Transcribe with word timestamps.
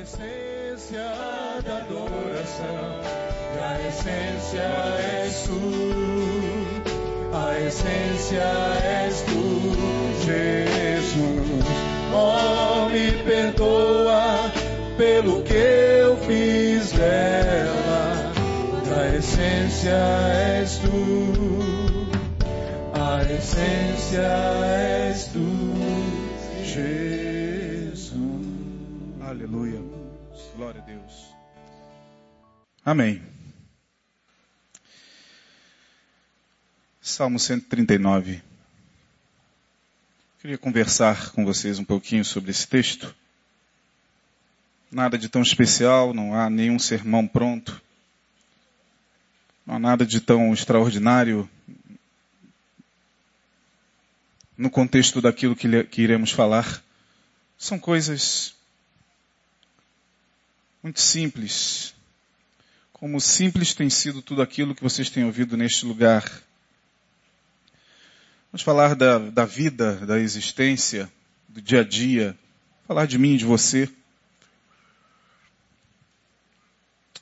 essência 0.00 1.02
da 1.64 1.78
adoração, 1.78 3.00
a 3.60 3.88
essência 3.88 4.62
és 5.24 5.42
tu, 5.42 5.60
a 7.34 7.60
essência 7.60 8.44
és 8.84 9.22
tu, 9.22 9.74
Jesus. 10.24 11.66
Oh, 12.14 12.88
me 12.90 13.10
perdoa 13.24 14.52
pelo 14.96 15.42
que 15.42 15.54
eu 15.54 16.16
fiz 16.18 16.92
dela, 16.92 18.32
a 18.96 19.16
essência 19.16 19.98
és 20.60 20.78
tu, 20.78 22.06
a 22.94 23.22
essência 23.24 24.28
és 24.64 24.97
Amém. 33.00 33.22
Salmo 37.00 37.38
139. 37.38 38.42
Queria 40.40 40.58
conversar 40.58 41.30
com 41.30 41.44
vocês 41.44 41.78
um 41.78 41.84
pouquinho 41.84 42.24
sobre 42.24 42.50
esse 42.50 42.66
texto. 42.66 43.14
Nada 44.90 45.16
de 45.16 45.28
tão 45.28 45.42
especial, 45.42 46.12
não 46.12 46.34
há 46.34 46.50
nenhum 46.50 46.76
sermão 46.76 47.24
pronto. 47.24 47.80
Não 49.64 49.76
há 49.76 49.78
nada 49.78 50.04
de 50.04 50.20
tão 50.20 50.52
extraordinário 50.52 51.48
no 54.56 54.68
contexto 54.68 55.20
daquilo 55.20 55.54
que, 55.54 55.84
que 55.84 56.02
iremos 56.02 56.32
falar. 56.32 56.82
São 57.56 57.78
coisas 57.78 58.56
muito 60.82 61.00
simples. 61.00 61.96
Como 62.98 63.20
simples 63.20 63.74
tem 63.74 63.88
sido 63.88 64.20
tudo 64.20 64.42
aquilo 64.42 64.74
que 64.74 64.82
vocês 64.82 65.08
têm 65.08 65.24
ouvido 65.24 65.56
neste 65.56 65.86
lugar. 65.86 66.24
Vamos 68.50 68.62
falar 68.62 68.96
da, 68.96 69.18
da 69.18 69.44
vida, 69.44 69.94
da 70.04 70.18
existência, 70.18 71.08
do 71.48 71.62
dia 71.62 71.82
a 71.82 71.84
dia. 71.84 72.36
Falar 72.88 73.06
de 73.06 73.16
mim 73.16 73.34
e 73.34 73.38
de 73.38 73.44
você. 73.44 73.88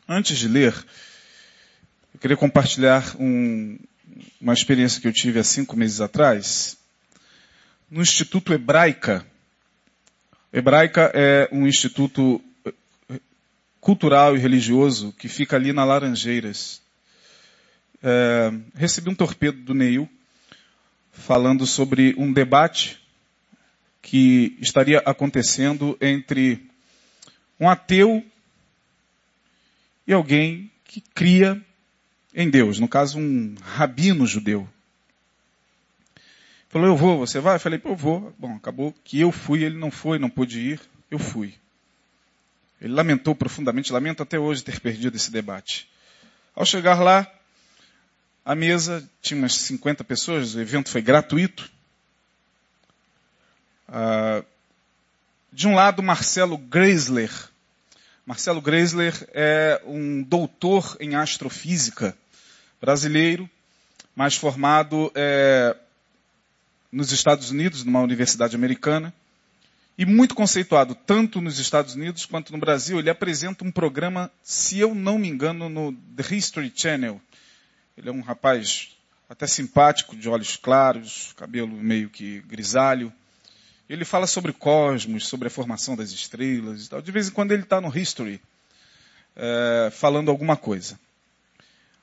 Antes 0.09 0.39
de 0.39 0.49
ler, 0.49 0.73
eu 2.15 2.21
queria 2.21 2.39
compartilhar 2.39 3.15
um, 3.21 3.79
uma 4.41 4.55
experiência 4.55 4.99
que 4.99 5.07
eu 5.07 5.13
tive 5.13 5.41
há 5.41 5.45
cinco 5.45 5.77
meses 5.77 6.01
atrás. 6.01 6.79
No 7.91 8.01
Instituto 8.01 8.55
Hebraica. 8.55 9.27
Hebraica 10.51 11.13
é 11.13 11.51
um 11.53 11.67
instituto 11.67 12.43
cultural 13.87 14.35
e 14.35 14.41
religioso 14.41 15.13
que 15.13 15.29
fica 15.29 15.55
ali 15.55 15.73
na 15.73 15.85
Laranjeiras. 15.85 16.83
É, 18.03 18.53
recebi 18.75 19.09
um 19.09 19.15
torpedo 19.15 19.61
do 19.61 19.75
Neil 19.75 20.11
falando 21.13 21.65
sobre 21.65 22.13
um 22.19 22.33
debate 22.33 23.01
que 24.03 24.59
estaria 24.61 24.99
acontecendo 25.07 25.97
entre 26.01 26.69
um 27.61 27.69
ateu 27.69 28.25
e 30.05 30.13
alguém 30.13 30.69
que 30.83 31.01
cria 31.01 31.65
em 32.35 32.51
Deus, 32.51 32.81
no 32.81 32.89
caso 32.89 33.21
um 33.21 33.55
rabino 33.63 34.27
judeu. 34.27 34.69
Falou, 36.69 36.89
eu 36.89 36.97
vou, 36.97 37.19
você 37.19 37.39
vai? 37.39 37.55
Eu 37.55 37.61
falei, 37.61 37.81
eu 37.85 37.95
vou. 37.95 38.35
Bom, 38.37 38.57
acabou 38.57 38.93
que 39.05 39.21
eu 39.21 39.31
fui, 39.31 39.63
ele 39.63 39.79
não 39.79 39.93
foi, 39.93 40.19
não 40.19 40.29
pôde 40.29 40.59
ir, 40.59 40.81
eu 41.09 41.21
fui. 41.21 41.55
Ele 42.81 42.93
lamentou 42.93 43.35
profundamente, 43.35 43.93
lamento 43.93 44.23
até 44.23 44.39
hoje 44.39 44.63
ter 44.63 44.79
perdido 44.81 45.17
esse 45.17 45.31
debate. 45.31 45.89
Ao 46.55 46.65
chegar 46.65 47.01
lá, 47.01 47.31
a 48.45 48.55
mesa 48.55 49.09
tinha 49.21 49.39
umas 49.39 49.55
50 49.55 50.05
pessoas, 50.05 50.55
o 50.55 50.61
evento 50.61 50.89
foi 50.91 51.03
gratuito. 51.03 51.71
Ah, 53.89 54.43
de 55.53 55.67
um 55.67 55.75
lado, 55.75 56.03
Marcelo 56.03 56.59
Greisler. 56.59 57.31
Marcelo 58.27 58.61
Greisler 58.61 59.15
é 59.33 59.81
um 59.87 60.23
doutor 60.23 60.97
em 61.01 61.15
astrofísica 61.15 62.17
brasileiro, 62.81 63.49
mas 64.15 64.35
formado 64.37 65.11
é, 65.15 65.77
nos 66.91 67.13
Estados 67.13 67.51
Unidos, 67.51 67.85
numa 67.85 68.01
universidade 68.01 68.57
americana 68.57 69.15
e 69.99 70.05
muito 70.05 70.35
conceituado 70.35 70.95
tanto 70.95 71.41
nos 71.41 71.59
Estados 71.59 71.95
Unidos 71.95 72.27
quanto 72.27 72.53
no 72.53 72.59
Brasil. 72.59 72.99
Ele 72.99 73.09
apresenta 73.09 73.65
um 73.65 73.73
programa, 73.73 74.31
se 74.43 74.79
eu 74.79 74.95
não 74.95 75.19
me 75.19 75.29
engano, 75.29 75.69
no 75.69 75.93
The 75.93 76.35
History 76.35 76.73
Channel. 76.75 77.21
Ele 77.97 78.09
é 78.09 78.13
um 78.13 78.21
rapaz 78.21 78.91
até 79.29 79.47
simpático, 79.47 80.15
de 80.15 80.29
olhos 80.29 80.57
claros, 80.57 81.33
cabelo 81.37 81.69
meio 81.69 82.11
que 82.11 82.41
grisalho. 82.43 83.13
Ele 83.89 84.05
fala 84.05 84.27
sobre 84.27 84.53
cosmos, 84.53 85.27
sobre 85.27 85.49
a 85.49 85.51
formação 85.51 85.97
das 85.97 86.11
estrelas 86.11 86.87
e 86.87 86.91
tal. 86.91 87.01
De 87.01 87.11
vez 87.11 87.29
em 87.29 87.33
quando 87.33 87.53
ele 87.53 87.63
está 87.63 87.81
no 87.81 87.97
History, 87.97 88.41
é, 89.35 89.91
falando 89.93 90.31
alguma 90.31 90.57
coisa. 90.57 90.99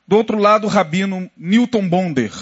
Do 0.07 0.17
outro 0.17 0.37
lado, 0.37 0.65
o 0.65 0.69
rabino 0.69 1.29
Newton 1.37 1.87
Bonder, 1.87 2.33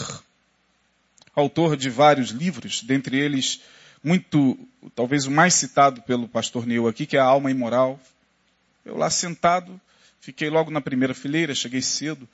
autor 1.35 1.75
de 1.75 1.89
vários 1.89 2.29
livros, 2.29 2.81
dentre 2.81 3.17
eles 3.17 3.61
muito, 4.03 4.57
talvez 4.95 5.25
o 5.25 5.31
mais 5.31 5.53
citado 5.53 6.01
pelo 6.01 6.27
pastor 6.27 6.65
Neil 6.65 6.87
aqui, 6.87 7.05
que 7.05 7.17
é 7.17 7.19
a 7.19 7.25
alma 7.25 7.51
imoral. 7.51 7.99
Eu 8.83 8.97
lá 8.97 9.09
sentado, 9.09 9.79
fiquei 10.19 10.49
logo 10.49 10.71
na 10.71 10.81
primeira 10.81 11.13
fileira, 11.13 11.53
cheguei 11.53 11.81
cedo, 11.81 12.27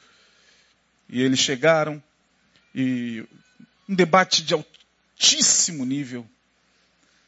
e 1.10 1.22
eles 1.22 1.40
chegaram, 1.40 2.02
e 2.74 3.26
um 3.88 3.96
debate 3.96 4.44
de 4.44 4.54
altíssimo 4.54 5.86
nível, 5.86 6.26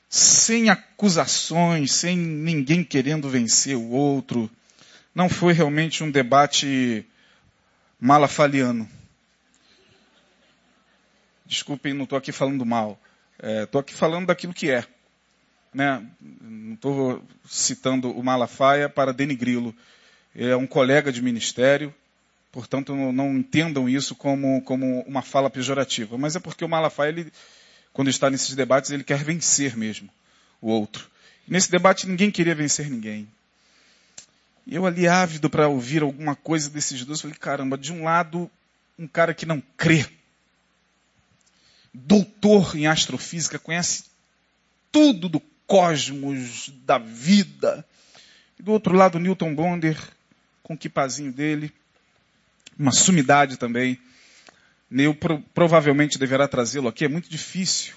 sem 0.09 0.69
acusações, 0.69 1.91
sem 1.91 2.17
ninguém 2.17 2.83
querendo 2.83 3.29
vencer 3.29 3.75
o 3.75 3.89
outro. 3.89 4.49
Não 5.13 5.29
foi 5.29 5.53
realmente 5.53 6.03
um 6.03 6.09
debate 6.09 7.05
malafaliano. 7.99 8.89
Desculpem, 11.45 11.93
não 11.93 12.03
estou 12.03 12.17
aqui 12.17 12.31
falando 12.31 12.65
mal. 12.65 12.99
Estou 13.41 13.79
é, 13.79 13.81
aqui 13.81 13.93
falando 13.93 14.27
daquilo 14.27 14.53
que 14.53 14.69
é. 14.69 14.85
Né? 15.73 16.05
Não 16.41 16.73
estou 16.73 17.23
citando 17.47 18.11
o 18.11 18.23
Malafaia 18.23 18.89
para 18.89 19.13
denigri-lo. 19.13 19.73
É 20.35 20.55
um 20.55 20.67
colega 20.67 21.11
de 21.11 21.21
ministério, 21.21 21.93
portanto 22.51 22.95
não, 22.95 23.11
não, 23.11 23.37
entendam 23.37 23.87
isso 23.87 24.13
como, 24.13 24.61
como 24.63 25.01
uma 25.01 25.21
fala 25.21 25.49
pejorativa. 25.49 26.17
Mas 26.17 26.35
é 26.35 26.39
porque 26.39 26.65
o 26.65 26.69
Malafaia, 26.69 27.09
ele, 27.09 27.31
quando 27.93 28.09
está 28.09 28.29
nesses 28.29 28.55
debates, 28.55 28.91
ele 28.91 29.03
quer 29.03 29.23
vencer 29.23 29.75
mesmo 29.75 30.09
o 30.61 30.69
outro. 30.69 31.09
Nesse 31.47 31.71
debate 31.71 32.07
ninguém 32.07 32.29
queria 32.29 32.53
vencer 32.53 32.89
ninguém. 32.89 33.27
Eu 34.67 34.85
ali 34.85 35.07
ávido 35.07 35.49
para 35.49 35.67
ouvir 35.67 36.03
alguma 36.03 36.35
coisa 36.35 36.69
desses 36.69 37.03
dois, 37.03 37.21
falei, 37.21 37.35
caramba, 37.35 37.75
de 37.77 37.91
um 37.91 38.03
lado, 38.03 38.51
um 38.99 39.07
cara 39.07 39.33
que 39.33 39.45
não 39.45 39.63
crê 39.75 40.05
doutor 41.93 42.75
em 42.75 42.87
astrofísica, 42.87 43.59
conhece 43.59 44.05
tudo 44.91 45.29
do 45.29 45.41
cosmos, 45.65 46.71
da 46.85 46.97
vida. 46.97 47.85
E 48.59 48.63
do 48.63 48.71
outro 48.71 48.95
lado, 48.95 49.19
Newton 49.19 49.53
Bonder, 49.53 49.97
com 50.63 50.73
o 50.73 50.77
quipazinho 50.77 51.31
dele, 51.31 51.71
uma 52.77 52.91
sumidade 52.91 53.57
também. 53.57 53.99
Eu 54.91 55.13
pro, 55.13 55.39
provavelmente 55.53 56.17
deverá 56.17 56.47
trazê-lo 56.47 56.87
aqui, 56.87 57.05
é 57.05 57.07
muito 57.07 57.29
difícil. 57.29 57.93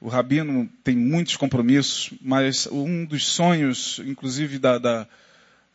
O 0.00 0.08
Rabino 0.08 0.68
tem 0.84 0.96
muitos 0.96 1.36
compromissos, 1.36 2.10
mas 2.22 2.66
um 2.68 3.04
dos 3.04 3.26
sonhos, 3.26 4.00
inclusive, 4.04 4.58
da, 4.58 4.78
da, 4.78 5.08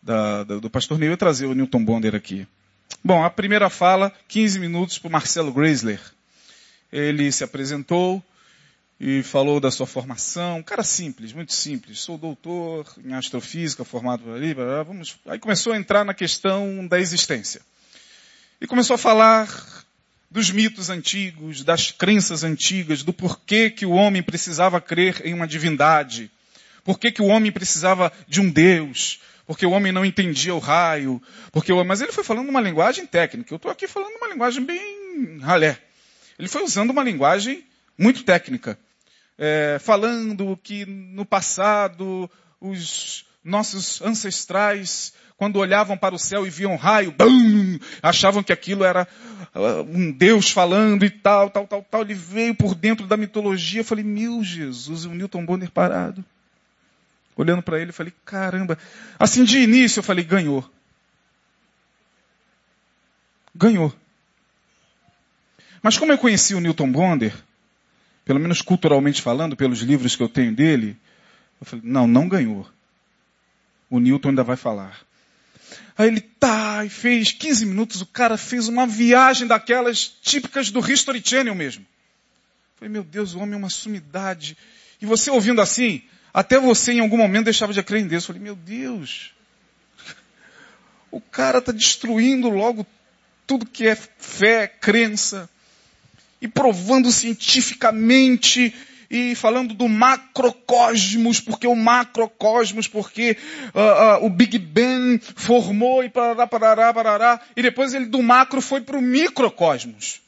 da, 0.02 0.44
do 0.44 0.70
pastor 0.70 0.98
Neil 0.98 1.14
é 1.14 1.18
trazer 1.18 1.46
o 1.46 1.54
Newton 1.54 1.84
Bonder 1.84 2.16
aqui. 2.16 2.48
Bom, 3.04 3.24
a 3.24 3.30
primeira 3.30 3.70
fala, 3.70 4.14
15 4.30 4.60
minutos 4.60 4.98
para 4.98 5.10
o 5.10 5.12
Marcelo 5.12 5.52
Greisler 5.52 6.00
ele 6.94 7.32
se 7.32 7.44
apresentou 7.44 8.24
e 9.00 9.24
falou 9.24 9.60
da 9.60 9.72
sua 9.72 9.88
formação. 9.88 10.60
Um 10.60 10.64
cara 10.64 10.84
simples, 10.84 11.34
muito 11.34 11.52
simples. 11.52 12.00
Sou 12.00 12.20
doutor 12.20 12.88
em 13.04 13.14
astrofísica, 13.16 13.84
formado 13.84 14.24
por 14.24 14.36
ali, 14.36 14.54
vamos. 14.54 15.18
Aí 15.26 15.40
começou 15.40 15.74
a 15.74 15.78
entrar 15.78 16.06
na 16.06 16.14
questão 16.14 16.86
da 16.88 17.00
existência. 17.00 17.62
E 18.62 18.68
começou 18.68 18.94
a 18.94 18.98
falar 18.98 19.50
dos 20.30 20.52
mitos 20.52 20.92
antigos, 20.92 21.64
das 21.64 21.90
crenças 21.90 22.44
antigas, 22.44 23.02
do 23.02 23.12
porquê 23.12 23.72
que 23.72 23.88
o 23.88 23.92
homem 23.92 24.22
precisava 24.22 24.80
crer 24.80 25.22
em 25.26 25.34
uma 25.34 25.48
divindade, 25.48 26.32
porquê 26.84 27.12
que 27.12 27.22
o 27.22 27.28
homem 27.28 27.52
precisava 27.52 28.12
de 28.28 28.40
um 28.40 28.50
Deus, 28.50 29.20
porque 29.48 29.66
o 29.66 29.72
homem 29.72 29.92
não 29.92 30.06
entendia 30.06 30.54
o 30.54 30.60
raio, 30.60 31.22
porque 31.52 31.74
o... 31.74 31.84
mas 31.84 32.02
ele 32.02 32.12
foi 32.12 32.24
falando 32.24 32.50
uma 32.50 32.62
linguagem 32.62 33.06
técnica. 33.06 33.52
Eu 33.52 33.58
estou 33.58 33.72
aqui 33.72 33.88
falando 33.88 34.16
uma 34.16 34.28
linguagem 34.28 34.64
bem 34.64 35.40
ralé. 35.40 35.80
Ele 36.38 36.48
foi 36.48 36.64
usando 36.64 36.92
uma 36.92 37.04
linguagem 37.04 37.64
muito 37.98 38.24
técnica, 38.24 38.78
é, 39.38 39.78
falando 39.80 40.58
que 40.62 40.86
no 40.86 41.26
passado 41.26 42.30
os, 42.60 43.26
nossos 43.44 44.02
ancestrais, 44.02 45.14
quando 45.36 45.58
olhavam 45.58 45.98
para 45.98 46.16
o 46.16 46.20
céu 46.20 46.48
e 46.48 46.50
viam 46.50 46.74
um 46.74 46.78
raio, 46.78 47.12
bum, 47.12 47.78
achavam 48.02 48.42
que 48.42 48.54
aquilo 48.54 48.84
era 48.84 49.08
uh, 49.54 49.82
um 49.82 50.12
Deus 50.12 50.50
falando 50.50 51.04
e 51.04 51.10
tal, 51.10 51.50
tal, 51.50 51.68
tal, 51.68 51.84
tal. 51.84 52.02
Ele 52.02 52.14
veio 52.14 52.56
por 52.56 52.74
dentro 52.74 53.06
da 53.06 53.18
mitologia. 53.18 53.82
Eu 53.82 53.86
falei, 53.86 54.04
meu 54.04 54.44
Jesus, 54.44 55.04
e 55.04 55.08
o 55.08 55.14
Newton 55.14 55.46
Bonner 55.46 55.70
parado. 55.70 56.24
Olhando 57.36 57.62
para 57.64 57.80
ele, 57.80 57.90
eu 57.90 57.94
falei, 57.94 58.14
caramba. 58.24 58.78
Assim, 59.20 59.44
de 59.44 59.58
início, 59.58 60.00
eu 60.00 60.04
falei, 60.04 60.24
ganhou. 60.24 60.70
Ganhou. 63.56 63.94
Mas 65.84 65.98
como 65.98 66.14
eu 66.14 66.18
conheci 66.18 66.56
o 66.56 66.62
Newton 66.62 66.90
Bonder, 66.90 67.36
pelo 68.24 68.40
menos 68.40 68.62
culturalmente 68.62 69.22
falando, 69.22 69.54
pelos 69.54 69.80
livros 69.80 70.16
que 70.16 70.24
eu 70.24 70.30
tenho 70.30 70.56
dele, 70.56 70.98
eu 71.60 71.66
falei, 71.66 71.84
não, 71.86 72.08
não 72.08 72.30
ganhou. 72.30 72.66
O 73.90 74.00
Newton 74.00 74.30
ainda 74.30 74.46
vai 74.46 74.56
falar. 74.56 74.98
Aí 75.98 76.08
ele 76.08 76.22
tá, 76.22 76.86
e 76.86 76.90
fez 76.90 77.34
15 77.34 77.66
minutos, 77.66 78.02
o 78.02 78.06
cara 78.06 78.38
fez 78.38 78.70
uma 78.70 78.88
viagem 78.88 79.46
daquelas 79.46 80.08
típicas 80.08 80.72
do 80.72 80.80
History 80.80 81.22
Channel 81.24 81.54
mesmo. 81.54 81.84
Eu 81.84 82.78
falei, 82.78 82.92
meu 82.92 83.04
Deus, 83.04 83.34
o 83.34 83.40
homem 83.40 83.56
é 83.56 83.58
uma 83.58 83.70
sumidade. 83.70 84.58
E 85.02 85.06
você 85.06 85.30
ouvindo 85.30 85.62
assim, 85.62 86.02
até 86.34 86.58
você 86.58 86.94
em 86.94 87.02
algum 87.02 87.18
momento 87.18 87.46
deixava 87.46 87.74
de 87.74 87.82
acreditar. 87.82 88.16
Eu 88.16 88.22
falei, 88.22 88.42
meu 88.42 88.56
Deus, 88.56 89.34
o 91.12 91.20
cara 91.20 91.58
está 91.58 91.74
destruindo 91.74 92.48
logo 92.50 92.88
tudo 93.46 93.66
que 93.66 93.86
é 93.86 93.96
fé, 93.96 94.66
crença, 94.66 95.50
e 96.44 96.48
provando 96.50 97.10
cientificamente 97.10 98.76
e 99.10 99.34
falando 99.34 99.74
do 99.74 99.88
macrocosmos, 99.88 101.40
porque 101.40 101.66
o 101.66 101.74
macrocosmos, 101.76 102.86
porque 102.86 103.38
uh, 103.74 104.24
uh, 104.24 104.26
o 104.26 104.30
Big 104.30 104.60
Bang 104.60 105.22
formou 105.38 106.04
e 106.04 106.10
parará, 106.10 106.46
parará, 106.46 106.94
parará, 106.94 107.42
e 107.56 107.62
depois 107.62 107.94
ele 107.94 108.08
do 108.08 108.22
macro 108.22 108.60
foi 108.60 108.82
para 108.82 108.98
o 108.98 109.02
microcosmos. 109.02 110.20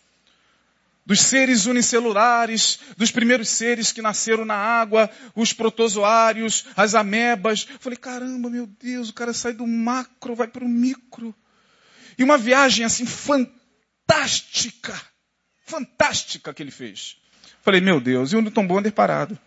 Dos 1.06 1.20
seres 1.20 1.66
unicelulares, 1.66 2.80
dos 2.96 3.12
primeiros 3.12 3.50
seres 3.50 3.92
que 3.92 4.02
nasceram 4.02 4.46
na 4.46 4.56
água, 4.56 5.10
os 5.36 5.52
protozoários, 5.52 6.66
as 6.78 6.96
amebas. 6.96 7.68
Eu 7.70 7.80
falei, 7.80 7.98
caramba, 7.98 8.50
meu 8.50 8.66
Deus, 8.66 9.10
o 9.10 9.14
cara 9.14 9.34
sai 9.34 9.52
do 9.52 9.68
macro, 9.68 10.34
vai 10.34 10.48
para 10.48 10.64
o 10.64 10.70
micro. 10.70 11.36
E 12.18 12.24
uma 12.24 12.38
viagem 12.38 12.86
assim 12.86 13.06
fantástica 13.06 14.96
fantástica 15.66 16.54
que 16.54 16.62
ele 16.62 16.72
fez. 16.72 17.18
Falei, 17.62 17.82
meu 17.82 18.00
Deus, 18.00 18.32
e 18.32 18.36
o 18.36 18.42
Newton 18.42 18.68
Bonder 18.68 18.92
parado. 18.92 19.38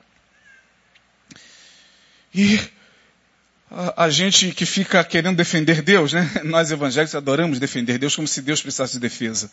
E 2.35 2.59
a, 3.70 4.05
a, 4.05 4.11
gente 4.11 4.53
que 4.53 4.67
fica 4.67 5.03
querendo 5.05 5.37
defender 5.37 5.82
Deus, 5.82 6.12
né? 6.12 6.29
Nós 6.44 6.70
evangélicos 6.70 7.15
adoramos 7.15 7.59
defender 7.59 7.99
Deus 7.99 8.17
como 8.17 8.26
se 8.26 8.43
Deus 8.43 8.61
precisasse 8.61 8.94
de 8.94 9.00
defesa. 9.00 9.50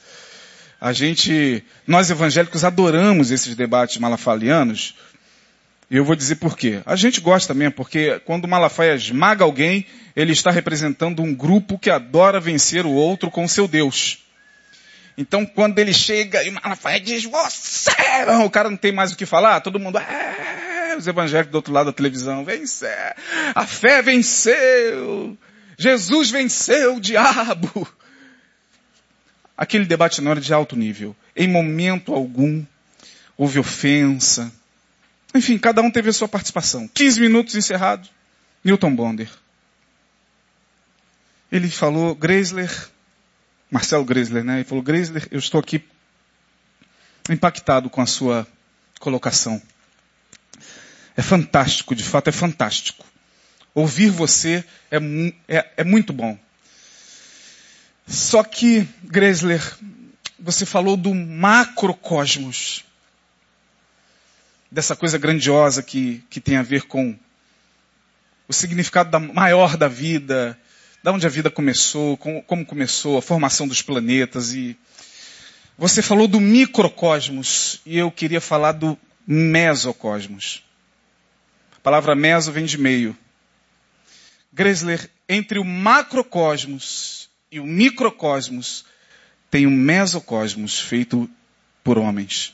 A 0.80 0.92
gente, 0.92 1.64
nós 1.88 2.10
evangélicos 2.10 2.66
adoramos 2.66 3.32
esses 3.32 3.56
debates 3.56 3.98
malafalianos. 3.98 4.96
E 5.90 5.96
eu 5.96 6.04
vou 6.04 6.16
dizer 6.16 6.36
por 6.36 6.58
quê. 6.58 6.82
A 6.86 6.98
gente 6.98 7.22
gosta 7.22 7.54
mesmo, 7.54 7.74
porque 7.74 8.20
quando 8.26 8.44
o 8.44 8.48
Malafaia 8.48 8.94
esmaga 8.94 9.46
alguém, 9.46 9.86
ele 10.16 10.34
está 10.34 10.52
representando 10.52 11.22
um 11.22 11.34
grupo 11.34 11.80
que 11.80 11.90
adora 11.90 12.42
vencer 12.42 12.86
o 12.86 12.92
outro 12.92 13.32
com 13.32 13.48
seu 13.48 13.68
Deus. 13.68 14.25
Então, 15.18 15.46
quando 15.46 15.80
ele 15.80 15.94
chega 15.94 16.44
e 16.44 16.52
Malafaia 16.52 17.00
diz, 17.00 17.24
você, 17.24 17.92
o 18.44 18.50
cara 18.50 18.70
não 18.70 18.78
tem 18.78 18.92
mais 18.92 19.14
o 19.14 19.16
que 19.16 19.26
falar, 19.26 19.62
todo 19.62 19.80
mundo, 19.80 19.98
é, 19.98 20.96
os 20.98 21.08
evangélicos 21.08 21.52
do 21.52 21.56
outro 21.56 21.74
lado 21.74 21.88
da 21.88 21.94
televisão, 21.94 22.44
vence, 22.44 22.88
a 23.54 23.66
fé 23.66 24.02
venceu, 24.02 25.38
Jesus 25.78 26.30
venceu 26.30 26.96
o 26.98 27.00
diabo. 27.00 27.88
Aquele 29.58 29.86
debate 29.86 30.22
não 30.22 30.32
era 30.32 30.42
de 30.42 30.54
alto 30.54 30.76
nível. 30.76 31.16
Em 31.36 31.48
momento 31.48 32.14
algum, 32.14 32.64
houve 33.38 33.58
ofensa. 33.58 34.52
Enfim, 35.34 35.58
cada 35.58 35.82
um 35.82 35.90
teve 35.90 36.10
a 36.10 36.14
sua 36.14 36.28
participação. 36.28 36.90
15 36.94 37.22
minutos 37.22 37.56
encerrado. 37.56 38.10
Newton 38.64 38.96
Bonder. 38.96 39.30
Ele 41.52 41.70
falou, 41.70 42.16
Greisler, 42.16 42.72
Marcelo 43.76 44.06
Grisler, 44.06 44.42
né? 44.42 44.56
Ele 44.56 44.64
falou, 44.64 44.82
Grisler, 44.82 45.28
eu 45.30 45.38
estou 45.38 45.60
aqui 45.60 45.84
impactado 47.30 47.90
com 47.90 48.00
a 48.00 48.06
sua 48.06 48.48
colocação. 49.02 49.62
É 51.18 51.22
fantástico, 51.22 51.94
de 51.94 52.02
fato 52.02 52.30
é 52.30 52.32
fantástico. 52.32 53.06
Ouvir 53.74 54.10
você 54.12 54.64
é, 54.90 54.98
é, 55.50 55.72
é 55.76 55.84
muito 55.84 56.14
bom. 56.14 56.40
Só 58.08 58.46
que, 58.46 58.88
Gresler, 59.04 59.62
você 60.40 60.66
falou 60.66 60.96
do 60.96 61.14
macrocosmos. 61.14 62.86
Dessa 64.72 64.96
coisa 64.96 65.18
grandiosa 65.18 65.84
que, 65.84 66.24
que 66.30 66.40
tem 66.40 66.56
a 66.56 66.64
ver 66.64 66.84
com 66.84 67.14
o 68.48 68.54
significado 68.54 69.12
da, 69.12 69.20
maior 69.20 69.76
da 69.76 69.90
vida, 69.90 70.58
da 71.06 71.12
onde 71.12 71.28
a 71.28 71.30
vida 71.30 71.52
começou, 71.52 72.18
como, 72.18 72.66
começou, 72.66 73.20
a 73.20 73.22
formação 73.22 73.68
dos 73.68 73.80
planetas 73.80 74.56
e 74.56 74.76
você 75.78 76.02
falou 76.02 76.28
do 76.28 76.40
microcosmos 76.40 77.80
e 77.86 77.96
eu 77.96 78.10
queria 78.10 78.42
falar 78.42 78.72
do 78.72 78.98
mesocosmos. 79.28 80.64
A 81.78 81.80
palavra 81.82 82.16
meso 82.16 82.52
vem 82.52 82.66
de 82.66 82.80
meio. 82.80 83.16
Gresler, 84.52 85.08
entre 85.30 85.60
o 85.60 85.64
macrocosmos 85.64 87.30
e 87.52 87.60
o 87.60 87.68
microcosmos 87.68 88.84
tem 89.52 89.68
um 89.68 89.78
mesocosmos 89.78 90.80
feito 90.80 91.30
por 91.84 92.00
homens. 92.00 92.52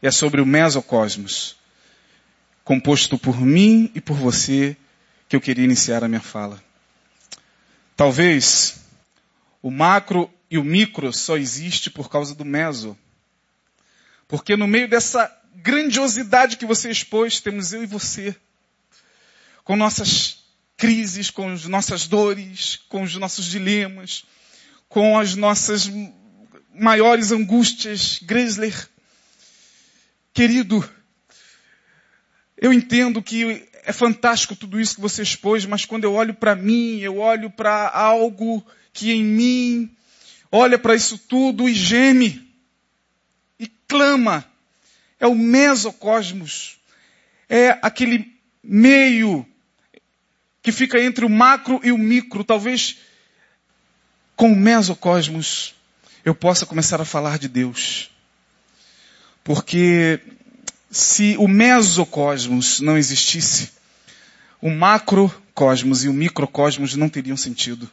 É 0.00 0.12
sobre 0.12 0.40
o 0.40 0.46
mesocosmos, 0.46 1.56
composto 2.62 3.18
por 3.18 3.40
mim 3.40 3.90
e 3.96 4.00
por 4.00 4.16
você, 4.16 4.76
que 5.28 5.34
eu 5.34 5.40
queria 5.40 5.64
iniciar 5.64 6.04
a 6.04 6.08
minha 6.08 6.20
fala. 6.20 6.62
Talvez 7.96 8.80
o 9.62 9.70
macro 9.70 10.30
e 10.50 10.58
o 10.58 10.64
micro 10.64 11.12
só 11.12 11.36
existe 11.36 11.90
por 11.90 12.10
causa 12.10 12.34
do 12.34 12.44
meso. 12.44 12.96
Porque 14.26 14.56
no 14.56 14.66
meio 14.66 14.88
dessa 14.88 15.30
grandiosidade 15.54 16.56
que 16.56 16.66
você 16.66 16.90
expôs, 16.90 17.40
temos 17.40 17.72
eu 17.72 17.82
e 17.82 17.86
você. 17.86 18.34
Com 19.62 19.76
nossas 19.76 20.44
crises, 20.76 21.30
com 21.30 21.52
as 21.52 21.64
nossas 21.66 22.06
dores, 22.06 22.80
com 22.88 23.02
os 23.02 23.14
nossos 23.16 23.46
dilemas, 23.46 24.24
com 24.88 25.18
as 25.18 25.34
nossas 25.34 25.90
maiores 26.74 27.30
angústias. 27.30 28.18
Gresler, 28.22 28.88
querido, 30.32 30.88
eu 32.56 32.72
entendo 32.72 33.22
que 33.22 33.66
é 33.84 33.92
fantástico 33.92 34.56
tudo 34.56 34.80
isso 34.80 34.96
que 34.96 35.00
você 35.00 35.22
expôs, 35.22 35.66
mas 35.66 35.84
quando 35.84 36.04
eu 36.04 36.14
olho 36.14 36.34
para 36.34 36.54
mim, 36.54 36.98
eu 37.00 37.18
olho 37.18 37.50
para 37.50 37.88
algo 37.90 38.64
que 38.92 39.12
em 39.12 39.22
mim 39.22 39.96
olha 40.50 40.78
para 40.78 40.94
isso 40.94 41.18
tudo 41.18 41.68
e 41.68 41.74
geme 41.74 42.50
e 43.58 43.66
clama. 43.86 44.44
É 45.20 45.26
o 45.26 45.34
mesocosmos. 45.34 46.78
É 47.48 47.78
aquele 47.82 48.32
meio 48.62 49.46
que 50.62 50.72
fica 50.72 50.98
entre 51.00 51.24
o 51.24 51.30
macro 51.30 51.80
e 51.84 51.92
o 51.92 51.98
micro. 51.98 52.42
Talvez 52.42 52.98
com 54.34 54.52
o 54.52 54.56
mesocosmos 54.56 55.74
eu 56.24 56.34
possa 56.34 56.64
começar 56.64 57.00
a 57.00 57.04
falar 57.04 57.38
de 57.38 57.48
Deus. 57.48 58.10
Porque 59.42 60.20
se 60.94 61.36
o 61.38 61.48
mesocosmos 61.48 62.78
não 62.80 62.96
existisse, 62.96 63.72
o 64.62 64.70
macrocosmos 64.70 66.04
e 66.04 66.08
o 66.08 66.12
microcosmos 66.12 66.94
não 66.94 67.08
teriam 67.08 67.36
sentido. 67.36 67.90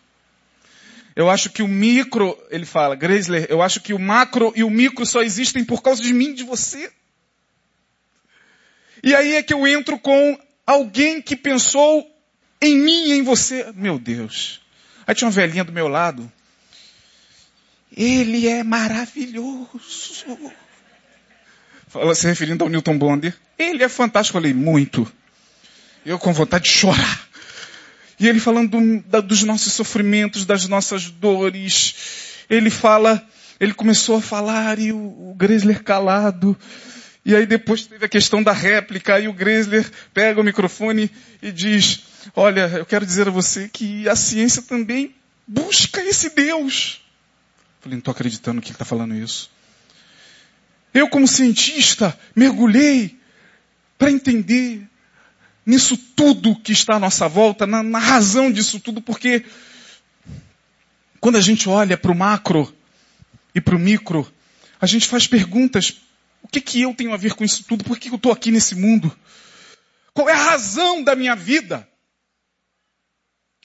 Eu 1.16 1.28
acho 1.28 1.50
que 1.50 1.64
o 1.64 1.68
micro, 1.68 2.38
ele 2.52 2.64
fala, 2.64 2.96
Greisler, 2.96 3.48
eu 3.50 3.60
acho 3.60 3.82
que 3.82 3.92
o 3.92 3.98
macro 3.98 4.54
e 4.56 4.64
o 4.64 4.70
micro 4.70 5.04
só 5.04 5.24
existem 5.24 5.66
por 5.66 5.82
causa 5.82 6.00
de 6.00 6.14
mim 6.14 6.32
de 6.36 6.44
você. 6.44 6.92
E 9.02 9.16
aí 9.16 9.34
é 9.34 9.42
que 9.42 9.54
eu 9.54 9.66
entro 9.66 9.98
com 9.98 10.40
alguém 10.66 11.24
que 11.24 11.36
pensou 11.36 12.08
em 12.62 12.78
mim 12.78 13.06
e 13.08 13.14
em 13.14 13.24
você. 13.24 13.74
Meu 13.74 13.98
Deus. 13.98 14.62
Aí 15.08 15.16
tinha 15.16 15.26
uma 15.28 15.34
velhinha 15.34 15.64
do 15.64 15.74
meu 15.74 15.88
lado. 15.88 16.32
Ele 17.98 18.48
é 18.48 18.64
maravilhoso. 18.64 19.74
Fala 21.92 22.16
se 22.16 22.26
referindo 22.26 22.64
ao 22.64 22.70
Newton 22.70 22.98
Bonder. 22.98 23.36
Ele 23.60 23.84
é 23.84 23.90
fantástico. 23.90 24.38
Eu 24.38 24.42
falei, 24.42 24.54
muito. 24.54 25.06
Eu 26.06 26.18
com 26.18 26.32
vontade 26.32 26.64
de 26.64 26.72
chorar. 26.72 27.28
E 28.18 28.30
ele 28.30 28.40
falando 28.40 28.70
do, 28.70 29.02
da, 29.10 29.20
dos 29.20 29.44
nossos 29.44 29.74
sofrimentos, 29.74 30.46
das 30.46 30.70
nossas 30.70 31.10
dores. 31.10 31.96
Ele 32.50 32.70
fala, 32.70 33.22
ele 33.60 33.74
começou 33.74 34.16
a 34.16 34.22
falar 34.22 34.80
e 34.80 34.94
o, 34.94 34.98
o 34.98 35.38
calado. 35.84 36.58
E 37.26 37.36
aí 37.36 37.46
depois 37.46 37.86
teve 37.86 38.06
a 38.06 38.10
questão 38.10 38.42
da 38.42 38.54
réplica, 38.54 39.16
aí 39.16 39.28
o 39.28 39.34
Gresler 39.34 39.90
pega 40.14 40.40
o 40.40 40.44
microfone 40.44 41.12
e 41.42 41.52
diz, 41.52 42.04
olha, 42.36 42.72
eu 42.74 42.86
quero 42.86 43.06
dizer 43.06 43.28
a 43.28 43.32
você 43.32 43.68
que 43.68 44.08
a 44.08 44.16
ciência 44.16 44.62
também 44.62 45.14
busca 45.46 46.02
esse 46.02 46.30
Deus. 46.30 47.02
Falei, 47.82 47.96
não 47.96 48.00
estou 48.00 48.14
acreditando 48.14 48.62
que 48.62 48.70
ele 48.70 48.76
está 48.76 48.86
falando 48.86 49.14
isso. 49.14 49.52
Eu, 50.94 51.10
como 51.10 51.28
cientista, 51.28 52.18
mergulhei 52.36 53.18
para 53.98 54.12
entender 54.12 54.88
nisso 55.66 55.96
tudo 55.96 56.56
que 56.56 56.72
está 56.72 56.96
à 56.96 57.00
nossa 57.00 57.28
volta, 57.28 57.66
na, 57.66 57.82
na 57.82 58.00
razão 58.00 58.52
disso 58.52 58.80
tudo, 58.80 59.02
porque 59.02 59.46
quando 61.20 61.38
a 61.38 61.42
gente 61.42 61.70
olha 61.70 61.98
para 61.98 62.12
o 62.12 62.16
macro 62.16 62.76
e 63.54 63.62
para 63.62 63.76
o 63.76 63.80
micro, 63.80 64.32
a 64.80 64.86
gente 64.86 65.08
faz 65.08 65.28
perguntas. 65.28 66.02
O 66.42 66.48
que, 66.48 66.60
que 66.60 66.82
eu 66.82 66.94
tenho 66.94 67.14
a 67.14 67.18
ver 67.18 67.36
com 67.36 67.44
isso 67.44 67.64
tudo? 67.64 67.84
Por 67.84 68.00
que 68.00 68.10
eu 68.10 68.16
estou 68.16 68.32
aqui 68.32 68.50
nesse 68.50 68.76
mundo? 68.76 69.16
Qual 70.14 70.28
é 70.28 70.34
a 70.34 70.44
razão 70.52 71.04
da 71.04 71.16
minha 71.16 71.36
vida? 71.36 71.88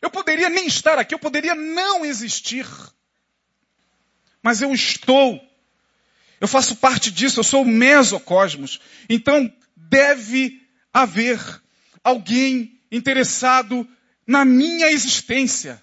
Eu 0.00 0.10
poderia 0.10 0.50
nem 0.50 0.66
estar 0.66 0.98
aqui, 0.98 1.14
eu 1.14 1.18
poderia 1.18 1.54
não 1.54 2.04
existir. 2.04 2.66
Mas 4.42 4.60
eu 4.60 4.72
estou. 4.72 5.40
Eu 6.46 6.48
faço 6.48 6.76
parte 6.76 7.10
disso, 7.10 7.40
eu 7.40 7.44
sou 7.44 7.62
o 7.62 7.66
mesocosmos. 7.66 8.80
Então 9.08 9.52
deve 9.74 10.62
haver 10.94 11.40
alguém 12.04 12.78
interessado 12.88 13.84
na 14.24 14.44
minha 14.44 14.88
existência. 14.92 15.82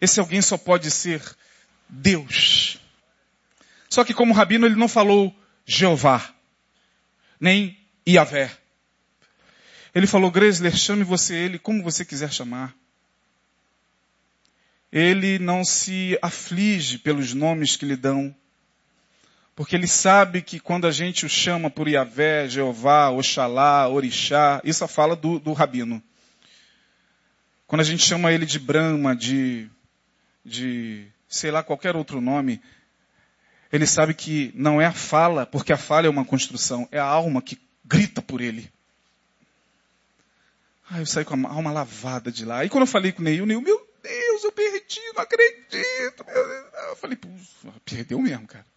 Esse 0.00 0.18
alguém 0.18 0.42
só 0.42 0.58
pode 0.58 0.90
ser 0.90 1.22
Deus. 1.88 2.80
Só 3.88 4.02
que 4.02 4.12
como 4.12 4.34
rabino 4.34 4.66
ele 4.66 4.74
não 4.74 4.88
falou 4.88 5.32
Jeová, 5.64 6.34
nem 7.38 7.78
Iavé. 8.04 8.50
Ele 9.94 10.08
falou, 10.08 10.28
Gresler, 10.28 10.74
chame 10.74 11.04
você 11.04 11.36
ele 11.36 11.56
como 11.56 11.84
você 11.84 12.04
quiser 12.04 12.32
chamar. 12.32 12.74
Ele 14.90 15.38
não 15.38 15.64
se 15.64 16.18
aflige 16.20 16.98
pelos 16.98 17.32
nomes 17.32 17.76
que 17.76 17.86
lhe 17.86 17.94
dão. 17.94 18.34
Porque 19.56 19.74
ele 19.74 19.86
sabe 19.86 20.42
que 20.42 20.60
quando 20.60 20.86
a 20.86 20.90
gente 20.90 21.24
o 21.24 21.30
chama 21.30 21.70
por 21.70 21.88
Iavé, 21.88 22.46
Jeová, 22.46 23.08
Oxalá, 23.08 23.88
Orixá, 23.88 24.60
isso 24.62 24.84
é 24.84 24.86
a 24.86 24.88
fala 24.88 25.16
do, 25.16 25.38
do 25.40 25.54
rabino. 25.54 26.02
Quando 27.66 27.80
a 27.80 27.84
gente 27.84 28.04
chama 28.04 28.30
ele 28.30 28.44
de 28.44 28.58
Brahma, 28.58 29.16
de, 29.16 29.66
de 30.44 31.06
sei 31.26 31.50
lá, 31.50 31.62
qualquer 31.62 31.96
outro 31.96 32.20
nome, 32.20 32.60
ele 33.72 33.86
sabe 33.86 34.12
que 34.12 34.52
não 34.54 34.78
é 34.78 34.84
a 34.84 34.92
fala, 34.92 35.46
porque 35.46 35.72
a 35.72 35.78
fala 35.78 36.06
é 36.06 36.10
uma 36.10 36.24
construção, 36.24 36.86
é 36.92 36.98
a 36.98 37.06
alma 37.06 37.40
que 37.40 37.58
grita 37.82 38.20
por 38.20 38.42
ele. 38.42 38.70
Ah, 40.90 41.00
eu 41.00 41.06
saí 41.06 41.24
com 41.24 41.34
a 41.46 41.50
alma 41.50 41.72
lavada 41.72 42.30
de 42.30 42.44
lá. 42.44 42.62
E 42.62 42.68
quando 42.68 42.82
eu 42.82 42.86
falei 42.86 43.10
com 43.10 43.22
o 43.22 43.24
Neil, 43.24 43.44
o 43.44 43.46
Neil, 43.46 43.62
meu 43.62 43.88
Deus, 44.02 44.44
eu 44.44 44.52
perdi, 44.52 45.00
não 45.14 45.22
acredito. 45.22 46.26
Eu 46.90 46.96
falei, 46.96 47.18
perdeu 47.86 48.20
mesmo, 48.20 48.46
cara. 48.46 48.75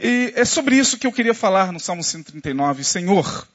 E 0.00 0.32
é 0.34 0.44
sobre 0.44 0.76
isso 0.76 0.98
que 0.98 1.06
eu 1.06 1.12
queria 1.12 1.34
falar 1.34 1.72
no 1.72 1.78
Salmo 1.78 2.02
139. 2.02 2.82
Senhor, 2.82 3.48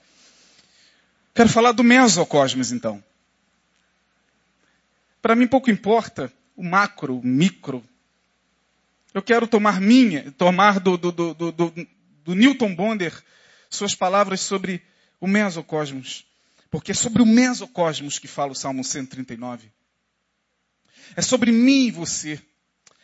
quero 1.34 1.50
falar 1.50 1.74
do 1.74 1.84
mesocosmos 1.84 2.72
então. 2.72 3.04
Para 5.22 5.36
mim 5.36 5.48
pouco 5.48 5.70
importa 5.70 6.32
o 6.56 6.64
macro, 6.64 7.18
o 7.18 7.26
micro. 7.26 7.84
Eu 9.14 9.22
quero 9.22 9.48
tomar 9.48 9.82
minha, 9.82 10.32
tomar 10.34 10.80
do, 10.80 10.98
do, 10.98 11.12
do, 11.12 11.52
do, 11.52 12.36
Newton 12.36 12.74
Bonder 12.74 13.14
suas 13.70 13.94
palavras 13.94 14.40
sobre 14.40 14.82
o 15.20 15.28
mesocosmos. 15.28 16.26
Porque 16.72 16.92
é 16.92 16.96
sobre 16.96 17.22
o 17.22 17.26
mesocosmos 17.26 18.18
que 18.18 18.28
fala 18.28 18.52
o 18.52 18.56
Salmo 18.56 18.84
139. 18.84 19.70
É 21.16 21.22
sobre 21.22 21.52
mim 21.52 21.88
e 21.88 21.92
você. 21.92 22.40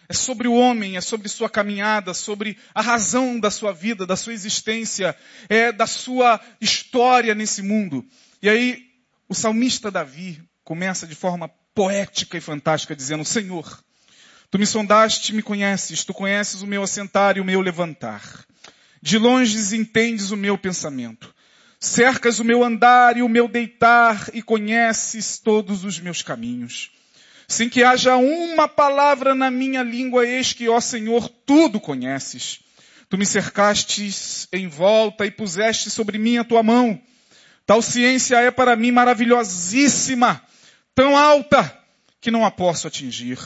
É 0.08 0.14
sobre 0.14 0.48
o 0.48 0.54
homem, 0.54 0.98
é 0.98 1.02
sobre 1.02 1.28
sua 1.28 1.50
caminhada, 1.50 2.14
sobre 2.14 2.58
a 2.74 2.82
razão 2.82 3.40
da 3.40 3.50
sua 3.50 3.72
vida, 3.74 4.06
da 4.06 4.16
sua 4.16 4.34
existência, 4.34 5.16
é 5.50 5.72
da 5.72 5.88
sua 5.88 6.40
história 6.62 7.34
nesse 7.34 7.62
mundo. 7.62 8.06
E 8.42 8.50
aí, 8.50 8.86
o 9.28 9.34
salmista 9.34 9.90
Davi 9.90 10.42
começa 10.64 11.08
de 11.08 11.16
forma 11.16 11.50
poética 11.74 12.38
e 12.38 12.42
fantástica 12.42 12.96
dizendo, 12.96 13.26
Senhor, 13.26 13.84
tu 14.52 14.60
me 14.60 14.66
sondaste 14.66 15.34
me 15.34 15.42
conheces, 15.42 16.04
tu 16.04 16.14
conheces 16.14 16.62
o 16.62 16.68
meu 16.68 16.84
assentar 16.84 17.38
e 17.38 17.42
o 17.42 17.46
meu 17.46 17.62
levantar. 17.62 18.46
De 19.02 19.18
longe 19.18 19.76
entendes 19.76 20.32
o 20.32 20.38
meu 20.38 20.58
pensamento. 20.58 21.34
Cercas 21.80 22.40
o 22.40 22.44
meu 22.44 22.64
andar 22.64 23.18
e 23.18 23.22
o 23.22 23.30
meu 23.30 23.48
deitar 23.48 24.30
e 24.34 24.42
conheces 24.42 25.40
todos 25.40 25.84
os 25.84 26.00
meus 26.00 26.22
caminhos 26.22 26.95
sem 27.48 27.70
que 27.70 27.84
haja 27.84 28.18
uma 28.18 28.68
palavra 28.68 29.36
na 29.36 29.52
minha 29.52 29.84
língua, 29.84 30.26
eis 30.26 30.54
que, 30.54 30.68
ó 30.68 30.80
Senhor, 30.80 31.30
tudo 31.30 31.80
conheces. 31.80 32.60
Tu 33.10 33.18
me 33.18 33.26
cercastes 33.26 34.48
em 34.52 34.68
volta 34.68 35.26
e 35.26 35.32
puseste 35.32 35.90
sobre 35.90 36.18
mim 36.18 36.38
a 36.38 36.44
tua 36.44 36.64
mão. 36.64 37.00
Tal 37.66 37.82
ciência 37.82 38.38
é 38.38 38.52
para 38.52 38.76
mim 38.76 38.92
maravilhosíssima, 38.92 40.42
tão 40.94 41.18
alta, 41.18 41.78
que 42.20 42.32
não 42.32 42.46
a 42.46 42.52
posso 42.52 42.88
atingir. 42.88 43.38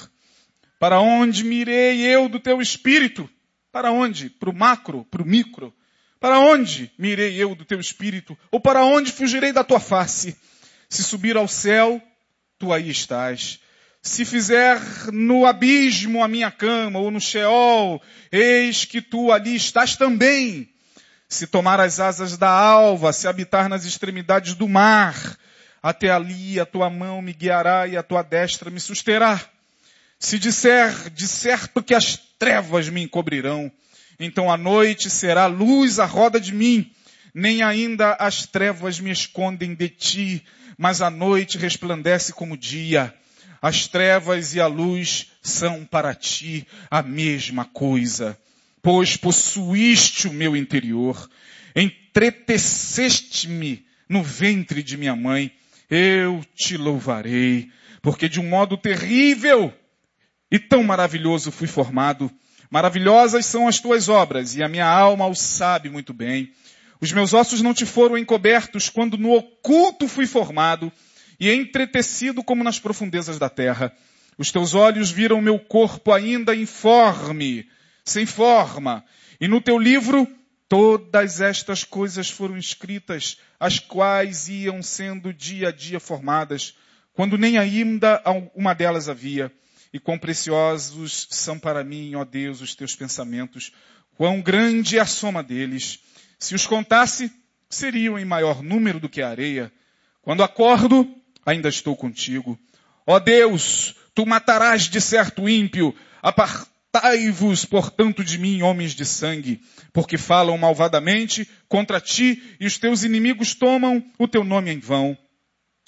Para 0.79 1.01
onde 1.01 1.43
mirei 1.43 1.99
eu 2.01 2.29
do 2.29 2.39
teu 2.39 2.61
espírito? 2.61 3.29
Para 3.71 3.91
onde? 3.91 4.29
Para 4.29 4.49
o 4.49 4.53
macro, 4.53 5.05
para 5.11 5.21
o 5.21 5.25
micro? 5.25 5.73
Para 6.19 6.39
onde 6.39 6.91
mirei 6.97 7.35
eu 7.35 7.55
do 7.55 7.65
teu 7.65 7.79
espírito? 7.79 8.37
Ou 8.51 8.59
para 8.59 8.83
onde 8.83 9.11
fugirei 9.11 9.51
da 9.51 9.63
tua 9.63 9.79
face? 9.79 10.37
Se 10.89 11.03
subir 11.03 11.37
ao 11.37 11.47
céu, 11.47 12.01
tu 12.57 12.73
aí 12.73 12.89
estás. 12.89 13.59
Se 14.01 14.23
fizer 14.23 14.79
no 15.11 15.45
abismo 15.45 16.23
a 16.23 16.27
minha 16.27 16.49
cama, 16.49 16.99
ou 16.99 17.11
no 17.11 17.19
Sheol, 17.19 18.01
eis 18.31 18.85
que 18.85 19.01
tu 19.01 19.31
ali 19.31 19.55
estás 19.55 19.95
também. 19.95 20.69
Se 21.27 21.45
tomar 21.45 21.79
as 21.79 21.99
asas 21.99 22.37
da 22.37 22.49
alva, 22.49 23.11
se 23.11 23.27
habitar 23.27 23.67
nas 23.67 23.85
extremidades 23.85 24.55
do 24.55 24.67
mar, 24.67 25.15
até 25.83 26.09
ali 26.09 26.59
a 26.59 26.65
tua 26.65 26.89
mão 26.89 27.21
me 27.21 27.33
guiará 27.33 27.87
e 27.87 27.97
a 27.97 28.01
tua 28.01 28.23
destra 28.23 28.71
me 28.71 28.79
susterá. 28.79 29.39
Se 30.17 30.39
disser 30.39 31.09
de 31.09 31.27
certo 31.27 31.83
que 31.83 31.93
as 31.93 32.17
trevas 32.39 32.89
me 32.89 33.03
encobrirão, 33.03 33.71
então 34.19 34.51
a 34.51 34.57
noite 34.57 35.09
será 35.09 35.45
luz 35.45 35.99
à 35.99 36.05
roda 36.05 36.39
de 36.39 36.53
mim, 36.53 36.91
nem 37.33 37.61
ainda 37.61 38.13
as 38.13 38.45
trevas 38.45 38.99
me 38.99 39.11
escondem 39.11 39.75
de 39.75 39.89
ti, 39.89 40.45
mas 40.77 41.01
a 41.01 41.09
noite 41.09 41.57
resplandece 41.57 42.33
como 42.33 42.57
dia. 42.57 43.13
As 43.61 43.87
trevas 43.87 44.55
e 44.55 44.61
a 44.61 44.67
luz 44.67 45.31
são 45.41 45.85
para 45.85 46.15
ti 46.15 46.65
a 46.89 47.01
mesma 47.01 47.65
coisa, 47.65 48.37
pois 48.81 49.17
possuíste 49.17 50.27
o 50.27 50.33
meu 50.33 50.55
interior, 50.55 51.29
entreteceste-me 51.75 53.85
no 54.07 54.23
ventre 54.23 54.81
de 54.81 54.95
minha 54.95 55.15
mãe, 55.15 55.51
eu 55.89 56.41
te 56.55 56.77
louvarei, 56.77 57.69
porque 58.01 58.29
de 58.29 58.39
um 58.39 58.47
modo 58.47 58.77
terrível 58.77 59.73
e 60.49 60.57
tão 60.57 60.81
maravilhoso 60.83 61.51
fui 61.51 61.67
formado. 61.67 62.31
Maravilhosas 62.71 63.45
são 63.45 63.67
as 63.67 63.79
tuas 63.79 64.07
obras, 64.07 64.55
e 64.55 64.63
a 64.63 64.69
minha 64.69 64.87
alma 64.87 65.27
o 65.27 65.35
sabe 65.35 65.89
muito 65.89 66.13
bem. 66.13 66.53
Os 67.01 67.11
meus 67.11 67.33
ossos 67.33 67.61
não 67.61 67.73
te 67.73 67.85
foram 67.85 68.17
encobertos 68.17 68.89
quando 68.89 69.17
no 69.17 69.33
oculto 69.33 70.07
fui 70.07 70.27
formado 70.27 70.91
e 71.39 71.51
entretecido 71.51 72.43
como 72.43 72.63
nas 72.63 72.79
profundezas 72.79 73.39
da 73.39 73.49
terra. 73.49 73.95
Os 74.37 74.51
teus 74.51 74.73
olhos 74.73 75.11
viram 75.11 75.41
meu 75.41 75.59
corpo 75.59 76.11
ainda 76.11 76.55
informe, 76.55 77.67
sem 78.03 78.25
forma, 78.25 79.03
e 79.39 79.47
no 79.47 79.61
teu 79.61 79.77
livro 79.77 80.27
todas 80.67 81.41
estas 81.41 81.83
coisas 81.83 82.29
foram 82.29 82.57
escritas, 82.57 83.37
as 83.59 83.79
quais 83.79 84.47
iam 84.47 84.83
sendo 84.83 85.33
dia 85.33 85.69
a 85.69 85.71
dia 85.71 85.99
formadas, 85.99 86.75
quando 87.13 87.37
nem 87.37 87.57
ainda 87.57 88.21
uma 88.55 88.73
delas 88.73 89.09
havia. 89.09 89.51
E 89.91 89.99
quão 89.99 90.19
preciosos 90.19 91.27
são 91.31 91.57
para 91.57 91.83
mim, 91.83 92.13
ó 92.13 92.23
Deus, 92.23 92.61
os 92.61 92.75
teus 92.75 92.95
pensamentos, 92.95 93.73
quão 94.15 94.39
grande 94.39 94.97
é 94.97 95.01
a 95.01 95.05
soma 95.05 95.41
deles. 95.41 95.99
Se 96.37 96.53
os 96.53 96.67
contasse, 96.67 97.31
seriam 97.67 98.17
em 98.17 98.23
maior 98.23 98.61
número 98.61 98.99
do 98.99 99.09
que 99.09 99.21
a 99.21 99.29
areia. 99.29 99.71
Quando 100.21 100.43
acordo, 100.43 101.11
ainda 101.45 101.69
estou 101.69 101.95
contigo. 101.95 102.57
Ó 103.05 103.19
Deus, 103.19 103.95
tu 104.13 104.25
matarás 104.25 104.83
de 104.83 105.01
certo 105.01 105.47
ímpio, 105.49 105.95
apartai-vos, 106.21 107.65
portanto, 107.65 108.23
de 108.23 108.37
mim, 108.37 108.61
homens 108.61 108.93
de 108.93 109.05
sangue, 109.05 109.61
porque 109.91 110.17
falam 110.17 110.57
malvadamente 110.57 111.49
contra 111.67 111.99
ti 111.99 112.55
e 112.59 112.67
os 112.67 112.77
teus 112.77 113.03
inimigos 113.03 113.53
tomam 113.53 114.03
o 114.17 114.27
teu 114.27 114.43
nome 114.43 114.71
em 114.71 114.79
vão. 114.79 115.17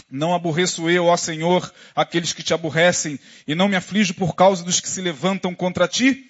Não 0.10 0.34
aborreço 0.34 0.89
eu, 0.89 1.05
ó 1.05 1.15
Senhor, 1.15 1.74
aqueles 1.96 2.34
que 2.34 2.43
te 2.43 2.53
aborrecem, 2.53 3.17
e 3.48 3.55
não 3.55 3.70
me 3.70 3.77
aflijo 3.77 4.13
por 4.13 4.36
causa 4.36 4.63
dos 4.63 4.81
que 4.81 4.89
se 4.89 5.00
levantam 5.00 5.55
contra 5.55 5.88
ti? 5.88 6.25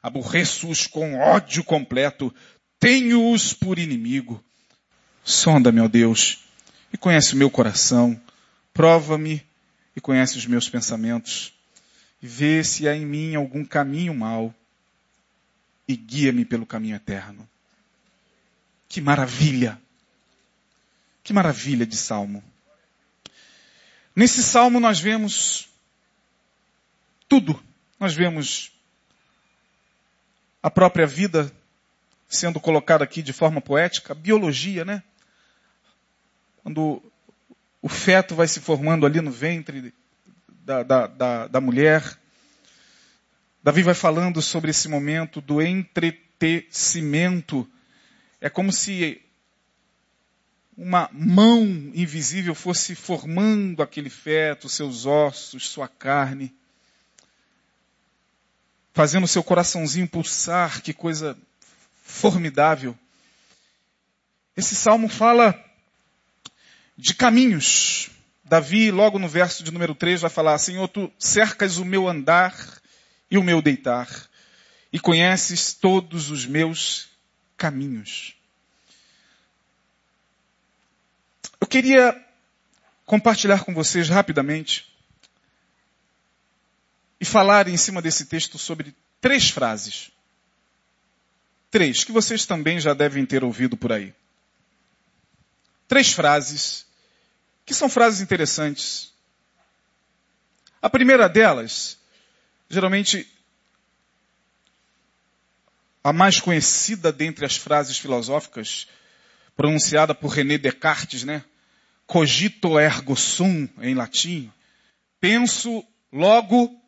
Aborreço-os 0.00 0.86
com 0.86 1.18
ódio 1.18 1.64
completo. 1.64 2.32
tenho-os 2.78 3.52
por 3.52 3.78
inimigo. 3.78 4.44
Sonda, 5.24 5.72
meu 5.72 5.88
Deus, 5.88 6.44
e 6.92 6.96
conhece 6.96 7.34
o 7.34 7.36
meu 7.36 7.50
coração. 7.50 8.20
Prova-me 8.76 9.42
e 9.96 10.00
conhece 10.02 10.36
os 10.36 10.46
meus 10.46 10.68
pensamentos. 10.68 11.54
E 12.22 12.26
vê 12.26 12.62
se 12.62 12.86
há 12.86 12.94
em 12.94 13.06
mim 13.06 13.34
algum 13.34 13.64
caminho 13.64 14.14
mau 14.14 14.54
e 15.88 15.96
guia-me 15.96 16.44
pelo 16.44 16.66
caminho 16.66 16.94
eterno. 16.94 17.48
Que 18.86 19.00
maravilha! 19.00 19.80
Que 21.24 21.32
maravilha 21.32 21.86
de 21.86 21.96
salmo. 21.96 22.44
Nesse 24.14 24.42
salmo 24.42 24.78
nós 24.78 25.00
vemos 25.00 25.68
tudo. 27.28 27.58
Nós 27.98 28.14
vemos 28.14 28.70
a 30.62 30.70
própria 30.70 31.06
vida 31.06 31.50
sendo 32.28 32.60
colocada 32.60 33.02
aqui 33.02 33.22
de 33.22 33.32
forma 33.32 33.60
poética, 33.60 34.12
a 34.12 34.16
biologia, 34.16 34.84
né? 34.84 35.02
Quando 36.62 37.02
o 37.80 37.88
feto 37.88 38.34
vai 38.34 38.48
se 38.48 38.60
formando 38.60 39.06
ali 39.06 39.20
no 39.20 39.30
ventre 39.30 39.94
da, 40.48 40.82
da, 40.82 41.06
da, 41.06 41.46
da 41.46 41.60
mulher. 41.60 42.18
Davi 43.62 43.82
vai 43.82 43.94
falando 43.94 44.42
sobre 44.42 44.70
esse 44.70 44.88
momento 44.88 45.40
do 45.40 45.62
entretecimento. 45.62 47.68
É 48.40 48.50
como 48.50 48.72
se 48.72 49.22
uma 50.76 51.08
mão 51.12 51.62
invisível 51.94 52.54
fosse 52.54 52.94
formando 52.94 53.82
aquele 53.82 54.10
feto, 54.10 54.68
seus 54.68 55.06
ossos, 55.06 55.68
sua 55.68 55.88
carne, 55.88 56.54
fazendo 58.92 59.26
seu 59.26 59.42
coraçãozinho 59.42 60.08
pulsar, 60.08 60.82
que 60.82 60.92
coisa 60.92 61.36
formidável. 62.02 62.96
Esse 64.56 64.74
salmo 64.74 65.08
fala 65.08 65.65
de 66.96 67.14
caminhos. 67.14 68.10
Davi, 68.44 68.90
logo 68.90 69.18
no 69.18 69.28
verso 69.28 69.62
de 69.62 69.70
número 69.70 69.94
3, 69.94 70.20
vai 70.20 70.30
falar: 70.30 70.56
Senhor, 70.58 70.86
tu 70.88 71.12
cercas 71.18 71.78
o 71.78 71.84
meu 71.84 72.08
andar 72.08 72.54
e 73.30 73.36
o 73.36 73.42
meu 73.42 73.60
deitar, 73.60 74.08
e 74.92 75.00
conheces 75.00 75.74
todos 75.74 76.30
os 76.30 76.46
meus 76.46 77.08
caminhos. 77.56 78.36
Eu 81.60 81.66
queria 81.66 82.16
compartilhar 83.04 83.64
com 83.64 83.74
vocês 83.74 84.08
rapidamente 84.08 84.86
e 87.20 87.24
falar 87.24 87.66
em 87.66 87.76
cima 87.76 88.00
desse 88.00 88.26
texto 88.26 88.58
sobre 88.58 88.94
três 89.20 89.50
frases. 89.50 90.10
Três, 91.70 92.04
que 92.04 92.12
vocês 92.12 92.46
também 92.46 92.78
já 92.78 92.94
devem 92.94 93.26
ter 93.26 93.42
ouvido 93.42 93.76
por 93.76 93.92
aí. 93.92 94.14
Três 95.88 96.12
frases 96.12 96.85
que 97.66 97.74
são 97.74 97.88
frases 97.88 98.20
interessantes. 98.20 99.12
A 100.80 100.88
primeira 100.88 101.28
delas, 101.28 101.98
geralmente 102.70 103.28
a 106.02 106.12
mais 106.12 106.40
conhecida 106.40 107.12
dentre 107.12 107.44
as 107.44 107.56
frases 107.56 107.98
filosóficas, 107.98 108.86
pronunciada 109.56 110.14
por 110.14 110.28
René 110.28 110.56
Descartes, 110.56 111.24
né? 111.24 111.44
Cogito 112.06 112.78
ergo 112.78 113.16
sum, 113.16 113.68
em 113.78 113.96
latim. 113.96 114.52
Penso, 115.18 115.84
logo, 116.12 116.80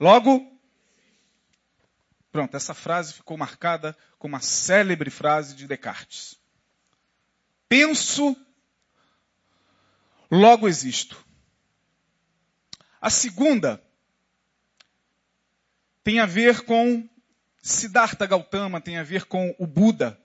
logo. 0.00 0.44
Pronto, 2.32 2.56
essa 2.56 2.74
frase 2.74 3.12
ficou 3.12 3.36
marcada 3.36 3.96
como 4.18 4.34
uma 4.34 4.40
célebre 4.40 5.10
frase 5.10 5.54
de 5.54 5.68
Descartes. 5.68 6.34
Penso, 7.68 8.36
logo 10.30 10.68
existo. 10.68 11.16
A 13.00 13.10
segunda 13.10 13.82
tem 16.02 16.18
a 16.20 16.26
ver 16.26 16.62
com 16.62 17.08
Siddhartha 17.62 18.26
Gautama, 18.26 18.80
tem 18.80 18.98
a 18.98 19.02
ver 19.02 19.24
com 19.24 19.54
o 19.58 19.66
Buda, 19.66 20.18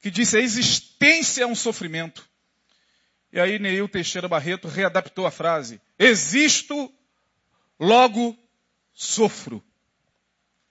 que 0.00 0.10
disse 0.10 0.36
a 0.36 0.40
existência 0.40 1.42
é 1.42 1.46
um 1.46 1.54
sofrimento. 1.54 2.28
E 3.32 3.38
aí 3.38 3.58
Neil 3.58 3.88
Teixeira 3.88 4.28
Barreto 4.28 4.68
readaptou 4.68 5.26
a 5.26 5.30
frase: 5.30 5.80
existo, 5.98 6.92
logo 7.78 8.36
sofro. 8.92 9.64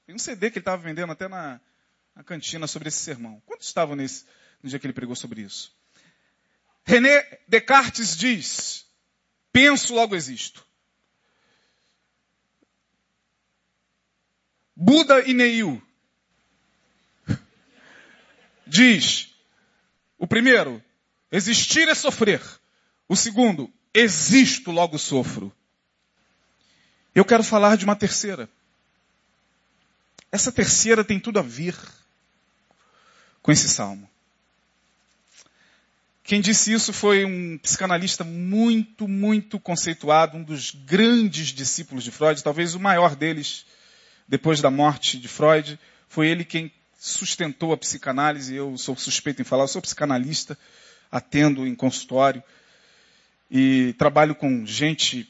Tem 0.06 0.15
um 0.15 0.20
CD 0.20 0.50
que 0.50 0.58
ele 0.58 0.63
estava 0.63 0.82
vendendo 0.82 1.12
até 1.12 1.28
na, 1.28 1.62
na, 2.15 2.24
cantina 2.24 2.68
sobre 2.68 2.89
esse 2.89 2.98
sermão. 2.98 3.42
Quantos 3.46 3.68
estavam 3.68 3.96
nesse, 3.96 4.26
no 4.62 4.70
dia 4.70 4.80
que 4.80 4.86
ele 4.86 4.94
pregou 4.94 5.15
sobre 5.15 5.42
isso? 5.42 5.72
René 6.86 7.39
Descartes 7.48 8.18
diz: 8.18 8.86
penso, 9.52 9.94
logo 9.94 10.15
existo. 10.15 10.65
Buda 14.76 15.22
e 15.28 15.34
Neil 15.34 15.82
diz: 18.65 19.30
o 20.18 20.28
primeiro, 20.28 20.84
existir 21.32 21.88
é 21.88 21.96
sofrer. 21.96 22.42
O 23.08 23.15
segundo, 23.15 23.72
existo, 23.94 24.72
logo 24.72 24.98
sofro. 24.98 25.54
Eu 27.13 27.26
quero 27.26 27.44
falar 27.44 27.76
de 27.76 27.86
uma 27.86 27.96
terceira. 27.96 28.50
Essa 30.32 30.52
terceira 30.52 31.04
tem 31.04 31.20
tudo 31.20 31.39
a 31.39 31.42
ver 31.42 31.76
com 33.42 33.52
esse 33.52 33.68
salmo. 33.68 34.09
Quem 36.30 36.42
disse 36.42 36.72
isso 36.72 36.94
foi 36.94 37.26
um 37.26 37.58
psicanalista 37.58 38.24
muito, 38.24 39.08
muito 39.08 39.60
conceituado, 39.60 40.38
um 40.38 40.44
dos 40.44 40.70
grandes 40.70 41.48
discípulos 41.48 42.04
de 42.04 42.12
Freud, 42.12 42.44
talvez 42.44 42.76
o 42.76 42.80
maior 42.80 43.15
deles, 43.15 43.65
depois 44.28 44.62
da 44.62 44.70
morte 44.70 45.18
de 45.18 45.28
Freud. 45.28 45.80
Foi 46.08 46.28
ele 46.28 46.46
quem 46.46 46.72
sustentou 47.00 47.74
a 47.74 47.78
psicanálise. 47.78 48.54
Eu 48.54 48.78
sou 48.78 48.96
suspeito 48.96 49.42
em 49.42 49.44
falar, 49.44 49.63
eu 49.63 49.68
sou 49.70 49.82
psicanalista, 49.82 50.56
atendo 51.12 51.65
em 51.65 51.74
consultório 51.74 52.44
e 53.50 53.96
trabalho 53.98 54.36
com 54.36 54.63
gente 54.68 55.28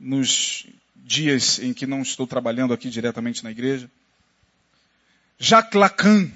nos 0.00 0.64
dias 0.94 1.58
em 1.58 1.74
que 1.74 1.86
não 1.86 2.00
estou 2.00 2.26
trabalhando 2.26 2.72
aqui 2.72 2.88
diretamente 2.88 3.44
na 3.44 3.50
igreja. 3.50 3.90
Jacques 5.38 5.78
Lacan 5.78 6.32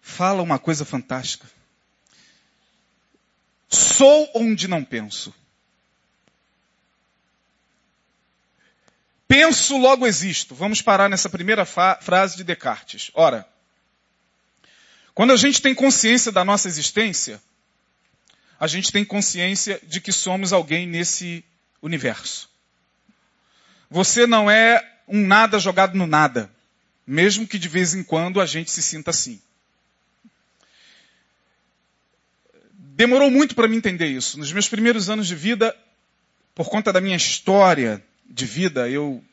fala 0.00 0.40
uma 0.40 0.58
coisa 0.58 0.86
fantástica. 0.86 1.59
Sou 3.70 4.28
onde 4.34 4.66
não 4.66 4.84
penso. 4.84 5.32
Penso, 9.28 9.76
logo 9.76 10.08
existo. 10.08 10.56
Vamos 10.56 10.82
parar 10.82 11.08
nessa 11.08 11.28
primeira 11.28 11.64
frase 11.64 12.36
de 12.36 12.42
Descartes. 12.42 13.12
Ora, 13.14 13.48
quando 15.14 15.32
a 15.32 15.36
gente 15.36 15.62
tem 15.62 15.72
consciência 15.72 16.32
da 16.32 16.44
nossa 16.44 16.66
existência, 16.66 17.40
a 18.58 18.66
gente 18.66 18.90
tem 18.90 19.04
consciência 19.04 19.80
de 19.84 20.00
que 20.00 20.10
somos 20.10 20.52
alguém 20.52 20.84
nesse 20.84 21.44
universo. 21.80 22.50
Você 23.88 24.26
não 24.26 24.50
é 24.50 24.84
um 25.06 25.24
nada 25.24 25.60
jogado 25.60 25.96
no 25.96 26.08
nada, 26.08 26.50
mesmo 27.06 27.46
que 27.46 27.58
de 27.58 27.68
vez 27.68 27.94
em 27.94 28.02
quando 28.02 28.40
a 28.40 28.46
gente 28.46 28.70
se 28.70 28.82
sinta 28.82 29.10
assim. 29.10 29.40
Demorou 33.00 33.30
muito 33.30 33.54
para 33.54 33.66
me 33.66 33.78
entender 33.78 34.08
isso. 34.08 34.38
Nos 34.38 34.52
meus 34.52 34.68
primeiros 34.68 35.08
anos 35.08 35.26
de 35.26 35.34
vida, 35.34 35.74
por 36.54 36.68
conta 36.68 36.92
da 36.92 37.00
minha 37.00 37.16
história 37.16 38.04
de 38.28 38.44
vida, 38.44 38.90
eu 38.90 39.24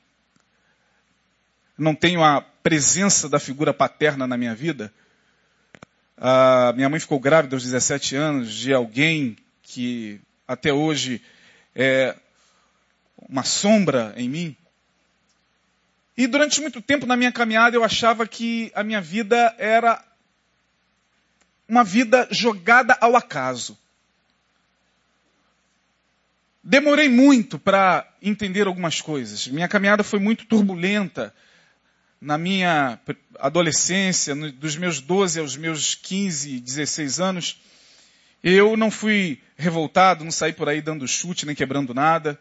não 1.77 1.93
tenho 1.93 2.23
a 2.23 2.39
presença 2.39 3.27
da 3.27 3.39
figura 3.39 3.73
paterna 3.73 4.25
na 4.25 4.37
minha 4.37 4.55
vida. 4.55 4.89
A 6.15 6.71
minha 6.77 6.87
mãe 6.87 6.97
ficou 6.97 7.19
grávida 7.19 7.57
aos 7.57 7.63
17 7.63 8.15
anos 8.15 8.53
de 8.53 8.73
alguém 8.73 9.35
que 9.61 10.21
até 10.47 10.71
hoje 10.71 11.21
é 11.75 12.15
uma 13.27 13.43
sombra 13.43 14.13
em 14.15 14.29
mim. 14.29 14.55
E 16.15 16.25
durante 16.25 16.61
muito 16.61 16.81
tempo 16.81 17.05
na 17.05 17.17
minha 17.17 17.33
caminhada 17.33 17.75
eu 17.75 17.83
achava 17.83 18.25
que 18.25 18.71
a 18.73 18.81
minha 18.81 19.01
vida 19.01 19.53
era 19.57 20.01
uma 21.67 21.83
vida 21.83 22.27
jogada 22.31 22.97
ao 23.01 23.15
acaso. 23.15 23.77
Demorei 26.63 27.07
muito 27.07 27.57
para 27.59 28.05
entender 28.21 28.67
algumas 28.67 28.99
coisas. 28.99 29.47
Minha 29.47 29.67
caminhada 29.67 30.03
foi 30.03 30.19
muito 30.19 30.45
turbulenta. 30.45 31.33
Na 32.19 32.37
minha 32.37 32.99
adolescência, 33.39 34.35
dos 34.35 34.75
meus 34.75 34.99
12 34.99 35.39
aos 35.39 35.55
meus 35.55 35.95
15, 35.95 36.59
16 36.59 37.19
anos, 37.19 37.61
eu 38.43 38.75
não 38.75 38.89
fui 38.89 39.39
revoltado, 39.55 40.23
não 40.23 40.31
saí 40.31 40.51
por 40.51 40.67
aí 40.67 40.81
dando 40.81 41.07
chute 41.07 41.45
nem 41.45 41.55
quebrando 41.55 41.93
nada. 41.93 42.39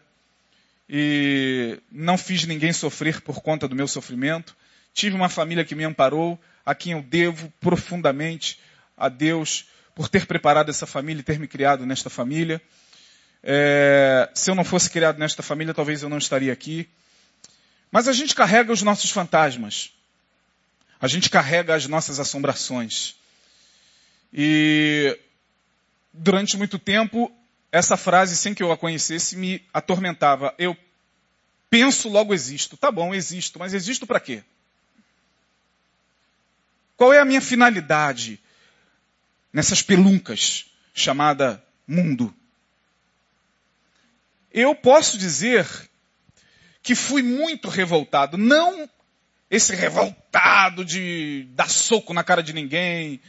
E 0.89 1.79
não 1.91 2.17
fiz 2.17 2.45
ninguém 2.45 2.73
sofrer 2.73 3.21
por 3.21 3.41
conta 3.41 3.67
do 3.67 3.75
meu 3.75 3.87
sofrimento. 3.87 4.55
tive 4.93 5.15
uma 5.15 5.29
família 5.29 5.63
que 5.63 5.75
me 5.75 5.83
amparou, 5.83 6.39
a 6.65 6.73
quem 6.73 6.93
eu 6.93 7.01
devo 7.01 7.53
profundamente 7.61 8.59
a 8.97 9.07
Deus 9.07 9.65
por 9.93 10.09
ter 10.09 10.25
preparado 10.25 10.69
essa 10.69 10.85
família 10.85 11.21
e 11.21 11.23
ter 11.23 11.39
me 11.39 11.47
criado 11.47 11.85
nesta 11.85 12.09
família. 12.09 12.61
É, 13.43 14.29
se 14.33 14.49
eu 14.49 14.55
não 14.55 14.63
fosse 14.63 14.89
criado 14.89 15.17
nesta 15.17 15.43
família, 15.43 15.73
talvez 15.73 16.01
eu 16.01 16.09
não 16.09 16.17
estaria 16.17 16.51
aqui. 16.51 16.89
Mas 17.91 18.07
a 18.07 18.13
gente 18.13 18.35
carrega 18.35 18.73
os 18.73 18.81
nossos 18.81 19.09
fantasmas. 19.09 19.91
A 20.99 21.07
gente 21.07 21.29
carrega 21.29 21.75
as 21.75 21.87
nossas 21.87 22.19
assombrações. 22.19 23.15
E 24.33 25.17
durante 26.11 26.57
muito 26.57 26.77
tempo, 26.77 27.31
essa 27.71 27.95
frase, 27.95 28.35
sem 28.35 28.53
que 28.53 28.63
eu 28.63 28.71
a 28.71 28.77
conhecesse, 28.77 29.35
me 29.35 29.63
atormentava. 29.73 30.53
Eu 30.57 30.75
penso, 31.69 32.09
logo 32.09 32.33
existo. 32.33 32.75
Tá 32.77 32.91
bom, 32.91 33.13
existo, 33.13 33.59
mas 33.59 33.73
existo 33.73 34.07
para 34.07 34.19
quê? 34.19 34.43
Qual 36.95 37.13
é 37.13 37.19
a 37.19 37.25
minha 37.25 37.41
finalidade 37.41 38.39
nessas 39.57 39.81
peluncas 39.81 40.67
chamada 40.93 41.63
mundo? 41.87 42.31
Eu 44.53 44.75
posso 44.75 45.17
dizer 45.17 45.67
que 46.83 46.93
fui 46.93 47.23
muito 47.23 47.67
revoltado, 47.67 48.37
não 48.37 48.87
esse 49.49 49.73
revoltado 49.75 50.85
de 50.85 51.47
dar 51.55 51.71
soco 51.71 52.13
na 52.13 52.23
cara 52.23 52.43
de 52.43 52.53
ninguém, 52.53 53.19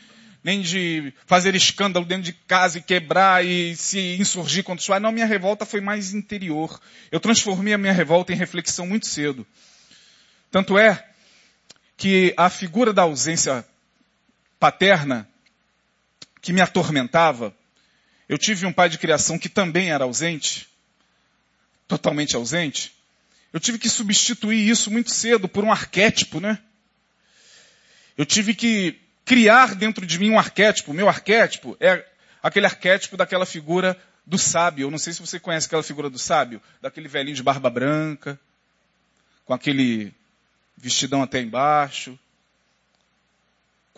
nem 0.44 0.60
de 0.60 1.14
fazer 1.24 1.54
escândalo 1.54 2.04
dentro 2.04 2.24
de 2.24 2.34
casa 2.34 2.76
e 2.76 2.82
quebrar 2.82 3.42
e 3.42 3.74
se 3.74 4.18
insurgir 4.20 4.62
contra 4.62 4.82
os 4.82 4.86
pais. 4.86 5.00
Não, 5.00 5.10
minha 5.10 5.24
revolta 5.24 5.64
foi 5.64 5.80
mais 5.80 6.12
interior. 6.12 6.78
Eu 7.10 7.20
transformei 7.20 7.72
a 7.72 7.78
minha 7.78 7.92
revolta 7.92 8.34
em 8.34 8.36
reflexão 8.36 8.86
muito 8.86 9.06
cedo. 9.06 9.46
Tanto 10.50 10.76
é 10.78 11.08
que 11.96 12.34
a 12.36 12.50
figura 12.50 12.92
da 12.92 13.02
ausência 13.02 13.64
paterna 14.60 15.26
que 16.40 16.52
me 16.52 16.60
atormentava, 16.60 17.54
eu 18.28 18.36
tive 18.38 18.66
um 18.66 18.72
pai 18.72 18.88
de 18.88 18.98
criação 18.98 19.38
que 19.38 19.48
também 19.48 19.90
era 19.90 20.04
ausente, 20.04 20.68
totalmente 21.86 22.36
ausente. 22.36 22.92
Eu 23.52 23.58
tive 23.58 23.78
que 23.78 23.88
substituir 23.88 24.68
isso 24.68 24.90
muito 24.90 25.10
cedo 25.10 25.48
por 25.48 25.64
um 25.64 25.72
arquétipo, 25.72 26.38
né? 26.38 26.58
Eu 28.16 28.26
tive 28.26 28.54
que 28.54 29.00
criar 29.24 29.74
dentro 29.74 30.04
de 30.04 30.18
mim 30.18 30.30
um 30.30 30.38
arquétipo. 30.38 30.90
O 30.90 30.94
meu 30.94 31.08
arquétipo 31.08 31.76
é 31.80 32.04
aquele 32.42 32.66
arquétipo 32.66 33.16
daquela 33.16 33.46
figura 33.46 33.96
do 34.26 34.36
sábio. 34.36 34.84
Eu 34.84 34.90
não 34.90 34.98
sei 34.98 35.12
se 35.12 35.20
você 35.20 35.40
conhece 35.40 35.66
aquela 35.66 35.82
figura 35.82 36.10
do 36.10 36.18
sábio, 36.18 36.60
daquele 36.82 37.08
velhinho 37.08 37.36
de 37.36 37.42
barba 37.42 37.70
branca, 37.70 38.38
com 39.44 39.54
aquele 39.54 40.12
vestidão 40.76 41.22
até 41.22 41.40
embaixo. 41.40 42.18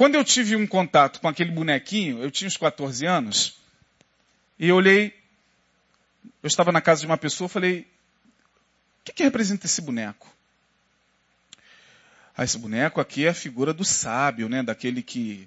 Quando 0.01 0.15
eu 0.15 0.25
tive 0.25 0.57
um 0.57 0.67
contato 0.67 1.21
com 1.21 1.29
aquele 1.29 1.51
bonequinho, 1.51 2.23
eu 2.23 2.31
tinha 2.31 2.49
uns 2.49 2.57
14 2.57 3.05
anos, 3.05 3.59
e 4.59 4.67
eu 4.67 4.77
olhei, 4.77 5.15
eu 6.43 6.47
estava 6.47 6.73
na 6.73 6.81
casa 6.81 7.03
de 7.03 7.07
uma 7.07 7.19
pessoa, 7.19 7.51
falei, 7.51 7.81
o 7.81 9.05
que, 9.05 9.13
que 9.13 9.23
representa 9.23 9.67
esse 9.67 9.83
boneco? 9.83 10.35
Ah, 12.35 12.45
esse 12.45 12.57
boneco 12.57 12.99
aqui 12.99 13.27
é 13.27 13.29
a 13.29 13.35
figura 13.35 13.75
do 13.75 13.85
sábio, 13.85 14.49
né? 14.49 14.63
Daquele 14.63 15.03
que 15.03 15.47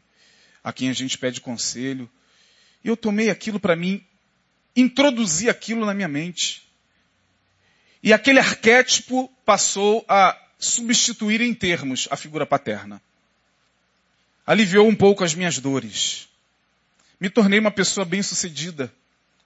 a 0.63 0.71
quem 0.71 0.87
a 0.87 0.93
gente 0.93 1.17
pede 1.17 1.41
conselho. 1.41 2.07
E 2.83 2.87
eu 2.87 2.95
tomei 2.95 3.31
aquilo 3.31 3.59
para 3.59 3.75
mim, 3.75 4.05
introduzi 4.75 5.49
aquilo 5.49 5.83
na 5.83 5.95
minha 5.95 6.07
mente. 6.07 6.61
E 8.03 8.13
aquele 8.13 8.37
arquétipo 8.37 9.33
passou 9.43 10.05
a 10.07 10.39
substituir 10.59 11.41
em 11.41 11.55
termos 11.55 12.07
a 12.11 12.15
figura 12.15 12.45
paterna. 12.45 13.01
Aliviou 14.45 14.87
um 14.87 14.95
pouco 14.95 15.23
as 15.23 15.33
minhas 15.33 15.59
dores. 15.59 16.27
Me 17.19 17.29
tornei 17.29 17.59
uma 17.59 17.71
pessoa 17.71 18.05
bem-sucedida. 18.05 18.93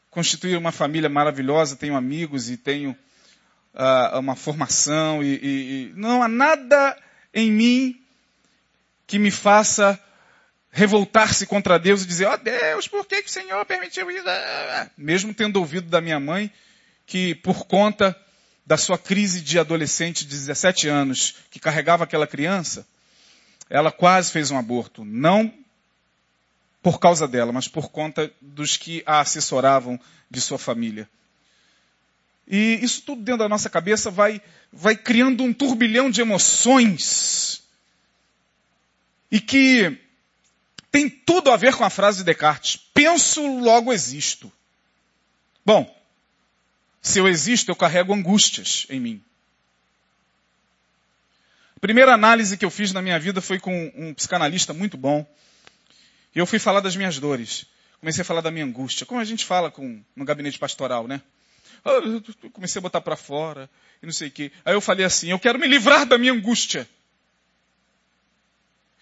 Constituí 0.09 0.57
uma 0.57 0.71
família 0.71 1.09
maravilhosa, 1.09 1.75
tenho 1.75 1.95
amigos 1.95 2.49
e 2.49 2.57
tenho 2.57 2.97
uh, 3.75 4.19
uma 4.19 4.35
formação 4.35 5.23
e, 5.23 5.35
e, 5.35 5.91
e 5.91 5.93
não 5.95 6.23
há 6.23 6.27
nada 6.27 6.97
em 7.33 7.51
mim 7.51 8.01
que 9.05 9.19
me 9.19 9.29
faça 9.29 9.99
revoltar-se 10.71 11.45
contra 11.45 11.77
Deus 11.77 12.03
e 12.03 12.07
dizer, 12.07 12.25
ó 12.25 12.33
oh, 12.33 12.37
Deus, 12.37 12.87
por 12.87 13.05
que, 13.05 13.21
que 13.21 13.29
o 13.29 13.31
Senhor 13.31 13.63
permitiu 13.65 14.09
isso? 14.09 14.25
Mesmo 14.97 15.33
tendo 15.33 15.57
ouvido 15.57 15.89
da 15.89 16.01
minha 16.01 16.19
mãe 16.19 16.51
que 17.05 17.35
por 17.35 17.65
conta 17.65 18.15
da 18.65 18.75
sua 18.75 18.97
crise 18.97 19.41
de 19.41 19.57
adolescente 19.57 20.25
de 20.25 20.35
17 20.35 20.89
anos, 20.89 21.35
que 21.49 21.59
carregava 21.59 22.03
aquela 22.03 22.27
criança, 22.27 22.85
ela 23.69 23.91
quase 23.91 24.31
fez 24.31 24.51
um 24.51 24.57
aborto. 24.57 25.03
Não 25.03 25.53
por 26.81 26.99
causa 26.99 27.27
dela, 27.27 27.51
mas 27.51 27.67
por 27.67 27.89
conta 27.89 28.31
dos 28.39 28.77
que 28.77 29.03
a 29.05 29.19
assessoravam 29.19 29.99
de 30.29 30.39
sua 30.39 30.57
família. 30.57 31.09
E 32.47 32.79
isso 32.81 33.01
tudo 33.01 33.21
dentro 33.21 33.39
da 33.39 33.49
nossa 33.49 33.69
cabeça 33.69 34.09
vai, 34.09 34.41
vai 34.71 34.95
criando 34.95 35.43
um 35.43 35.53
turbilhão 35.53 36.09
de 36.09 36.21
emoções. 36.21 37.61
E 39.29 39.41
que 39.41 39.97
tem 40.89 41.09
tudo 41.09 41.51
a 41.51 41.57
ver 41.57 41.75
com 41.75 41.83
a 41.83 41.89
frase 41.89 42.19
de 42.19 42.23
Descartes: 42.23 42.77
penso, 42.93 43.45
logo 43.59 43.91
existo. 43.91 44.49
Bom, 45.65 45.93
se 47.01 47.19
eu 47.19 47.27
existo, 47.27 47.69
eu 47.69 47.75
carrego 47.75 48.13
angústias 48.13 48.87
em 48.89 48.99
mim. 48.99 49.23
A 51.77 51.79
primeira 51.79 52.11
análise 52.11 52.57
que 52.57 52.65
eu 52.65 52.71
fiz 52.71 52.91
na 52.91 53.03
minha 53.03 53.19
vida 53.19 53.39
foi 53.39 53.59
com 53.59 53.93
um 53.95 54.11
psicanalista 54.11 54.73
muito 54.73 54.97
bom. 54.97 55.23
E 56.33 56.39
eu 56.39 56.45
fui 56.47 56.57
falar 56.57 56.79
das 56.79 56.95
minhas 56.95 57.19
dores. 57.19 57.67
Comecei 57.99 58.23
a 58.23 58.25
falar 58.25 58.41
da 58.41 58.49
minha 58.49 58.65
angústia. 58.65 59.05
Como 59.05 59.21
a 59.21 59.23
gente 59.23 59.45
fala 59.45 59.69
com, 59.69 60.03
no 60.15 60.25
gabinete 60.25 60.57
pastoral, 60.57 61.07
né? 61.07 61.21
Eu 61.85 62.23
comecei 62.51 62.79
a 62.79 62.81
botar 62.81 62.99
para 62.99 63.15
fora 63.15 63.69
e 64.01 64.07
não 64.07 64.11
sei 64.11 64.27
o 64.27 64.31
quê. 64.31 64.51
Aí 64.65 64.73
eu 64.73 64.81
falei 64.81 65.05
assim, 65.05 65.29
eu 65.29 65.37
quero 65.37 65.59
me 65.59 65.67
livrar 65.67 66.03
da 66.07 66.17
minha 66.17 66.33
angústia. 66.33 66.89